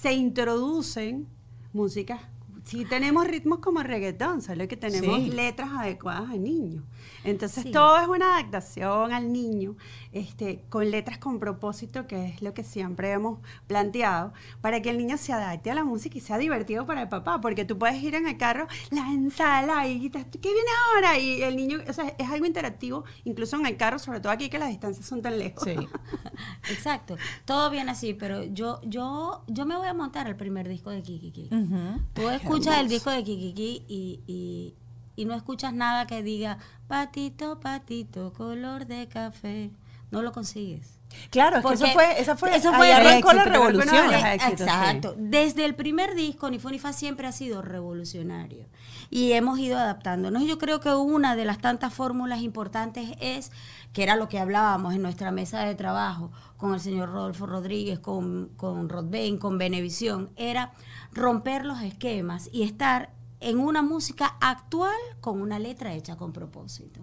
se 0.02 0.12
introducen 0.14 1.28
músicas. 1.72 2.20
Sí 2.64 2.84
tenemos 2.84 3.24
ritmos 3.24 3.60
como 3.60 3.84
reggaetón, 3.84 4.42
solo 4.42 4.66
que 4.66 4.76
tenemos 4.76 5.16
Sí. 5.20 5.30
letras 5.30 5.70
adecuadas 5.78 6.28
al 6.30 6.42
niño. 6.42 6.82
Entonces 7.24 7.64
Sí. 7.64 7.70
todo 7.72 7.98
es 8.00 8.08
una 8.08 8.36
adaptación 8.36 9.12
al 9.12 9.32
niño, 9.32 9.76
este, 10.12 10.64
con 10.68 10.90
letras 10.90 11.18
con 11.18 11.38
propósito, 11.38 12.06
que 12.06 12.26
es 12.26 12.42
lo 12.42 12.52
que 12.54 12.64
siempre 12.64 13.12
hemos 13.12 13.38
planteado, 13.66 14.32
para 14.60 14.82
que 14.82 14.90
el 14.90 14.98
niño 14.98 15.16
se 15.16 15.32
adapte 15.32 15.70
a 15.70 15.74
la 15.74 15.84
música 15.84 16.18
y 16.18 16.20
sea 16.20 16.38
divertido 16.38 16.86
para 16.86 17.02
el 17.02 17.08
papá, 17.08 17.40
porque 17.40 17.64
tú 17.64 17.78
puedes 17.78 18.02
ir 18.02 18.14
en 18.14 18.26
el 18.26 18.36
carro, 18.36 18.66
la 18.90 19.12
ensalada 19.12 19.86
y 19.88 20.10
¿qué 20.10 20.18
viene 20.42 20.70
ahora? 20.94 21.18
Y 21.18 21.42
el 21.42 21.56
niño, 21.56 21.78
o 21.88 21.92
sea, 21.92 22.14
es 22.18 22.28
algo 22.30 22.46
interactivo, 22.46 23.04
incluso 23.24 23.56
en 23.56 23.66
el 23.66 23.76
carro, 23.76 23.98
sobre 23.98 24.20
todo 24.20 24.32
aquí 24.32 24.48
que 24.48 24.58
las 24.58 24.68
distancias 24.68 25.06
son 25.06 25.22
tan 25.22 25.38
lejos. 25.38 25.64
Sí. 25.64 25.74
Exacto. 26.70 27.16
Todo 27.44 27.70
bien 27.70 27.88
así, 27.88 28.14
pero 28.14 28.44
yo, 28.44 28.80
yo, 28.84 29.44
yo 29.46 29.66
me 29.66 29.76
voy 29.76 29.88
a 29.88 29.94
montar 29.94 30.26
el 30.26 30.36
primer 30.36 30.68
disco 30.68 30.90
de 30.90 31.02
Kikiki. 31.02 31.48
Ujú. 31.54 32.00
Tú 32.14 32.28
escuchas 32.28 32.78
el 32.78 32.88
disco 32.88 33.10
de 33.10 33.22
Kikiki 33.24 33.84
y, 33.88 34.20
y, 34.26 34.74
y 35.16 35.24
no 35.24 35.34
escuchas 35.34 35.72
nada 35.72 36.06
que 36.06 36.22
diga 36.22 36.58
patito, 36.88 37.60
patito, 37.60 38.32
color 38.32 38.86
de 38.86 39.08
café. 39.08 39.70
No 40.10 40.20
lo 40.20 40.32
consigues. 40.32 40.98
Claro, 41.30 41.58
es 41.58 41.64
que 41.64 41.74
eso 41.74 41.86
fue, 41.88 42.20
esa 42.20 42.36
fue, 42.36 42.54
eso 42.54 42.72
fue 42.72 42.92
arrancó 42.92 43.32
la 43.32 43.44
revolución. 43.44 44.12
Exacto. 44.12 45.14
Desde 45.16 45.64
el 45.64 45.74
primer 45.74 46.14
disco, 46.14 46.50
Ni 46.50 46.58
Fa 46.58 46.92
siempre 46.92 47.26
ha 47.26 47.32
sido 47.32 47.62
revolucionario. 47.62 48.66
Y 49.10 49.32
hemos 49.32 49.58
ido 49.58 49.78
adaptándonos. 49.78 50.44
Yo 50.44 50.58
creo 50.58 50.80
que 50.80 50.92
una 50.94 51.36
de 51.36 51.44
las 51.44 51.58
tantas 51.58 51.92
fórmulas 51.92 52.40
importantes 52.40 53.10
es, 53.20 53.52
que 53.92 54.02
era 54.02 54.16
lo 54.16 54.28
que 54.28 54.38
hablábamos 54.38 54.94
en 54.94 55.02
nuestra 55.02 55.30
mesa 55.30 55.60
de 55.60 55.74
trabajo 55.74 56.30
con 56.56 56.74
el 56.74 56.80
señor 56.80 57.10
Rodolfo 57.10 57.46
Rodríguez, 57.46 57.98
con, 57.98 58.50
con 58.56 58.88
Rodben, 58.88 59.38
con 59.38 59.58
Benevisión, 59.58 60.30
era 60.36 60.72
romper 61.12 61.64
los 61.64 61.80
esquemas 61.82 62.48
y 62.52 62.62
estar 62.62 63.10
en 63.42 63.58
una 63.58 63.82
música 63.82 64.36
actual 64.40 64.96
con 65.20 65.40
una 65.40 65.58
letra 65.58 65.92
hecha 65.94 66.16
con 66.16 66.32
propósito. 66.32 67.00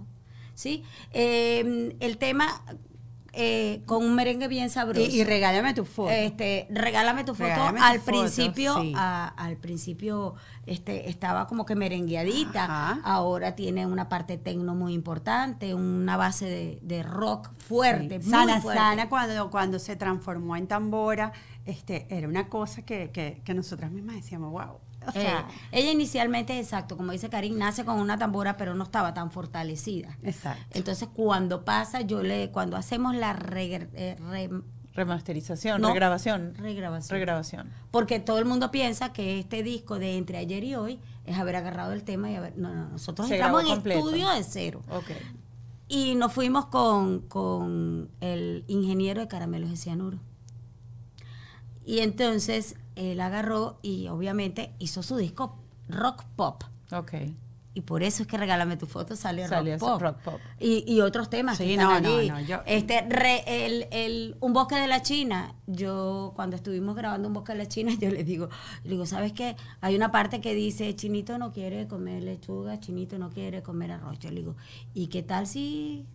¿Sí? 0.56 0.84
Eh, 1.12 1.96
el 2.00 2.18
tema 2.18 2.62
eh, 3.32 3.84
con 3.86 4.04
un 4.04 4.16
merengue 4.16 4.48
bien 4.48 4.70
sabroso. 4.72 5.00
Y, 5.10 5.22
y 5.22 5.24
regálame 5.24 5.74
tu 5.74 5.86
foto. 5.86 6.10
Este, 6.10 6.68
regálame 6.72 7.24
tu 7.24 7.34
foto. 7.34 7.44
Regálame 7.48 7.80
tu 7.80 7.86
al 7.86 8.00
foto, 8.00 8.06
principio, 8.06 8.82
sí. 8.82 8.94
a- 8.96 9.28
al 9.38 9.56
principio, 9.58 10.34
este, 10.66 11.10
estaba 11.10 11.46
como 11.48 11.66
que 11.66 11.76
merengueadita. 11.76 12.64
Ajá. 12.66 13.00
Ahora 13.04 13.56
tiene 13.56 13.86
una 13.86 14.10
parte 14.10 14.38
tecno 14.38 14.74
muy 14.76 14.94
importante, 14.94 15.74
una 15.76 16.18
base 16.18 16.46
de, 16.46 16.80
de 16.82 17.04
rock 17.04 17.52
fuerte, 17.60 18.20
Sí. 18.20 18.26
muy 18.26 18.32
Sana 18.32 18.60
fuerte. 18.62 18.80
Sana 18.82 19.08
cuando, 19.10 19.50
cuando 19.52 19.80
se 19.80 19.96
transformó 19.96 20.56
en 20.58 20.68
tambora, 20.68 21.32
este, 21.66 22.08
era 22.10 22.28
una 22.28 22.50
cosa 22.50 22.82
que, 22.82 23.12
que, 23.12 23.42
que 23.46 23.54
nosotras 23.54 23.92
mismas 23.92 24.16
decíamos, 24.16 24.52
wow. 24.52 24.80
O 25.08 25.12
sea, 25.12 25.48
Eh, 25.72 25.80
ella 25.82 25.92
inicialmente, 25.92 26.60
exacto, 26.60 26.98
como 26.98 27.12
dice 27.12 27.30
Karin, 27.30 27.58
nace 27.58 27.86
con 27.86 28.00
una 28.00 28.18
tambora, 28.18 28.58
pero 28.58 28.76
no 28.76 28.84
estaba 28.84 29.14
tan 29.14 29.32
fortalecida. 29.32 30.18
exacto. 30.24 30.62
Entonces, 30.72 31.08
cuando 31.14 31.64
pasa, 31.66 32.02
yo 32.02 32.22
le, 32.22 32.52
cuando 32.52 32.76
hacemos 32.78 33.16
la 33.16 33.32
eh, 33.56 34.16
re- 34.30 34.50
Remasterización, 34.94 35.82
No. 35.82 35.90
regrabación. 35.90 36.56
regrabación, 36.56 37.18
Regrabación. 37.18 37.70
Porque 37.92 38.20
todo 38.20 38.40
el 38.40 38.46
mundo 38.46 38.70
piensa 38.72 39.14
que 39.14 39.40
este 39.40 39.64
disco 39.64 39.98
de 40.00 40.18
entre 40.18 40.38
ayer 40.38 40.64
y 40.64 40.76
hoy 40.76 41.00
es 41.26 41.38
haber 41.38 41.56
agarrado 41.56 41.94
el 41.94 42.04
tema 42.04 42.30
y 42.32 42.36
haber. 42.36 42.58
No, 42.58 42.74
no, 42.74 42.90
nosotros 42.90 43.28
Se 43.30 43.36
estamos 43.36 43.64
en 43.64 43.70
completo. 43.70 44.00
estudio 44.00 44.30
de 44.30 44.44
cero. 44.44 44.82
Ok. 44.90 45.12
Y 45.88 46.16
nos 46.16 46.34
fuimos 46.34 46.66
con, 46.66 47.22
con 47.22 48.10
el 48.20 48.66
ingeniero 48.68 49.22
de 49.22 49.28
caramelos 49.28 49.70
de 49.70 49.78
cianuro. 49.78 50.20
Y 51.86 52.00
entonces 52.00 52.76
él 53.00 53.20
agarró 53.22 53.80
y 53.82 54.08
obviamente 54.08 54.74
hizo 54.80 55.04
su 55.04 55.18
disco 55.18 55.58
rock 55.88 56.24
pop. 56.36 56.64
Ok. 56.92 57.14
Y 57.76 57.82
por 57.82 58.02
eso 58.04 58.24
es 58.24 58.28
que 58.28 58.36
Regálame 58.38 58.76
tu 58.78 58.88
foto 58.88 59.16
sale, 59.16 59.48
Sale 59.48 59.78
rock, 59.78 59.80
pop. 59.80 60.02
rock 60.02 60.18
pop. 60.22 60.40
Y, 60.60 60.84
y 60.92 61.00
otros 61.02 61.30
temas 61.30 61.58
Sí, 61.58 61.66
que 61.66 61.74
están 61.76 62.02
no, 62.04 62.10
no, 62.10 62.18
allí. 62.18 62.30
no, 62.30 62.40
yo- 62.42 62.62
Este, 62.66 63.02
re- 63.08 63.44
el, 63.66 63.88
el- 63.92 64.36
un 64.42 64.52
bosque 64.54 64.76
de 64.76 64.88
la 64.88 65.02
China. 65.02 65.54
Yo, 65.68 66.34
cuando 66.36 66.56
estuvimos 66.58 66.96
grabando 66.96 67.28
un 67.28 67.34
bosque 67.36 67.54
de 67.54 67.60
la 67.60 67.68
China, 67.68 67.92
yo 68.02 68.10
le 68.10 68.24
digo, 68.24 68.50
digo, 68.84 69.06
¿sabes 69.06 69.32
qué? 69.34 69.56
Hay 69.82 69.96
una 69.96 70.12
parte 70.12 70.42
que 70.42 70.56
dice, 70.56 70.94
Chinito 70.96 71.38
no 71.38 71.54
quiere 71.54 71.88
comer 71.88 72.24
lechuga, 72.24 72.80
Chinito 72.80 73.18
no 73.20 73.30
quiere 73.30 73.62
comer 73.62 73.92
arroz. 73.92 74.18
Yo 74.20 74.30
le 74.32 74.38
digo, 74.42 74.56
¿y 74.94 75.08
qué 75.08 75.22
tal 75.24 75.46
si 75.48 76.06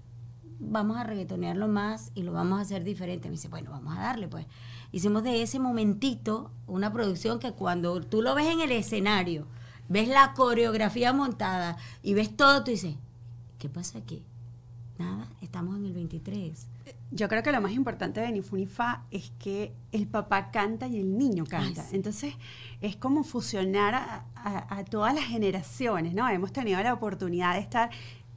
vamos 0.59 0.97
a 0.99 1.05
reggaetonearlo 1.05 1.69
más 1.69 2.11
y 2.15 2.25
lo 2.25 2.33
vamos 2.33 2.59
a 2.59 2.63
hacer 2.63 2.85
diferente? 2.85 3.29
Me 3.29 3.33
dice, 3.37 3.49
bueno, 3.49 3.71
vamos 3.71 3.97
a 3.97 4.01
darle, 4.03 4.29
pues. 4.29 4.45
Hicimos 4.95 5.25
de 5.25 5.43
ese 5.43 5.59
momentito 5.59 6.53
una 6.69 6.93
producción 6.93 7.41
que 7.41 7.51
cuando 7.53 8.01
tú 8.01 8.23
lo 8.23 8.35
ves 8.37 8.47
en 8.47 8.61
el 8.61 8.71
escenario, 8.71 9.47
ves 9.89 10.07
la 10.07 10.33
coreografía 10.35 11.13
montada 11.13 11.77
y 12.03 12.15
ves 12.15 12.37
todo, 12.37 12.63
tú 12.63 12.71
dices, 12.71 12.95
¿qué 13.59 13.69
pasa 13.69 13.99
aquí? 13.99 14.23
Nada, 14.97 15.27
estamos 15.41 15.77
en 15.77 15.87
el 15.87 15.93
23. 15.95 16.69
Yo 17.11 17.29
creo 17.29 17.43
que 17.43 17.51
lo 17.51 17.61
más 17.61 17.73
importante 17.73 18.21
de 18.21 18.31
Nifunifa 18.31 19.03
es 19.11 19.33
que 19.41 19.73
el 19.91 20.07
papá 20.07 20.53
canta 20.53 20.87
y 20.87 20.99
el 21.01 21.19
niño 21.19 21.45
canta. 21.45 21.83
Ay, 21.83 21.89
sí. 21.91 21.97
Entonces, 21.97 22.35
es 22.81 22.95
como 22.95 23.25
fusionar 23.25 23.95
a, 23.97 24.25
a- 24.37 24.77
a 24.79 24.85
todas 24.85 25.13
las 25.13 25.25
generaciones, 25.25 26.15
¿no? 26.15 26.29
Hemos 26.29 26.53
tenido 26.53 26.81
la 26.83 26.93
oportunidad 26.95 27.55
de 27.55 27.61
estar 27.61 27.91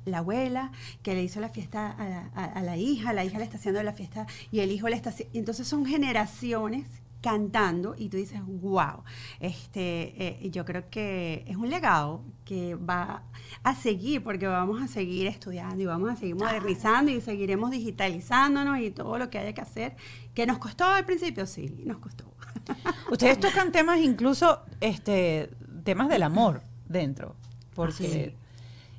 la 0.08 0.20
abuela 0.20 0.72
que 1.04 1.14
le 1.14 1.24
hizo 1.24 1.40
la 1.40 1.50
fiesta 1.50 1.92
a 1.92 2.08
la, 2.10 2.32
a- 2.36 2.46
a 2.46 2.64
la 2.64 2.78
hija, 2.78 3.14
la 3.14 3.24
hija 3.26 3.38
le 3.38 3.44
está 3.44 3.58
haciendo 3.58 3.82
la 3.84 3.94
fiesta 3.94 4.26
y 4.52 4.60
el 4.62 4.72
hijo 4.72 4.90
le 4.90 4.96
está 4.96 5.10
haciendo. 5.12 5.38
Entonces, 5.38 5.68
son 5.68 5.86
generaciones 5.86 6.88
cantando 7.22 7.96
y 7.98 8.10
tú 8.10 8.18
dices, 8.18 8.40
wow, 8.46 9.04
este, 9.40 10.14
eh, 10.46 10.50
yo 10.52 10.64
creo 10.66 10.90
que 10.90 11.44
es 11.48 11.58
un 11.58 11.70
legado 11.70 12.22
que 12.46 12.76
va 12.76 13.24
a 13.64 13.76
seguir 13.76 14.24
porque 14.24 14.48
vamos 14.48 14.82
a 14.82 14.88
seguir 14.88 15.28
estudiando 15.28 15.82
y 15.82 15.86
vamos 15.88 16.12
a 16.12 16.16
seguir 16.16 16.36
modernizando 16.36 17.12
y 17.12 17.20
seguiremos 17.20 17.72
digitalizándonos 17.72 18.80
y 18.80 18.92
todo 18.92 19.18
lo 19.18 19.30
que 19.30 19.40
haya 19.40 19.54
que 19.54 19.62
hacer, 19.62 19.96
que 20.34 20.46
nos 20.46 20.60
costó 20.60 20.86
al 20.86 21.06
principio, 21.06 21.46
sí, 21.48 21.74
nos 21.86 21.98
costó. 21.98 22.26
Ustedes 23.12 23.40
tocan 23.40 23.72
temas 23.72 24.00
incluso, 24.00 24.62
este, 24.80 25.50
temas 25.84 26.10
del 26.10 26.24
amor 26.24 26.62
dentro, 26.88 27.36
porque... 27.74 28.36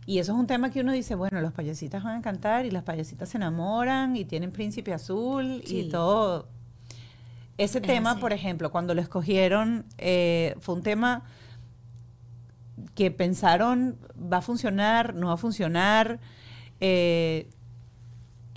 Y 0.08 0.20
eso 0.20 0.32
es 0.32 0.38
un 0.38 0.46
tema 0.46 0.70
que 0.70 0.80
uno 0.80 0.92
dice, 0.92 1.14
bueno, 1.14 1.38
los 1.42 1.52
payasitas 1.52 2.02
van 2.02 2.16
a 2.20 2.22
cantar 2.22 2.64
y 2.64 2.70
las 2.70 2.82
payasitas 2.82 3.28
se 3.28 3.36
enamoran 3.36 4.16
y 4.16 4.24
tienen 4.24 4.52
príncipe 4.52 4.94
azul 4.94 5.62
Sí. 5.66 5.80
y 5.80 5.88
todo. 5.90 6.48
Ese 7.58 7.76
Es 7.80 7.84
tema, 7.84 8.12
así. 8.12 8.20
por 8.20 8.32
ejemplo, 8.32 8.70
cuando 8.72 8.94
lo 8.94 9.02
escogieron, 9.02 9.84
eh, 9.98 10.54
fue 10.60 10.76
un 10.76 10.82
tema 10.82 11.24
que 12.94 13.10
pensaron, 13.10 13.98
va 14.16 14.38
a 14.38 14.40
funcionar, 14.40 15.14
no 15.14 15.26
va 15.26 15.34
a 15.34 15.36
funcionar. 15.36 16.20
eh, 16.80 17.50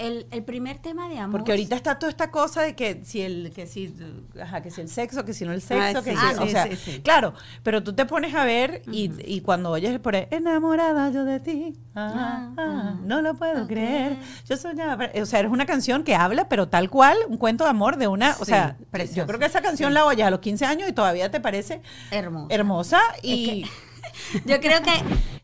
El, 0.02 0.26
el 0.32 0.44
primer 0.44 0.80
tema 0.80 1.08
de 1.10 1.20
amor. 1.20 1.40
porque 1.40 1.52
ahorita 1.52 1.76
está 1.76 2.00
toda 2.00 2.10
esta 2.10 2.32
cosa 2.32 2.62
de 2.64 2.76
que 2.76 3.02
si 3.06 3.22
el, 3.22 3.52
que 3.56 3.68
si, 3.68 3.94
ajá, 4.42 4.62
que 4.62 4.72
si 4.72 4.82
el 4.82 4.90
sexo, 4.90 5.24
que 5.26 5.34
si 5.34 5.46
no 5.46 5.54
el 5.54 5.62
sexo, 5.62 6.00
Ah, 6.00 6.02
que 6.04 6.12
sí, 6.12 6.18
si- 6.18 6.28
sí, 6.28 6.36
o 6.40 6.46
sí, 6.46 6.50
sea, 6.52 6.68
sí, 6.68 6.76
sí. 6.76 7.02
claro, 7.02 7.34
pero 7.62 7.84
tú 7.84 7.94
te 7.94 8.06
pones 8.06 8.34
a 8.34 8.44
ver 8.44 8.82
y, 8.92 9.12
y 9.26 9.42
cuando 9.42 9.70
oyes 9.70 10.00
por 10.00 10.16
ahí, 10.16 10.28
enamorada 10.32 11.10
yo 11.12 11.24
de 11.24 11.40
ti, 11.40 11.78
ah, 11.96 12.50
Ah, 12.58 12.96
no 13.04 13.22
lo 13.22 13.36
puedo 13.36 13.68
creer, 13.68 14.18
yo 14.50 14.58
soñaba, 14.58 15.10
o 15.22 15.26
sea, 15.26 15.42
es 15.42 15.48
una 15.48 15.66
canción 15.68 16.04
que 16.04 16.16
habla, 16.16 16.50
pero 16.50 16.68
tal 16.68 16.90
cual, 16.90 17.18
un 17.28 17.38
cuento 17.38 17.64
de 17.66 17.70
amor 17.70 17.98
de 17.98 18.08
una, 18.08 18.32
o 18.40 18.46
Sí, 18.46 18.52
sea, 18.52 18.78
yo 19.14 19.28
creo 19.28 19.40
que 19.40 19.46
esa 19.46 19.62
canción 19.62 19.94
la 19.94 20.06
oyes 20.06 20.26
a 20.26 20.32
los 20.32 20.40
15 20.40 20.66
años 20.66 20.90
y 20.90 20.94
todavía 20.94 21.30
te 21.30 21.40
parece 21.40 21.82
Hermoso. 22.10 22.48
hermosa 22.50 23.00
y... 23.22 23.66
Yo 24.46 24.60
creo 24.60 24.82
que 24.82 24.92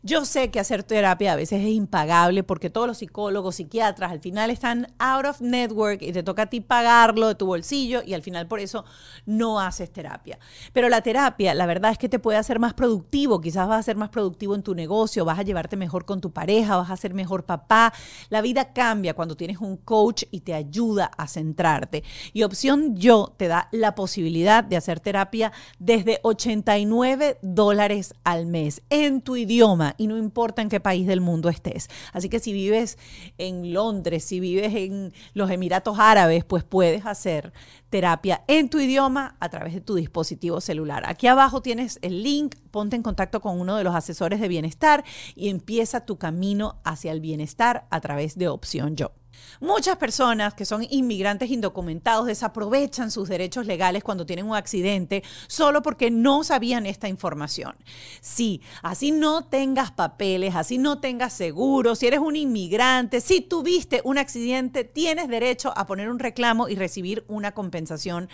Yo 0.04 0.24
sé 0.24 0.52
que 0.52 0.60
hacer 0.60 0.84
terapia 0.84 1.32
a 1.32 1.36
veces 1.36 1.60
es 1.60 1.70
impagable 1.70 2.44
porque 2.44 2.70
todos 2.70 2.86
los 2.86 2.98
psicólogos, 2.98 3.56
psiquiatras 3.56 4.12
al 4.12 4.20
final 4.20 4.48
están 4.48 4.86
out 5.00 5.26
of 5.26 5.40
network 5.40 6.02
y 6.02 6.12
te 6.12 6.22
toca 6.22 6.42
a 6.42 6.46
ti 6.46 6.60
pagarlo 6.60 7.26
de 7.26 7.34
tu 7.34 7.46
bolsillo 7.46 8.02
y 8.06 8.14
al 8.14 8.22
final 8.22 8.46
por 8.46 8.60
eso 8.60 8.84
no 9.26 9.58
haces 9.58 9.92
terapia. 9.92 10.38
Pero 10.72 10.88
la 10.88 11.00
terapia, 11.00 11.52
la 11.52 11.66
verdad 11.66 11.90
es 11.90 11.98
que 11.98 12.08
te 12.08 12.20
puede 12.20 12.38
hacer 12.38 12.60
más 12.60 12.74
productivo, 12.74 13.40
quizás 13.40 13.66
vas 13.66 13.80
a 13.80 13.82
ser 13.82 13.96
más 13.96 14.10
productivo 14.10 14.54
en 14.54 14.62
tu 14.62 14.72
negocio, 14.72 15.24
vas 15.24 15.40
a 15.40 15.42
llevarte 15.42 15.76
mejor 15.76 16.04
con 16.04 16.20
tu 16.20 16.30
pareja, 16.30 16.76
vas 16.76 16.92
a 16.92 16.96
ser 16.96 17.12
mejor 17.12 17.44
papá. 17.44 17.92
La 18.28 18.40
vida 18.40 18.72
cambia 18.72 19.14
cuando 19.14 19.36
tienes 19.36 19.58
un 19.58 19.78
coach 19.78 20.22
y 20.30 20.40
te 20.40 20.54
ayuda 20.54 21.10
a 21.16 21.26
centrarte. 21.26 22.04
Y 22.32 22.44
Opción 22.44 22.94
Yo 22.94 23.34
te 23.36 23.48
da 23.48 23.68
la 23.72 23.96
posibilidad 23.96 24.62
de 24.62 24.76
hacer 24.76 25.00
terapia 25.00 25.50
desde 25.80 26.20
89 26.22 27.38
dólares 27.42 28.14
al 28.22 28.46
mes 28.46 28.82
en 28.90 29.22
tu 29.22 29.34
idioma 29.34 29.87
y 29.96 30.06
no 30.06 30.16
importa 30.16 30.62
en 30.62 30.68
qué 30.68 30.80
país 30.80 31.06
del 31.06 31.20
mundo 31.20 31.48
estés. 31.48 31.88
Así 32.12 32.28
que 32.28 32.40
si 32.40 32.52
vives 32.52 32.98
en 33.38 33.72
Londres, 33.72 34.24
si 34.24 34.40
vives 34.40 34.74
en 34.74 35.12
los 35.34 35.50
Emiratos 35.50 35.98
Árabes, 35.98 36.44
pues 36.44 36.64
puedes 36.64 37.06
hacer 37.06 37.52
terapia 37.90 38.44
en 38.48 38.68
tu 38.68 38.78
idioma 38.78 39.36
a 39.40 39.48
través 39.48 39.74
de 39.74 39.80
tu 39.80 39.94
dispositivo 39.94 40.60
celular. 40.60 41.04
Aquí 41.06 41.26
abajo 41.26 41.62
tienes 41.62 41.98
el 42.02 42.22
link, 42.22 42.56
ponte 42.70 42.96
en 42.96 43.02
contacto 43.02 43.40
con 43.40 43.60
uno 43.60 43.76
de 43.76 43.84
los 43.84 43.94
asesores 43.94 44.40
de 44.40 44.48
bienestar 44.48 45.04
y 45.34 45.48
empieza 45.48 46.04
tu 46.04 46.18
camino 46.18 46.80
hacia 46.84 47.12
el 47.12 47.20
bienestar 47.20 47.86
a 47.90 48.00
través 48.00 48.36
de 48.36 48.48
Opción 48.48 48.96
Yo. 48.96 49.12
Muchas 49.60 49.96
personas 49.96 50.54
que 50.54 50.64
son 50.64 50.86
inmigrantes 50.88 51.50
indocumentados 51.50 52.26
desaprovechan 52.26 53.10
sus 53.10 53.28
derechos 53.28 53.66
legales 53.66 54.04
cuando 54.04 54.24
tienen 54.24 54.46
un 54.46 54.54
accidente 54.54 55.24
solo 55.48 55.82
porque 55.82 56.10
no 56.10 56.44
sabían 56.44 56.86
esta 56.86 57.08
información. 57.08 57.76
Sí, 58.20 58.62
así 58.82 59.10
no 59.10 59.44
tengas 59.44 59.90
papeles, 59.90 60.54
así 60.54 60.78
no 60.78 61.00
tengas 61.00 61.32
seguro, 61.32 61.94
si 61.94 62.06
eres 62.06 62.20
un 62.20 62.36
inmigrante, 62.36 63.20
si 63.20 63.40
tuviste 63.40 64.00
un 64.04 64.18
accidente, 64.18 64.84
tienes 64.84 65.28
derecho 65.28 65.72
a 65.76 65.86
poner 65.86 66.08
un 66.08 66.18
reclamo 66.18 66.68
y 66.68 66.76
recibir 66.76 67.24
una 67.28 67.52
compensación 67.52 68.28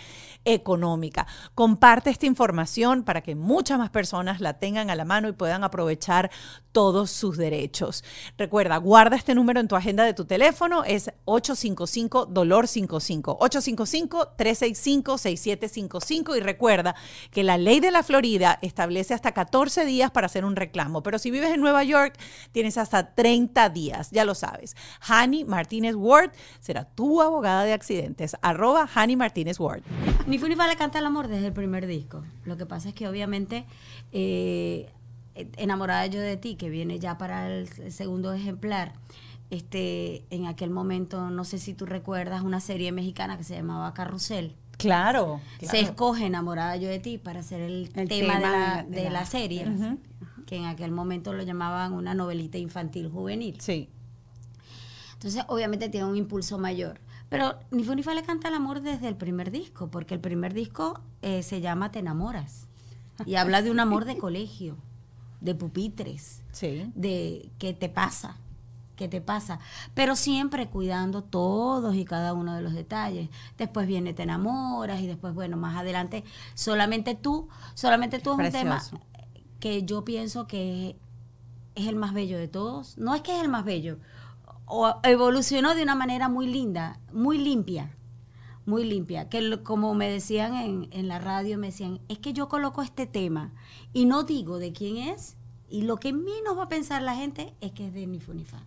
económica. 0.45 1.27
Comparte 1.55 2.11
esta 2.11 2.27
información 2.27 3.03
para 3.03 3.23
que 3.23 3.35
muchas 3.35 3.79
más 3.79 3.91
personas 3.91 4.41
la 4.41 4.59
tengan 4.59 4.91
a 4.91 4.97
la 4.97 5.05
mano 5.05 5.29
y 5.29 5.33
puedan 5.33 5.65
aprovechar 5.65 6.31
todos 6.73 7.11
sus 7.11 7.37
derechos. 7.37 8.05
Recuerda, 8.37 8.77
guarda 8.79 9.17
este 9.17 9.35
número 9.35 9.61
en 9.61 9.69
tu 9.69 9.77
agenda 9.77 10.05
de 10.05 10.13
tu 10.13 10.25
teléfono, 10.25 10.85
es 10.97 11.11
855 11.25 12.27
dolor 12.27 12.69
55 12.69 13.37
855 13.41 14.29
365 14.37 15.19
6755 15.19 16.37
y 16.37 16.41
recuerda 16.41 16.95
que 17.31 17.43
la 17.43 17.59
ley 17.59 17.81
de 17.81 17.91
la 17.91 18.03
Florida 18.03 18.59
establece 18.63 19.15
hasta 19.15 19.33
14 19.33 19.85
días 19.85 20.11
para 20.11 20.27
hacer 20.27 20.45
un 20.45 20.57
reclamo, 20.57 21.03
pero 21.03 21.19
si 21.19 21.31
vives 21.31 21.53
en 21.53 21.61
Nueva 21.61 21.85
York 21.85 22.19
tienes 22.53 22.79
hasta 22.79 23.15
30 23.15 23.69
días, 23.71 24.11
ya 24.11 24.25
lo 24.25 24.35
sabes. 24.35 24.77
Hani 25.01 25.45
Martínez 25.45 25.95
Ward 25.95 26.33
será 26.61 26.85
tu 26.85 27.23
abogada 27.23 27.65
de 27.65 27.73
accidentes, 27.73 28.37
arroba 28.43 28.89
Hani 28.95 29.17
Martínez 29.17 29.59
Ward. 29.61 29.83
Ni 30.27 30.39
Fu 30.39 30.49
ni 30.49 30.57
Fa 30.57 30.67
le 30.67 30.77
canta 30.77 30.99
el 30.99 31.07
amor 31.07 31.29
desde 31.29 31.49
el 31.49 31.53
primer 31.53 31.87
disco. 31.87 32.25
Lo 32.45 32.57
que 32.57 32.67
pasa 32.67 32.91
es 32.91 32.95
que 32.95 33.09
obviamente 33.09 33.65
eh, 34.13 34.91
Enamorada 35.35 36.07
yo 36.07 36.21
de 36.21 36.37
ti, 36.37 36.55
que 36.55 36.71
viene 36.71 37.01
ya 37.01 37.19
para 37.19 37.53
el 37.53 37.69
segundo 37.93 38.33
ejemplar, 38.33 38.93
este, 39.51 40.25
en 40.31 40.47
aquel 40.47 40.71
momento, 40.71 41.31
no 41.31 41.45
sé 41.45 41.59
si 41.59 41.75
tú 41.75 41.87
recuerdas, 41.87 42.43
una 42.43 42.61
serie 42.61 42.93
mexicana 42.93 43.37
que 43.37 43.45
se 43.45 43.55
llamaba 43.55 43.93
Carrusel. 43.95 44.57
Claro. 44.77 45.41
Se 45.61 45.79
escoge 45.81 46.27
Enamorada 46.27 46.77
yo 46.77 46.89
de 46.89 46.99
ti 46.99 47.19
para 47.19 47.41
hacer 47.41 47.61
el, 47.61 47.91
El 47.95 48.09
tema, 48.09 48.35
de, 48.37 48.41
la, 48.41 48.83
de 48.89 48.91
de 48.97 49.05
la- 49.05 49.11
la 49.21 49.27
serie, 49.27 49.67
que 50.47 50.57
en 50.57 50.65
aquel 50.65 50.91
momento 50.91 51.33
lo 51.33 51.43
llamaban 51.45 51.93
una 51.93 52.13
novelita 52.15 52.59
infantil 52.59 53.09
juvenil. 53.09 53.61
Sí. 53.61 53.89
Entonces, 55.15 55.45
obviamente 55.49 55.89
tiene 55.89 56.07
un 56.07 56.17
impulso 56.17 56.59
mayor. 56.59 57.01
Pero 57.29 57.55
ni 57.71 57.83
Fu 57.85 57.95
le 57.95 58.23
canta 58.23 58.49
el 58.49 58.55
amor 58.55 58.81
desde 58.81 59.09
el 59.09 59.17
primer 59.17 59.51
disco, 59.51 59.89
porque 59.91 60.15
el 60.15 60.21
primer 60.21 60.53
disco 60.53 61.01
eh, 61.23 61.43
se 61.43 61.61
llama 61.61 61.91
Te 61.91 62.01
enamoras. 62.01 62.67
Y 63.25 63.37
habla 63.37 63.63
de 63.63 63.71
un 63.71 63.81
amor 63.81 64.05
de 64.05 64.19
colegio, 64.19 64.77
de 65.41 65.55
pupitres, 65.55 66.43
Sí. 66.53 66.91
de 66.95 67.49
qué 67.59 67.73
te 67.73 67.89
pasa, 67.89 68.37
qué 68.97 69.09
te 69.09 69.21
pasa. 69.21 69.59
Pero 69.95 70.17
siempre 70.17 70.69
cuidando 70.69 71.23
todos 71.23 71.95
y 71.97 72.05
cada 72.05 72.33
uno 72.33 72.55
de 72.55 72.63
los 72.63 72.73
detalles. 72.75 73.29
Después 73.59 73.87
viene 73.87 74.15
Te 74.15 74.23
enamoras 74.25 75.01
y 75.01 75.07
después, 75.07 75.35
bueno, 75.35 75.57
más 75.57 75.77
adelante, 75.77 76.25
solamente 76.55 77.15
tú, 77.15 77.49
solamente 77.75 78.19
tú 78.19 78.31
es 78.33 78.37
un 78.37 78.43
tema 78.53 78.77
que 79.61 79.85
yo 79.85 80.05
pienso 80.05 80.47
que 80.47 80.97
es 81.75 81.87
el 81.89 81.97
más 81.97 82.13
bello 82.15 82.39
de 82.39 82.49
todos. 82.49 82.97
No 82.99 83.15
es 83.15 83.23
que 83.23 83.37
es 83.37 83.43
el 83.43 83.49
más 83.49 83.65
bello, 83.65 83.99
o 84.67 84.95
evolucionó 85.03 85.75
de 85.75 85.83
una 85.83 85.95
manera 85.95 86.29
muy 86.29 86.47
linda, 86.47 87.01
muy 87.13 87.39
limpia, 87.39 87.97
muy 88.67 88.85
limpia. 88.85 89.29
Que 89.29 89.41
lo- 89.43 89.63
como 89.65 89.95
me 89.95 90.09
decían 90.09 90.55
en, 90.55 90.89
en 90.93 91.09
la 91.09 91.19
radio, 91.19 91.59
me 91.59 91.69
decían, 91.69 92.01
es 92.09 92.19
que 92.19 92.33
yo 92.33 92.49
coloco 92.49 92.83
este 92.83 93.07
tema 93.07 93.53
y 93.93 94.05
no 94.07 94.23
digo 94.25 94.59
de 94.59 94.73
quién 94.73 94.97
es, 94.99 95.37
y 95.69 95.83
lo 95.83 95.97
que 95.97 96.13
menos 96.13 96.57
va 96.57 96.65
a 96.65 96.69
pensar 96.69 97.03
la 97.03 97.17
gente 97.17 97.55
es 97.61 97.73
que 97.73 97.87
es 97.89 97.95
de 97.95 98.07
ni 98.07 98.21
fu 98.21 98.33
ni 98.35 98.45
fa. 98.45 98.63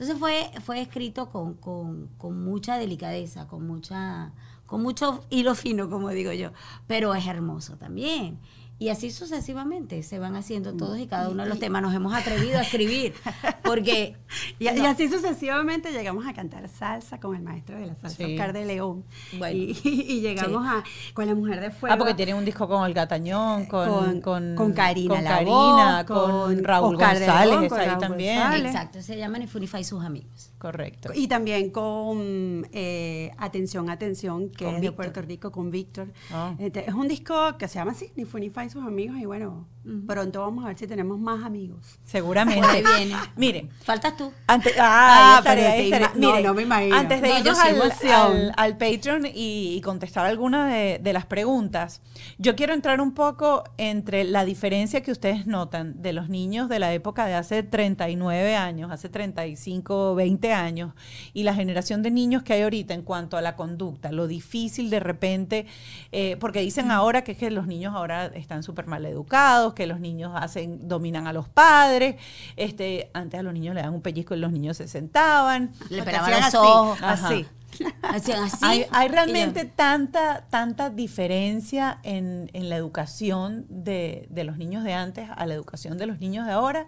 Entonces 0.00 0.18
fue, 0.18 0.50
fue 0.62 0.80
escrito 0.80 1.28
con, 1.28 1.52
con- 1.54 2.08
con 2.16 2.42
mucha 2.42 2.78
delicadeza, 2.78 3.46
con 3.46 3.66
mucha, 3.66 4.32
con 4.64 4.82
mucho 4.82 5.26
hilo 5.28 5.54
fino, 5.54 5.90
como 5.90 6.08
digo 6.08 6.32
yo, 6.32 6.52
pero 6.86 7.14
es 7.14 7.26
hermoso 7.26 7.76
también. 7.76 8.38
Y 8.80 8.88
así 8.88 9.10
sucesivamente 9.10 10.02
se 10.02 10.18
van 10.18 10.36
haciendo 10.36 10.72
todos 10.74 10.98
y 10.98 11.06
cada 11.06 11.28
uno 11.28 11.42
de 11.42 11.50
los 11.50 11.58
temas. 11.58 11.82
Nos 11.82 11.94
hemos 11.94 12.14
atrevido 12.14 12.58
a 12.58 12.62
escribir, 12.62 13.12
porque 13.62 14.16
Y, 14.58 14.64
y 14.64 14.68
así 14.86 15.06
sucesivamente 15.10 15.92
llegamos 15.92 16.26
a 16.26 16.32
cantar 16.32 16.66
salsa 16.68 17.20
con 17.20 17.36
el 17.36 17.42
maestro 17.42 17.78
de 17.78 17.86
la 17.86 17.94
salsa, 17.94 18.16
Sí. 18.16 18.24
Oscar 18.32 18.54
de 18.54 18.64
León. 18.64 19.04
Bueno. 19.38 19.54
Y, 19.54 19.78
y 19.84 20.20
llegamos 20.22 20.66
a 20.66 20.82
con 21.12 21.26
la 21.26 21.34
mujer 21.34 21.60
de 21.60 21.70
fuego. 21.70 21.94
Ah, 21.94 21.98
porque 21.98 22.14
tienen 22.14 22.36
un 22.36 22.44
disco 22.46 22.66
con 22.66 22.80
Olga 22.82 23.06
Tañón, 23.06 23.66
con, 23.66 23.86
Con- 23.88 24.20
con, 24.22 24.54
con 24.56 24.72
Karina 24.72 25.14
con, 25.14 25.24
Karina, 25.24 26.04
con 26.06 26.64
Raúl 26.64 26.94
Oscar 26.94 27.18
González, 27.18 27.50
León, 27.50 27.68
con 27.68 27.80
ahí 27.80 27.86
Raúl 27.88 28.00
también. 28.00 28.38
González. 28.40 28.66
exacto, 28.66 29.02
se 29.02 29.16
llama 29.18 29.38
Ni 29.38 29.46
fu 29.46 29.58
ni 29.58 29.66
fa 29.66 29.78
y 29.78 29.84
sus 29.84 30.02
amigos. 30.02 30.49
Correcto. 30.60 31.10
Y 31.14 31.26
también 31.26 31.70
con 31.70 32.68
eh, 32.70 33.30
Atención, 33.38 33.88
Atención, 33.88 34.50
que 34.50 34.66
Con 34.66 34.74
es 34.74 34.80
de 34.82 34.88
Víctor. 34.88 34.96
Puerto 34.96 35.22
Rico, 35.22 35.50
con 35.50 35.70
Víctor. 35.70 36.12
Ah. 36.30 36.54
Este, 36.58 36.86
es 36.86 36.92
un 36.92 37.08
disco 37.08 37.56
que 37.56 37.66
se 37.66 37.76
llama 37.76 37.92
así, 37.92 38.12
Ni 38.14 38.26
Fu 38.26 38.36
Ni 38.36 38.50
Fa 38.50 38.62
y 38.62 38.66
de 38.66 38.72
sus 38.74 38.84
amigos 38.84 39.16
y 39.16 39.24
bueno, 39.24 39.66
pronto 40.06 40.40
vamos 40.40 40.64
a 40.64 40.68
ver 40.68 40.78
si 40.78 40.86
tenemos 40.86 41.18
más 41.18 41.44
amigos. 41.44 41.98
Seguramente. 42.04 42.82
Viene. 42.96 43.16
Miren, 43.36 43.70
Faltas 43.84 44.16
tú. 44.16 44.32
Antes, 44.46 44.74
Ah, 44.78 44.82
ah, 44.82 45.32
ahí 45.32 45.38
estaré, 45.38 45.62
pero 45.90 46.04
estaré. 46.06 46.20
ima- 46.20 46.40
no, 46.42 46.54
me 46.54 46.62
imagino. 46.62 46.96
Antes 46.96 47.22
de 47.22 47.28
No, 47.28 47.38
irnos 47.38 47.58
al, 47.58 47.92
al- 48.12 48.52
al 48.56 48.76
Patreon 48.78 49.26
y, 49.26 49.74
y 49.76 49.80
contestar 49.80 50.26
algunas 50.26 50.70
de, 50.72 50.98
de 51.02 51.12
las 51.12 51.26
preguntas, 51.26 52.00
yo 52.38 52.56
quiero 52.56 52.74
entrar 52.74 53.00
un 53.00 53.12
poco 53.14 53.64
entre 53.78 54.24
la 54.24 54.44
diferencia 54.44 55.02
que 55.02 55.12
ustedes 55.12 55.46
notan 55.46 56.00
de 56.02 56.12
los 56.12 56.28
niños 56.28 56.68
de 56.68 56.78
la 56.78 56.92
época 56.92 57.26
de 57.26 57.34
hace 57.34 57.62
39 57.62 58.56
años, 58.56 58.90
hace 58.92 59.08
35, 59.08 60.14
20 60.14 60.52
años, 60.52 60.92
y 61.32 61.42
la 61.42 61.54
generación 61.54 62.02
de 62.02 62.10
niños 62.10 62.42
que 62.42 62.52
hay 62.54 62.62
ahorita 62.62 62.94
en 62.94 63.02
cuanto 63.02 63.36
a 63.36 63.40
la 63.42 63.56
conducta, 63.56 64.12
lo 64.12 64.26
difícil 64.26 64.90
de 64.90 65.00
repente, 65.00 65.66
eh, 66.12 66.36
porque 66.40 66.60
dicen 66.60 66.90
ahora 66.90 67.22
que 67.24 67.32
es 67.32 67.38
que 67.38 67.50
los 67.50 67.66
niños 67.66 67.94
ahora 67.94 68.26
están 68.26 68.62
súper 68.62 68.86
mal 68.86 69.04
educados, 69.06 69.74
que 69.80 69.86
los 69.86 69.98
niños 69.98 70.32
hacen, 70.34 70.86
dominan 70.86 71.26
a 71.26 71.32
los 71.32 71.48
padres, 71.48 72.16
este, 72.56 73.10
antes 73.14 73.40
a 73.40 73.42
los 73.42 73.54
niños 73.54 73.74
le 73.74 73.80
dan 73.80 73.94
un 73.94 74.02
pellizco 74.02 74.34
y 74.34 74.38
los 74.38 74.52
niños 74.52 74.76
se 74.76 74.86
sentaban. 74.88 75.72
Le 75.88 76.02
pelaban 76.02 76.30
los 76.32 76.40
así, 76.42 76.56
ojos. 76.58 76.98
Así. 77.02 77.46
Hacían 78.02 78.44
así. 78.44 78.84
hay, 78.90 79.08
realmente 79.08 79.64
yo- 79.64 79.70
tanta, 79.74 80.44
tanta 80.50 80.90
diferencia 80.90 81.98
en, 82.02 82.50
en 82.52 82.68
la 82.68 82.76
educación 82.76 83.64
de, 83.70 84.26
de 84.28 84.44
los 84.44 84.58
niños 84.58 84.84
de 84.84 84.92
antes 84.92 85.30
a 85.34 85.46
la 85.46 85.54
educación 85.54 85.96
de 85.96 86.06
los 86.06 86.18
niños 86.20 86.44
de 86.46 86.52
ahora. 86.52 86.86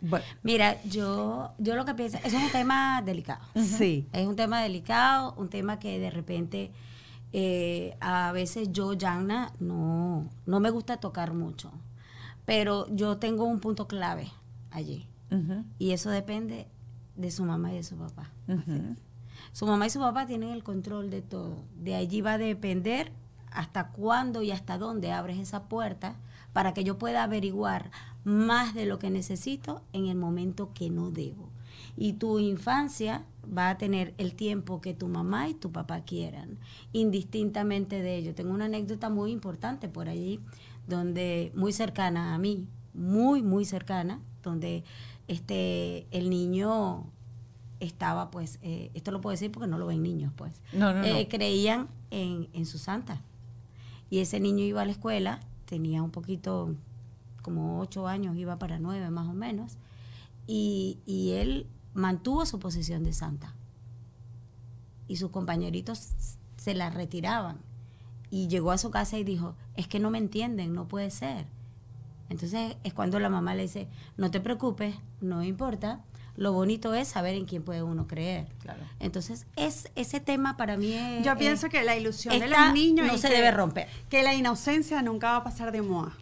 Bueno, 0.00 0.24
Mira, 0.44 0.76
yo, 0.84 1.52
yo 1.58 1.74
lo 1.76 1.84
que 1.84 1.94
pienso, 1.94 2.18
eso 2.24 2.36
es 2.36 2.42
un 2.44 2.50
tema 2.52 3.02
delicado. 3.04 3.40
sí. 3.56 4.06
Es 4.12 4.26
un 4.26 4.36
tema 4.36 4.60
delicado, 4.62 5.34
un 5.38 5.48
tema 5.48 5.78
que 5.80 5.98
de 5.98 6.10
repente 6.10 6.70
eh, 7.32 7.96
a 8.00 8.30
veces 8.32 8.68
yo, 8.72 8.92
Yana, 8.92 9.52
no, 9.58 10.28
no 10.44 10.60
me 10.60 10.70
gusta 10.70 10.98
tocar 10.98 11.32
mucho. 11.32 11.72
Pero 12.44 12.86
yo 12.94 13.18
tengo 13.18 13.44
un 13.44 13.60
punto 13.60 13.86
clave 13.86 14.30
allí. 14.70 15.06
Y 15.78 15.92
eso 15.92 16.10
depende 16.10 16.66
de 17.16 17.30
su 17.30 17.44
mamá 17.44 17.72
y 17.72 17.76
de 17.76 17.82
su 17.82 17.96
papá. 17.96 18.30
Su 19.52 19.66
mamá 19.66 19.86
y 19.86 19.90
su 19.90 19.98
papá 19.98 20.26
tienen 20.26 20.50
el 20.50 20.62
control 20.62 21.10
de 21.10 21.22
todo. 21.22 21.56
De 21.80 21.94
allí 21.94 22.20
va 22.20 22.34
a 22.34 22.38
depender 22.38 23.12
hasta 23.50 23.88
cuándo 23.88 24.42
y 24.42 24.50
hasta 24.50 24.78
dónde 24.78 25.12
abres 25.12 25.38
esa 25.38 25.64
puerta 25.64 26.16
para 26.52 26.74
que 26.74 26.84
yo 26.84 26.98
pueda 26.98 27.22
averiguar 27.22 27.90
más 28.24 28.74
de 28.74 28.86
lo 28.86 28.98
que 28.98 29.10
necesito 29.10 29.82
en 29.92 30.06
el 30.06 30.16
momento 30.16 30.70
que 30.74 30.90
no 30.90 31.10
debo. 31.10 31.50
Y 31.96 32.14
tu 32.14 32.38
infancia 32.38 33.24
va 33.46 33.70
a 33.70 33.78
tener 33.78 34.14
el 34.18 34.34
tiempo 34.34 34.80
que 34.80 34.94
tu 34.94 35.08
mamá 35.08 35.48
y 35.48 35.54
tu 35.54 35.72
papá 35.72 36.02
quieran, 36.02 36.58
indistintamente 36.92 38.02
de 38.02 38.16
ello. 38.16 38.34
Tengo 38.34 38.52
una 38.52 38.66
anécdota 38.66 39.10
muy 39.10 39.32
importante 39.32 39.88
por 39.88 40.08
allí, 40.08 40.40
donde 40.86 41.52
muy 41.54 41.72
cercana 41.72 42.34
a 42.34 42.38
mí, 42.38 42.66
muy, 42.94 43.42
muy 43.42 43.64
cercana, 43.64 44.20
donde 44.42 44.84
este, 45.28 46.06
el 46.10 46.30
niño 46.30 47.06
estaba, 47.80 48.30
pues, 48.30 48.58
eh, 48.62 48.90
esto 48.94 49.10
lo 49.10 49.20
puedo 49.20 49.32
decir 49.32 49.50
porque 49.50 49.68
no 49.68 49.78
lo 49.78 49.86
ven 49.86 50.02
niños, 50.02 50.32
pues, 50.36 50.60
No, 50.72 50.92
no, 50.92 51.00
no. 51.00 51.04
Eh, 51.04 51.28
creían 51.28 51.88
en, 52.10 52.48
en 52.52 52.66
su 52.66 52.78
santa. 52.78 53.20
Y 54.10 54.18
ese 54.18 54.40
niño 54.40 54.64
iba 54.64 54.82
a 54.82 54.84
la 54.84 54.92
escuela, 54.92 55.40
tenía 55.64 56.02
un 56.02 56.10
poquito, 56.10 56.74
como 57.40 57.80
ocho 57.80 58.06
años, 58.06 58.36
iba 58.36 58.58
para 58.58 58.78
nueve 58.78 59.10
más 59.10 59.26
o 59.26 59.32
menos, 59.32 59.78
y, 60.46 60.98
y 61.06 61.32
él 61.32 61.66
mantuvo 61.94 62.46
su 62.46 62.58
posición 62.58 63.04
de 63.04 63.12
santa. 63.12 63.54
Y 65.08 65.16
sus 65.16 65.30
compañeritos 65.30 66.36
se 66.56 66.74
la 66.74 66.90
retiraban. 66.90 67.58
Y 68.32 68.48
llegó 68.48 68.72
a 68.72 68.78
su 68.78 68.90
casa 68.90 69.18
y 69.18 69.24
dijo, 69.24 69.54
es 69.76 69.86
que 69.86 70.00
no 70.00 70.10
me 70.10 70.16
entienden, 70.16 70.72
no 70.74 70.88
puede 70.88 71.10
ser. 71.10 71.44
Entonces 72.30 72.76
es 72.82 72.94
cuando 72.94 73.20
la 73.20 73.28
mamá 73.28 73.54
le 73.54 73.62
dice, 73.64 73.88
no 74.16 74.30
te 74.30 74.40
preocupes, 74.40 74.94
no 75.20 75.44
importa, 75.44 76.00
lo 76.34 76.52
bonito 76.54 76.94
es 76.94 77.08
saber 77.08 77.34
en 77.34 77.44
quién 77.44 77.62
puede 77.62 77.82
uno 77.82 78.06
creer. 78.06 78.46
Claro. 78.62 78.80
Entonces 79.00 79.44
es 79.56 79.90
ese 79.96 80.18
tema 80.18 80.56
para 80.56 80.78
mí 80.78 80.94
es... 80.94 81.22
Yo 81.26 81.32
es- 81.32 81.38
pienso 81.38 81.68
que 81.68 81.82
la 81.82 81.94
ilusión 81.94 82.38
de 82.38 82.46
esta 82.46 82.64
los 82.66 82.74
niños 82.74 83.06
no 83.06 83.18
se 83.18 83.28
que- 83.28 83.34
debe 83.34 83.50
romper. 83.50 83.86
Que 84.08 84.22
la 84.22 84.32
inocencia 84.32 85.02
nunca 85.02 85.32
va 85.32 85.36
a 85.38 85.44
pasar 85.44 85.70
de 85.70 85.82
moda. 85.82 86.16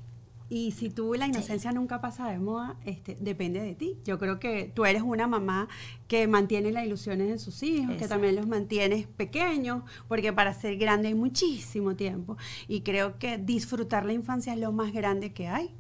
Y 0.53 0.72
si 0.72 0.90
tú 0.90 1.14
la 1.14 1.28
inocencia 1.28 1.70
nunca 1.70 2.01
pasa 2.01 2.28
de 2.28 2.40
moda, 2.40 2.74
este, 2.84 3.16
depende 3.20 3.61
de 3.61 3.76
ti. 3.76 3.98
Yo 4.05 4.18
creo 4.18 4.40
que 4.40 4.72
tú 4.74 4.84
eres 4.84 5.03
una 5.03 5.28
mamá 5.28 5.68
que 6.09 6.26
mantiene 6.26 6.72
las 6.72 6.84
ilusiones 6.84 7.28
de 7.28 7.38
sus 7.38 7.62
hijos, 7.62 7.94
que 7.96 8.09
también 8.09 8.34
los 8.34 8.48
mantienes 8.48 9.07
pequeños, 9.07 9.84
porque 10.09 10.32
para 10.32 10.53
ser 10.53 10.76
grande 10.76 11.07
hay 11.07 11.14
muchísimo 11.14 11.94
tiempo. 11.94 12.36
Y 12.66 12.80
creo 12.80 13.16
que 13.16 13.38
disfrutar 13.38 14.05
la 14.05 14.12
infancia 14.12 14.53
es 14.53 14.59
lo 14.59 14.72
más 14.72 14.92
grande 14.92 15.32
que 15.32 15.46
hay. 15.46 15.72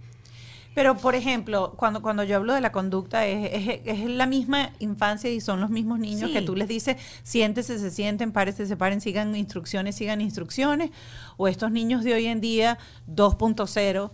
Pero, 0.72 0.96
por 0.96 1.16
ejemplo, 1.16 1.74
cuando, 1.76 2.00
cuando 2.00 2.22
yo 2.22 2.36
hablo 2.36 2.54
de 2.54 2.60
la 2.60 2.70
conducta, 2.70 3.26
es, 3.26 3.50
es- 3.52 3.80
es 3.84 4.04
la 4.08 4.26
misma 4.26 4.70
infancia 4.78 5.28
y 5.28 5.40
son 5.40 5.60
los 5.60 5.70
mismos 5.70 5.98
niños 5.98 6.30
Sí. 6.30 6.32
que 6.32 6.42
tú 6.42 6.54
les 6.54 6.68
dices, 6.68 6.96
siéntese, 7.24 7.76
se 7.80 7.90
sienten, 7.90 8.30
párese, 8.30 8.64
se 8.66 8.76
paren, 8.76 9.00
sigan 9.00 9.34
instrucciones, 9.34 9.96
sigan 9.96 10.20
instrucciones. 10.20 10.90
O 11.36 11.48
estos 11.48 11.72
niños 11.72 12.04
de 12.04 12.14
hoy 12.14 12.26
en 12.26 12.40
día, 12.40 12.78
2.0, 13.08 14.12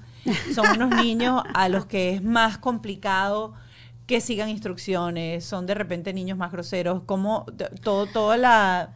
son 0.55 0.67
unos 0.83 1.03
niños 1.03 1.43
a 1.55 1.69
los 1.69 1.87
que 1.87 2.11
es 2.15 2.23
más 2.23 2.59
complicado 2.59 3.55
que 4.07 4.21
sigan 4.21 4.49
instrucciones, 4.49 5.45
son 5.45 5.67
de 5.67 5.75
repente 5.75 6.13
niños 6.13 6.39
más 6.39 6.53
groseros, 6.53 7.03
como 7.07 7.45
todo, 7.83 8.07
toda 8.07 8.37
la, 8.37 8.91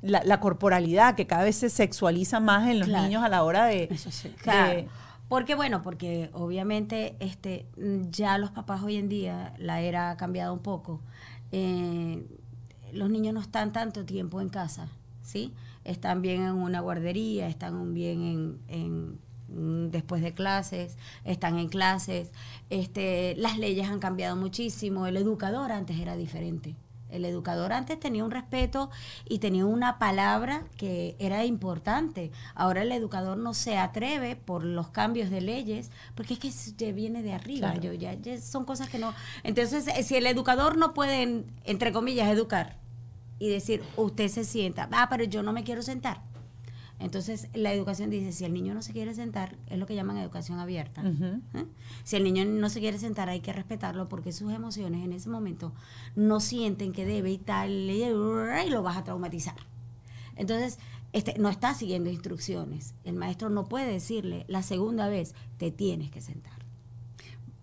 la, 0.00 0.22
la 0.24 0.40
corporalidad 0.40 1.14
que 1.16 1.26
cada 1.26 1.44
vez 1.44 1.56
se 1.56 1.68
sexualiza 1.68 2.40
más 2.40 2.68
en 2.68 2.78
los 2.78 2.88
Claro. 2.88 3.04
niños 3.04 3.22
a 3.22 3.28
la 3.28 3.42
hora 3.42 3.66
de... 3.66 3.88
Eso 3.90 4.10
sí. 4.10 4.30
Claro. 4.42 4.70
de- 4.74 4.88
Porque 5.28 5.54
bueno, 5.54 5.82
porque 5.82 6.30
obviamente 6.32 7.14
este 7.20 7.66
ya 8.10 8.38
los 8.38 8.50
papás 8.52 8.82
hoy 8.82 8.96
en 8.96 9.08
día, 9.08 9.52
la 9.58 9.80
era 9.82 10.10
ha 10.10 10.16
cambiado 10.16 10.52
un 10.54 10.60
poco. 10.60 11.00
Eh, 11.52 12.24
los 12.92 13.10
niños 13.10 13.34
no 13.34 13.40
están 13.40 13.72
tanto 13.72 14.04
tiempo 14.04 14.40
en 14.40 14.48
casa, 14.48 14.88
¿sí? 15.22 15.52
Están 15.84 16.22
bien 16.22 16.42
en 16.42 16.52
una 16.54 16.80
guardería, 16.80 17.48
están 17.48 17.92
bien 17.94 18.22
en, 18.22 18.58
en, 18.68 19.18
después 19.48 20.22
de 20.22 20.34
clases, 20.34 20.96
están 21.24 21.58
en 21.58 21.68
clases. 21.68 22.30
Este, 22.70 23.34
las 23.36 23.58
leyes 23.58 23.88
han 23.88 24.00
cambiado 24.00 24.36
muchísimo. 24.36 25.06
El 25.06 25.16
educador 25.16 25.72
antes 25.72 25.98
era 25.98 26.16
diferente. 26.16 26.76
El 27.10 27.24
educador 27.24 27.72
antes 27.72 28.00
tenía 28.00 28.24
un 28.24 28.32
respeto 28.32 28.90
y 29.28 29.38
tenía 29.38 29.64
una 29.66 30.00
palabra 30.00 30.64
que 30.76 31.14
era 31.20 31.44
importante. 31.44 32.32
Ahora 32.56 32.82
el 32.82 32.90
educador 32.90 33.36
no 33.36 33.54
se 33.54 33.78
atreve 33.78 34.34
por 34.34 34.64
los 34.64 34.88
cambios 34.88 35.30
de 35.30 35.40
leyes, 35.40 35.92
porque 36.16 36.34
es 36.34 36.40
que 36.40 36.50
ya 36.50 36.92
viene 36.92 37.22
de 37.22 37.32
arriba. 37.32 37.70
Claro. 37.70 37.82
Yo, 37.82 37.92
ya, 37.92 38.14
ya 38.14 38.40
son 38.40 38.64
cosas 38.64 38.88
que 38.88 38.98
no. 38.98 39.14
Entonces, 39.44 39.86
eh, 39.86 40.02
si 40.02 40.16
el 40.16 40.26
educador 40.26 40.76
no 40.76 40.92
puede, 40.92 41.44
entre 41.64 41.92
comillas, 41.92 42.28
educar 42.28 42.78
y 43.38 43.48
decir, 43.48 43.84
usted 43.96 44.28
se 44.28 44.44
sienta, 44.44 44.88
ah, 44.90 45.06
pero 45.08 45.22
yo 45.22 45.44
no 45.44 45.52
me 45.52 45.62
quiero 45.62 45.82
sentar. 45.82 46.33
Entonces, 47.00 47.48
la 47.54 47.72
educación 47.72 48.08
dice, 48.10 48.32
si 48.32 48.44
el 48.44 48.54
niño 48.54 48.72
no 48.72 48.80
se 48.80 48.92
quiere 48.92 49.14
sentar, 49.14 49.56
es 49.66 49.78
lo 49.78 49.86
que 49.86 49.94
llaman 49.94 50.16
educación 50.16 50.58
abierta. 50.58 51.02
¿eh? 51.04 51.66
Si 52.04 52.16
el 52.16 52.24
niño 52.24 52.44
no 52.44 52.70
se 52.70 52.80
quiere 52.80 52.98
sentar, 52.98 53.28
hay 53.28 53.40
que 53.40 53.52
respetarlo 53.52 54.08
porque 54.08 54.32
sus 54.32 54.52
emociones 54.52 55.04
en 55.04 55.12
ese 55.12 55.28
momento 55.28 55.72
no 56.14 56.40
sienten 56.40 56.92
que 56.92 57.04
debe 57.04 57.30
y 57.32 57.38
tal, 57.38 57.70
y 57.70 58.70
lo 58.70 58.82
vas 58.82 58.96
a 58.96 59.04
traumatizar. 59.04 59.56
Entonces, 60.36 60.78
este, 61.12 61.38
no 61.38 61.48
está 61.48 61.74
siguiendo 61.74 62.10
instrucciones. 62.10 62.94
El 63.04 63.14
maestro 63.14 63.50
no 63.50 63.66
puede 63.66 63.90
decirle 63.90 64.44
la 64.48 64.62
segunda 64.62 65.08
vez, 65.08 65.34
te 65.58 65.70
tienes 65.70 66.10
que 66.10 66.20
sentar. 66.20 66.63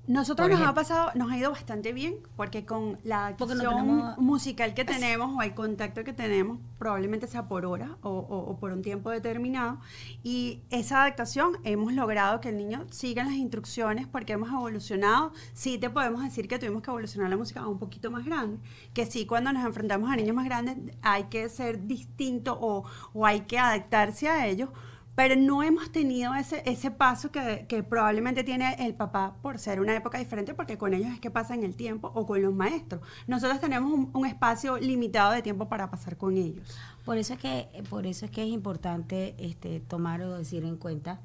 Nosotros 0.08 0.50
nos 0.50 0.62
ha 0.62 0.74
pasado, 0.74 1.12
nos 1.14 1.32
ha 1.32 1.38
ido 1.38 1.52
bastante 1.52 1.94
bien, 1.94 2.16
porque 2.36 2.66
con 2.66 2.98
la 3.04 3.36
Porque 3.38 3.54
no 3.54 3.62
acción 3.70 3.86
tenemos- 3.86 4.18
musical 4.18 4.74
que 4.74 4.84
tenemos 4.84 5.38
o 5.38 5.42
el 5.44 5.54
contacto 5.54 6.04
que 6.04 6.12
tenemos, 6.12 6.58
probablemente 6.80 7.28
sea 7.28 7.48
por 7.48 7.66
hora 7.66 7.98
o, 8.02 8.10
o- 8.10 8.50
o 8.52 8.58
por 8.58 8.72
un 8.72 8.82
tiempo 8.82 9.12
determinado. 9.12 9.78
Y 10.24 10.64
esa 10.72 11.02
adaptación 11.04 11.52
hemos 11.64 11.94
logrado 11.94 12.42
que 12.42 12.50
el 12.50 12.58
niño 12.58 12.86
siga 12.90 13.24
las 13.24 13.34
instrucciones 13.36 14.08
porque 14.08 14.34
hemos 14.34 14.50
evolucionado. 14.50 15.34
Sí 15.54 15.78
te 15.78 15.90
podemos 15.92 16.24
decir 16.24 16.48
que 16.48 16.58
tuvimos 16.58 16.82
que 16.82 16.90
evolucionar 16.90 17.30
la 17.30 17.38
música 17.38 17.62
a 17.62 17.68
un 17.68 17.78
poquito 17.78 18.10
más 18.10 18.26
grande, 18.26 18.58
que 18.94 19.06
sí 19.06 19.28
cuando 19.28 19.54
nos 19.54 19.64
enfrentamos 19.64 20.10
a 20.12 20.16
niños 20.16 20.36
más 20.36 20.46
grandes 20.46 20.78
hay 21.04 21.26
que 21.26 21.48
ser 21.48 21.86
distinto 21.86 22.58
o, 22.60 22.84
o 23.14 23.26
hay 23.26 23.42
que 23.42 23.60
adaptarse 23.60 24.28
a 24.28 24.48
ellos. 24.48 24.70
Pero 25.16 25.36
no 25.36 25.62
hemos 25.62 25.92
tenido 25.92 26.34
ese, 26.36 26.64
ese 26.66 26.90
paso 26.90 27.32
que, 27.32 27.86
probablemente 27.88 28.44
tiene 28.44 28.76
el 28.80 28.94
papá 28.94 29.36
por 29.42 29.60
ser 29.60 29.82
una 29.82 29.96
época 29.96 30.18
diferente, 30.18 30.54
porque 30.54 30.78
con 30.78 30.94
ellos 30.94 31.12
es 31.14 31.20
que 31.20 31.30
pasa 31.30 31.54
en 31.54 31.64
el 31.64 31.76
tiempo 31.76 32.12
o 32.16 32.26
con 32.26 32.42
los 32.42 32.54
maestros. 32.54 33.02
Nosotros 33.28 33.60
tenemos 33.60 33.92
un, 34.14 34.26
espacio 34.26 34.78
limitado 34.78 35.34
de 35.34 35.42
tiempo 35.42 35.68
para 35.68 35.90
pasar 35.92 36.16
con 36.16 36.38
ellos. 36.38 36.66
Por 37.04 37.18
eso 37.18 37.34
es 37.34 37.40
que, 37.40 37.84
por 37.90 38.06
eso 38.06 38.26
es 38.26 38.32
que 38.32 38.44
es 38.44 38.50
importante 38.50 39.36
este, 39.38 39.82
tomar 39.82 40.22
o 40.22 40.38
decir 40.38 40.64
en 40.64 40.78
cuenta 40.78 41.20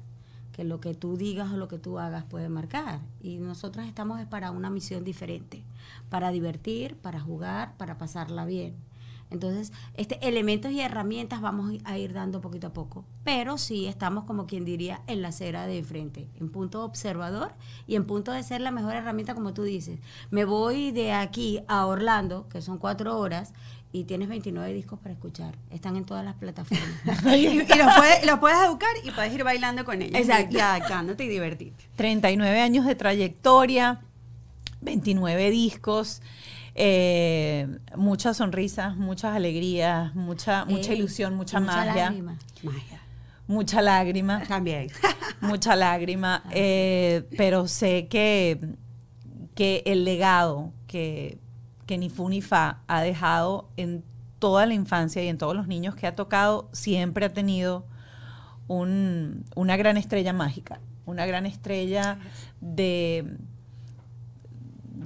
que 0.51 0.63
lo 0.63 0.81
que 0.81 0.95
tú 0.95 1.15
digas 1.15 1.51
o 1.51 1.57
lo 1.57 1.67
que 1.67 1.77
tú 1.77 1.99
hagas 1.99 2.25
puede 2.25 2.49
marcar. 2.49 2.99
Y 3.21 3.37
nosotros 3.37 3.85
estamos 3.85 4.19
es 4.19 4.25
para 4.25 4.51
una 4.51 4.71
misión 4.71 5.03
diferente, 5.03 5.63
para 6.09 6.31
divertir, 6.31 6.95
para 6.95 7.19
jugar, 7.19 7.77
para 7.77 7.97
pasarla 7.97 8.43
bien. 8.45 8.75
Entonces, 9.29 9.73
este, 9.95 10.25
elementos 10.25 10.71
y 10.71 10.79
herramientas 10.79 11.41
vamos 11.41 11.73
a 11.83 11.97
ir 11.97 12.13
dando 12.13 12.39
poquito 12.39 12.67
a 12.67 12.73
poco. 12.73 13.05
Pero 13.23 13.57
sí 13.57 13.85
estamos, 13.85 14.23
como 14.23 14.47
quien 14.47 14.63
diría, 14.63 15.01
en 15.07 15.21
la 15.21 15.29
acera 15.29 15.67
de 15.67 15.79
enfrente, 15.79 16.27
en 16.39 16.49
punto 16.49 16.83
observador 16.83 17.53
y 17.87 17.95
en 17.95 18.05
punto 18.05 18.31
de 18.31 18.43
ser 18.43 18.61
la 18.61 18.71
mejor 18.71 18.95
herramienta, 18.95 19.35
como 19.35 19.53
tú 19.53 19.63
dices. 19.63 19.99
Me 20.31 20.45
voy 20.45 20.91
de 20.91 21.11
aquí 21.11 21.59
a 21.67 21.85
Orlando, 21.85 22.47
que 22.49 22.61
son 22.61 22.77
cuatro 22.77 23.17
horas, 23.19 23.53
y 23.91 24.03
tienes 24.03 24.27
29 24.29 24.73
discos 24.73 24.99
para 24.99 25.13
escuchar. 25.13 25.55
Están 25.71 25.95
en 25.95 26.05
todas 26.05 26.23
las 26.23 26.35
plataformas. 26.35 26.87
y, 27.25 27.47
y 27.47 27.57
los, 27.57 27.95
puedes, 27.95 28.25
los 28.25 28.39
puedes 28.39 28.57
educar 28.59 28.89
y 29.03 29.11
puedes 29.11 29.33
ir 29.33 29.43
bailando 29.43 29.85
con 29.85 30.01
ellos. 30.01 30.19
Exacto. 30.19 30.57
Y 30.57 30.59
adaptándote 30.59 31.23
y 31.25 31.27
divertirte. 31.27 31.85
39 31.95 32.61
años 32.61 32.85
de 32.85 32.95
trayectoria, 32.95 34.01
29 34.81 35.49
discos, 35.49 36.21
eh, 36.77 37.67
muchas 37.95 38.37
sonrisas, 38.37 38.95
muchas 38.97 39.35
alegrías, 39.35 40.13
mucha, 40.15 40.63
mucha 40.65 40.91
Ey, 40.93 40.99
ilusión, 40.99 41.35
mucha, 41.35 41.59
mucha 41.59 41.75
magia, 41.75 41.95
lágrima. 42.05 42.37
Magia. 42.63 43.01
mucha 43.47 43.81
lágrima, 43.81 44.43
También. 44.47 44.87
mucha 45.41 45.75
lágrima, 45.75 46.43
eh, 46.51 47.27
pero 47.35 47.67
sé 47.67 48.07
que, 48.07 48.75
que 49.55 49.81
el 49.87 50.05
legado 50.05 50.71
que, 50.85 51.39
que 51.87 51.97
ni 51.97 52.09
fu 52.09 52.29
ni 52.29 52.41
fa 52.41 52.81
ha 52.87 53.01
dejado 53.01 53.69
en 53.75 54.03
toda 54.39 54.65
la 54.67 54.75
infancia 54.75 55.23
y 55.23 55.27
en 55.29 55.37
todos 55.39 55.55
los 55.55 55.67
niños 55.67 55.95
que 55.95 56.05
ha 56.05 56.13
tocado, 56.15 56.69
siempre 56.71 57.25
ha 57.25 57.33
tenido 57.33 57.85
un- 58.67 59.45
una 59.55 59.77
gran 59.77 59.97
estrella 59.97 60.31
mágica, 60.33 60.79
una 61.07 61.25
gran 61.25 61.45
estrella 61.47 62.19
de, 62.61 63.37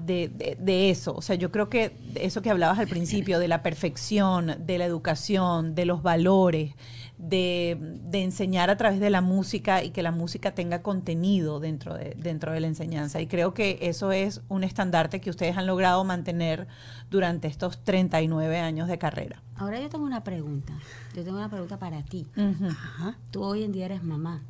de, 0.05 0.29
de- 0.29 0.57
de 0.59 0.89
eso. 0.89 1.13
O 1.15 1.21
sea, 1.21 1.35
yo 1.35 1.51
creo 1.51 1.69
que 1.69 1.97
eso 2.15 2.41
que 2.41 2.49
hablabas 2.49 2.79
al 2.79 2.87
principio, 2.87 3.39
de 3.39 3.47
la 3.47 3.61
perfección, 3.63 4.55
de 4.65 4.77
la 4.77 4.85
educación, 4.85 5.75
de 5.75 5.85
los 5.85 6.01
valores, 6.03 6.73
de, 7.17 7.77
de 8.05 8.23
enseñar 8.23 8.69
a 8.71 8.77
través 8.77 8.99
de 8.99 9.09
la 9.11 9.21
música 9.21 9.83
y 9.83 9.91
que 9.91 10.01
la 10.01 10.11
música 10.11 10.55
tenga 10.55 10.81
contenido 10.81 11.59
dentro 11.59 11.93
de, 11.93 12.15
dentro 12.17 12.51
de 12.51 12.59
la 12.59 12.67
enseñanza. 12.67 13.21
Y 13.21 13.27
creo 13.27 13.53
que 13.53 13.77
eso 13.81 14.11
es 14.11 14.41
un 14.49 14.63
estandarte 14.63 15.21
que 15.21 15.29
ustedes 15.29 15.55
han 15.57 15.67
logrado 15.67 16.03
mantener 16.03 16.67
durante 17.11 17.47
estos 17.47 17.77
39 17.83 18.57
años 18.59 18.87
de 18.87 18.97
carrera. 18.97 19.41
Ahora 19.55 19.79
yo 19.79 19.89
tengo 19.89 20.03
una 20.05 20.23
pregunta. 20.23 20.73
Yo 21.15 21.23
tengo 21.23 21.37
una 21.37 21.49
pregunta 21.49 21.77
para 21.77 22.01
ti. 22.03 22.25
Ajá. 22.35 23.15
Tú 23.29 23.43
hoy 23.43 23.63
en 23.63 23.71
día 23.71 23.85
eres 23.85 24.03
mamá. 24.03 24.41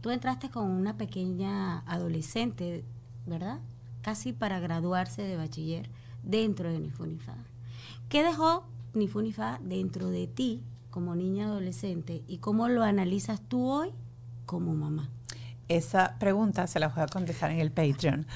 Tú 0.00 0.10
entraste 0.10 0.48
con 0.50 0.70
una 0.70 0.96
pequeña 0.96 1.80
adolescente, 1.80 2.84
¿verdad? 3.26 3.58
Casi 4.08 4.32
para 4.32 4.58
graduarse 4.58 5.20
de 5.20 5.36
bachiller 5.36 5.90
dentro 6.22 6.72
de 6.72 6.80
Nifunifa. 6.80 7.34
¿Qué 8.08 8.22
dejó 8.22 8.64
Nifunifa 8.94 9.60
dentro 9.62 10.08
de 10.08 10.26
ti 10.26 10.62
como 10.88 11.14
niña 11.14 11.44
adolescente 11.44 12.22
y 12.26 12.38
cómo 12.38 12.70
lo 12.70 12.84
analizas 12.84 13.42
tú 13.46 13.68
hoy 13.68 13.90
como 14.46 14.72
mamá? 14.72 15.10
Esa 15.68 16.14
pregunta 16.18 16.66
se 16.66 16.80
la 16.80 16.88
voy 16.88 17.02
a 17.02 17.06
contestar 17.06 17.50
en 17.50 17.60
el 17.60 17.70
Patreon. 17.70 18.26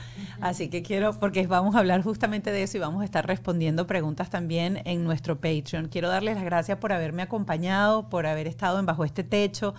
Así 0.41 0.69
que 0.69 0.83
quiero, 0.83 1.19
porque 1.19 1.47
vamos 1.47 1.75
a 1.75 1.79
hablar 1.79 2.03
justamente 2.03 2.53
de 2.53 2.63
eso 2.63 2.77
y 2.77 2.81
vamos 2.81 3.03
a 3.03 3.05
estar 3.05 3.27
respondiendo 3.27 3.87
preguntas 3.87 4.29
también 4.31 4.83
en 4.85 5.03
nuestro 5.05 5.41
Patreon. 5.41 5.89
Quiero 5.89 6.09
darles 6.09 6.35
las 6.35 6.45
gracias 6.45 6.79
por 6.79 6.93
haberme 6.93 7.23
acompañado, 7.23 8.09
por 8.09 8.27
haber 8.27 8.47
estado 8.47 8.79
en 8.79 8.87
Bajo 8.87 9.05
este 9.05 9.25
Techo, 9.25 9.75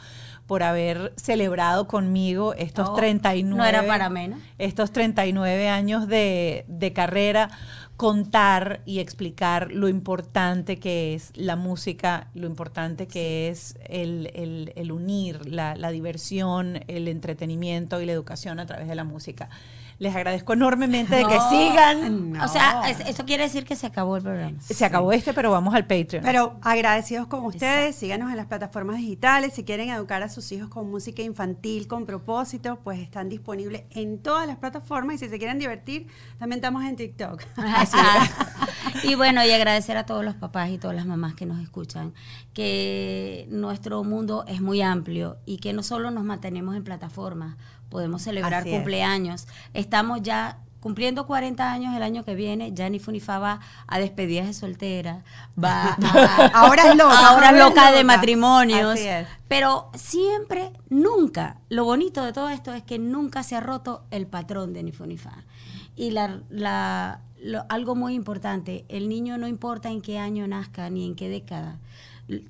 por 0.48 0.64
haber 0.64 1.14
celebrado 1.16 1.88
conmigo 1.88 2.54
estos 2.56 2.90
Oh, 2.90 2.96
39. 2.96 3.56
no 3.58 3.64
era 3.66 3.86
para 3.86 4.10
menos. 4.10 4.40
Estos 4.58 4.92
39 4.92 5.70
años 5.70 6.08
de, 6.08 6.66
de 6.68 6.92
carrera 6.94 7.50
contar 8.04 8.82
y 8.86 9.00
explicar 9.00 9.72
lo 9.72 9.88
importante 9.88 10.78
que 10.78 11.14
es 11.14 11.32
la 11.36 11.56
música, 11.56 12.28
lo 12.34 12.48
importante 12.48 13.08
que 13.08 13.48
es 13.48 13.78
el, 13.88 14.30
el- 14.36 14.74
el 14.76 14.92
unir 14.92 15.46
la, 15.48 15.78
la 15.78 15.90
diversión, 15.90 16.82
el 16.90 17.08
entretenimiento 17.08 18.02
y 18.02 18.06
la 18.06 18.12
educación 18.12 18.60
a 18.60 18.66
través 18.66 18.90
de 18.90 18.96
la 18.96 19.06
música. 19.06 19.50
Les 20.04 20.14
agradezco 20.14 20.52
enormemente 20.52 21.16
de 21.16 21.24
que 21.26 21.36
No. 21.38 21.50
sigan. 21.50 22.42
O 22.42 22.48
sea, 22.50 22.90
es- 22.90 23.00
eso 23.08 23.24
quiere 23.24 23.44
decir 23.44 23.64
que 23.64 23.76
se 23.78 23.88
acabó 23.88 24.18
el 24.18 24.24
programa. 24.24 24.58
Se 24.60 24.84
acabó 24.84 25.14
este, 25.14 25.34
pero 25.34 25.50
vamos 25.50 25.74
al 25.74 25.86
Patreon. 25.88 26.24
Pero 26.26 26.58
agradecidos 26.62 27.28
con 27.28 27.46
ustedes, 27.46 27.96
síganos 27.96 28.30
en 28.30 28.36
las 28.36 28.48
plataformas 28.48 28.98
digitales. 28.98 29.54
Si 29.54 29.64
quieren 29.64 29.90
educar 29.90 30.22
a 30.22 30.28
sus 30.28 30.52
hijos 30.52 30.68
con 30.70 30.92
música 30.92 31.22
infantil 31.22 31.88
con 31.88 32.06
propósito, 32.06 32.80
pues 32.84 33.00
están 33.00 33.30
disponibles 33.30 33.84
en 33.92 34.20
todas 34.20 34.46
las 34.46 34.58
plataformas. 34.58 35.16
Y 35.16 35.20
si 35.20 35.30
se 35.30 35.38
quieren 35.38 35.58
divertir, 35.58 36.08
también 36.38 36.58
estamos 36.58 36.84
en 36.84 36.98
TikTok. 36.98 37.42
Así 37.56 37.98
es. 37.98 39.04
Y 39.06 39.16
bueno, 39.16 39.44
y 39.46 39.52
agradecer 39.52 39.96
a 39.96 40.06
todos 40.06 40.26
los 40.26 40.36
papás 40.36 40.70
y 40.70 40.78
todas 40.78 40.96
las 40.98 41.06
mamás 41.06 41.34
que 41.34 41.46
nos 41.46 41.62
escuchan, 41.62 42.14
que 42.54 43.48
nuestro 43.50 44.04
mundo 44.04 44.44
es 44.48 44.60
muy 44.62 44.82
amplio 44.82 45.38
y 45.46 45.58
que 45.58 45.72
no 45.74 45.82
solo 45.84 46.12
nos 46.12 46.24
mantenemos 46.26 46.76
en 46.76 46.84
plataformas, 46.84 47.56
podemos 47.94 48.22
celebrar 48.24 48.56
Así 48.62 48.70
es. 48.72 48.76
cumpleaños. 48.76 49.48
Estamos 49.74 50.22
ya 50.22 50.58
cumpliendo 50.82 51.26
40 51.26 51.72
años 51.72 51.96
el 51.96 52.04
año 52.04 52.26
que 52.26 52.36
viene, 52.36 52.74
ya 52.74 52.90
ni 52.90 53.00
Funifa 53.00 53.40
va 53.40 53.62
a 53.88 54.00
despedidas 54.00 54.48
de 54.48 54.54
soltera, 54.54 55.24
va 55.64 55.94
a, 56.02 56.48
Ahora 56.54 56.90
es 56.92 56.98
loca, 56.98 57.28
ahora 57.30 57.52
es 57.52 57.58
loca 57.58 57.92
de 57.94 58.04
matrimonios, 58.04 59.00
pero 59.48 59.90
siempre, 59.94 60.74
nunca, 60.90 61.62
lo 61.70 61.86
bonito 61.86 62.26
de 62.26 62.34
todo 62.34 62.50
esto 62.50 62.74
es 62.74 62.84
que 62.84 63.00
nunca 63.00 63.44
se 63.44 63.56
ha 63.56 63.62
roto 63.62 64.04
el 64.12 64.28
patrón 64.28 64.74
de 64.74 64.84
Nifunifa. 64.84 65.46
Y 65.96 66.12
la, 66.12 66.42
la- 66.50 67.22
lo- 67.42 67.66
algo 67.70 67.96
muy 67.96 68.14
importante, 68.14 68.84
el 68.90 69.08
niño 69.08 69.38
no 69.38 69.48
importa 69.48 69.90
en 69.90 70.02
qué 70.02 70.18
año 70.20 70.48
nazca 70.48 70.90
ni 70.90 71.06
en 71.06 71.16
qué 71.16 71.30
década, 71.30 71.78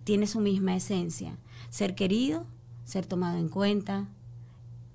tiene 0.06 0.26
su 0.26 0.40
misma 0.40 0.76
esencia. 0.76 1.36
Ser 1.70 1.94
querido, 1.94 2.46
ser 2.86 3.06
tomado 3.06 3.38
en 3.38 3.50
cuenta 3.50 4.06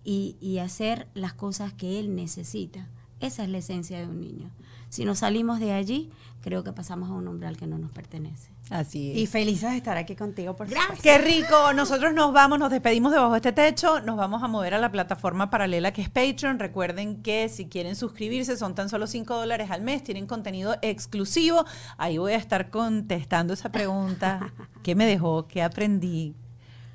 y, 0.09 0.39
y 0.41 0.57
hacer 0.57 1.07
las 1.13 1.35
cosas 1.35 1.75
que 1.75 1.99
él 1.99 2.15
necesita. 2.15 2.89
Esa 3.21 3.43
es 3.43 3.51
la 3.51 3.59
esencia 3.59 3.99
de 3.99 4.07
un 4.07 4.23
niño. 4.23 4.51
Si 4.89 5.05
nos 5.05 5.19
salimos 5.19 5.61
de 5.61 5.73
allí, 5.73 6.11
creo 6.41 6.65
que 6.65 6.73
pasamos 6.73 7.11
a 7.11 7.13
un 7.13 7.29
umbral 7.29 7.59
que 7.59 7.67
no 7.67 7.77
nos 7.77 7.91
pertenece. 7.91 8.51
Así 8.71 9.11
es. 9.11 9.19
Y 9.19 9.27
felices 9.27 9.71
de 9.71 9.77
estar 9.77 9.99
aquí 9.99 10.17
contigo, 10.17 10.57
por 10.57 10.67
supuesto. 10.67 11.03
Qué 11.03 11.19
rico. 11.19 11.75
Nosotros 11.75 12.15
nos 12.15 12.33
vamos, 12.33 12.59
nos 12.59 12.71
despedimos 12.71 13.13
de 13.13 13.19
bajo 13.19 13.37
este 13.37 13.53
techo, 13.53 14.01
nos 14.01 14.17
vamos 14.17 14.43
a 14.43 14.49
mover 14.49 14.73
a 14.73 14.79
la 14.79 14.91
plataforma 14.91 15.51
paralela 15.51 15.93
que 15.93 16.01
es 16.01 16.09
Patreon. 16.09 16.59
Recuerden 16.59 17.21
que 17.23 17.51
si 17.51 17.67
quieren 17.67 17.95
suscribirse 17.95 18.57
son 18.57 18.75
tan 18.75 18.89
solo 18.89 19.07
5 19.07 19.35
dólares 19.37 19.71
al 19.71 19.83
mes, 19.83 20.03
tienen 20.03 20.27
contenido 20.27 20.77
exclusivo. 20.81 21.67
Ahí 21.99 22.17
voy 22.17 22.33
a 22.33 22.37
estar 22.37 22.71
contestando 22.71 23.53
esa 23.53 23.71
pregunta. 23.71 24.55
¿Qué 24.83 24.95
me 24.95 25.05
dejó? 25.05 25.47
¿Qué 25.47 25.63
aprendí? 25.63 26.35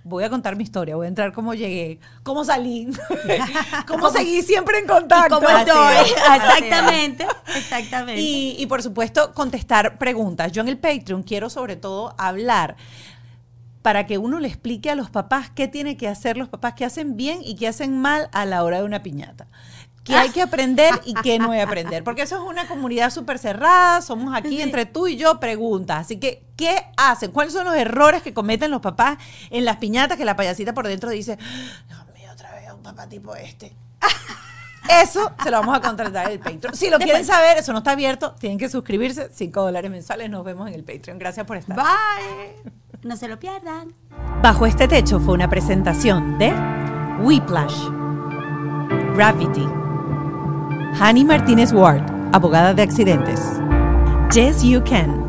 Voy 0.03 0.23
a 0.25 0.29
contar 0.29 0.55
mi 0.57 0.63
historia, 0.63 0.95
voy 0.97 1.05
a 1.05 1.07
entrar 1.07 1.31
cómo 1.31 1.53
llegué, 1.53 1.99
cómo 2.23 2.43
salí, 2.43 2.89
cómo 3.87 4.09
seguí 4.09 4.41
siempre 4.41 4.79
en 4.79 4.87
contacto. 4.87 5.35
¿Cómo 5.35 5.49
estoy? 5.49 5.95
es. 5.95 6.11
Exactamente, 6.11 7.25
exactamente. 7.55 8.21
Y, 8.21 8.55
y, 8.59 8.65
por 8.65 8.83
supuesto, 8.83 9.33
contestar 9.33 9.97
preguntas. 9.97 10.51
Yo 10.51 10.61
en 10.61 10.67
el 10.67 10.77
Patreon 10.77 11.23
quiero 11.23 11.49
sobre 11.49 11.77
todo 11.77 12.15
hablar 12.17 12.75
para 13.83 14.05
que 14.07 14.17
uno 14.17 14.39
le 14.39 14.47
explique 14.47 14.89
a 14.89 14.95
los 14.95 15.09
papás 15.09 15.51
qué 15.51 15.67
tiene 15.67 15.97
que 15.97 16.07
hacer 16.07 16.37
los 16.37 16.49
papás, 16.49 16.73
qué 16.73 16.85
hacen 16.85 17.15
bien 17.15 17.39
y 17.43 17.55
qué 17.55 17.67
hacen 17.67 17.97
mal 17.97 18.29
a 18.31 18.45
la 18.45 18.63
hora 18.63 18.79
de 18.79 18.83
una 18.83 19.03
piñata. 19.03 19.47
Qué 20.03 20.15
hay 20.15 20.31
que 20.31 20.41
aprender 20.41 20.93
y 21.05 21.13
qué 21.13 21.39
no 21.39 21.51
hay 21.51 21.59
que 21.59 21.63
aprender. 21.63 22.03
Porque 22.05 22.23
eso 22.23 22.35
es 22.35 22.41
una 22.41 22.67
comunidad 22.67 23.09
súper 23.09 23.39
cerrada, 23.39 24.01
somos 24.01 24.35
aquí 24.35 24.61
entre 24.61 24.85
tú 24.85 25.07
y 25.07 25.15
yo 25.15 25.39
preguntas. 25.39 26.01
Así 26.01 26.19
que, 26.19 26.43
¿qué 26.57 26.75
hacen? 26.97 27.31
¿Cuáles 27.31 27.53
son 27.53 27.65
los 27.65 27.75
errores 27.75 28.21
que 28.21 28.33
cometen 28.33 28.71
los 28.71 28.81
papás 28.81 29.17
en 29.49 29.65
las 29.65 29.77
piñatas 29.77 30.17
que 30.17 30.25
la 30.25 30.35
payasita 30.35 30.73
por 30.73 30.87
dentro 30.87 31.09
dice, 31.09 31.37
Dios 31.87 32.05
mío, 32.13 32.29
otra 32.31 32.51
vez 32.53 32.71
un 32.73 32.83
papá 32.83 33.07
tipo 33.07 33.35
este? 33.35 33.73
Eso 34.89 35.31
se 35.41 35.49
lo 35.49 35.59
vamos 35.59 35.77
a 35.77 35.81
contratar 35.81 36.25
en 36.25 36.33
el 36.33 36.39
Patreon. 36.39 36.75
Si 36.75 36.89
lo 36.89 36.99
quieren 36.99 37.25
saber, 37.25 37.57
eso 37.57 37.71
no 37.71 37.79
está 37.79 37.91
abierto, 37.91 38.35
tienen 38.37 38.57
que 38.57 38.67
suscribirse, 38.67 39.29
5 39.31 39.61
dólares 39.61 39.89
mensuales. 39.89 40.29
Nos 40.29 40.43
vemos 40.43 40.67
en 40.67 40.73
el 40.73 40.83
Patreon. 40.83 41.17
Gracias 41.17 41.45
por 41.45 41.55
estar. 41.55 41.75
Bye. 41.75 42.71
No 43.03 43.15
se 43.15 43.27
lo 43.27 43.39
pierdan. 43.39 43.93
Bajo 44.41 44.65
este 44.65 44.87
techo 44.87 45.19
fue 45.19 45.33
una 45.33 45.49
presentación 45.49 46.37
de 46.37 46.53
Whiplash, 47.21 47.87
Gravity, 49.15 49.67
Hani 51.05 51.25
Martínez 51.25 51.73
Ward, 51.73 52.01
abogada 52.31 52.73
de 52.73 52.81
accidentes, 52.81 53.41
Yes 54.33 54.63
You 54.63 54.81
Can, 54.85 55.21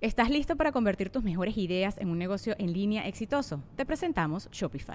¿Estás 0.00 0.30
listo 0.30 0.54
para 0.54 0.70
convertir 0.70 1.10
tus 1.10 1.24
mejores 1.24 1.56
ideas 1.56 1.98
en 1.98 2.08
un 2.08 2.18
negocio 2.18 2.54
en 2.60 2.72
línea 2.72 3.08
exitoso? 3.08 3.64
Te 3.74 3.84
presentamos 3.84 4.48
Shopify. 4.52 4.94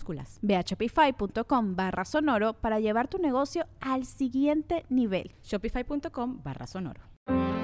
minúsculas. 0.00 0.38
Ve 0.42 0.56
a 0.56 0.62
shopify.com 0.62 1.76
barra 1.76 2.04
sonoro 2.04 2.54
para 2.54 2.80
llevar 2.80 3.08
tu 3.08 3.18
negocio 3.18 3.66
al 3.80 4.04
siguiente 4.04 4.84
nivel. 4.88 5.32
Shopify.com 5.42 6.40
barra 6.42 6.66
sonoro. 6.66 7.00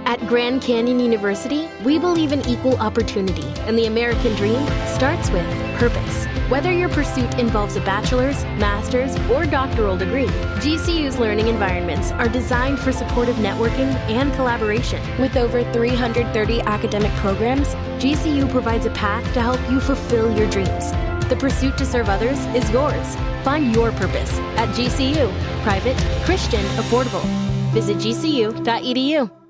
At 0.09 0.24
Grand 0.28 0.62
Canyon 0.62 1.01
University, 1.01 1.66
we 1.84 1.99
believe 1.99 2.32
in 2.32 2.41
equal 2.47 2.76
opportunity, 2.76 3.43
and 3.66 3.76
the 3.76 3.87
American 3.87 4.32
dream 4.37 4.64
starts 4.87 5.30
with 5.32 5.45
purpose. 5.80 6.26
Whether 6.49 6.70
your 6.70 6.89
pursuit 6.91 7.41
involves 7.41 7.74
a 7.74 7.80
bachelor's, 7.80 8.45
master's, 8.61 9.16
or 9.28 9.47
doctoral 9.47 9.97
degree, 9.97 10.28
GCU's 10.62 11.18
learning 11.18 11.49
environments 11.49 12.12
are 12.12 12.28
designed 12.28 12.78
for 12.78 12.93
supportive 12.93 13.34
networking 13.37 13.93
and 14.09 14.32
collaboration. 14.34 15.03
With 15.18 15.37
over 15.37 15.64
330 15.72 16.61
academic 16.61 17.11
programs, 17.14 17.66
GCU 17.99 18.49
provides 18.49 18.87
a 18.87 18.91
path 18.91 19.24
to 19.34 19.43
help 19.43 19.59
you 19.68 19.80
fulfill 19.80 20.32
your 20.39 20.49
dreams. 20.49 20.93
The 21.29 21.37
pursuit 21.37 21.77
to 21.79 21.85
serve 21.85 22.09
others 22.09 22.39
is 22.55 22.70
yours. 22.70 23.16
Find 23.43 23.74
your 23.74 23.91
purpose 23.93 24.33
at 24.57 24.68
GCU. 24.77 25.33
Private, 25.62 25.97
Christian, 26.24 26.64
affordable. 26.77 27.24
Visit 27.72 27.97
gcu.edu. 27.97 29.45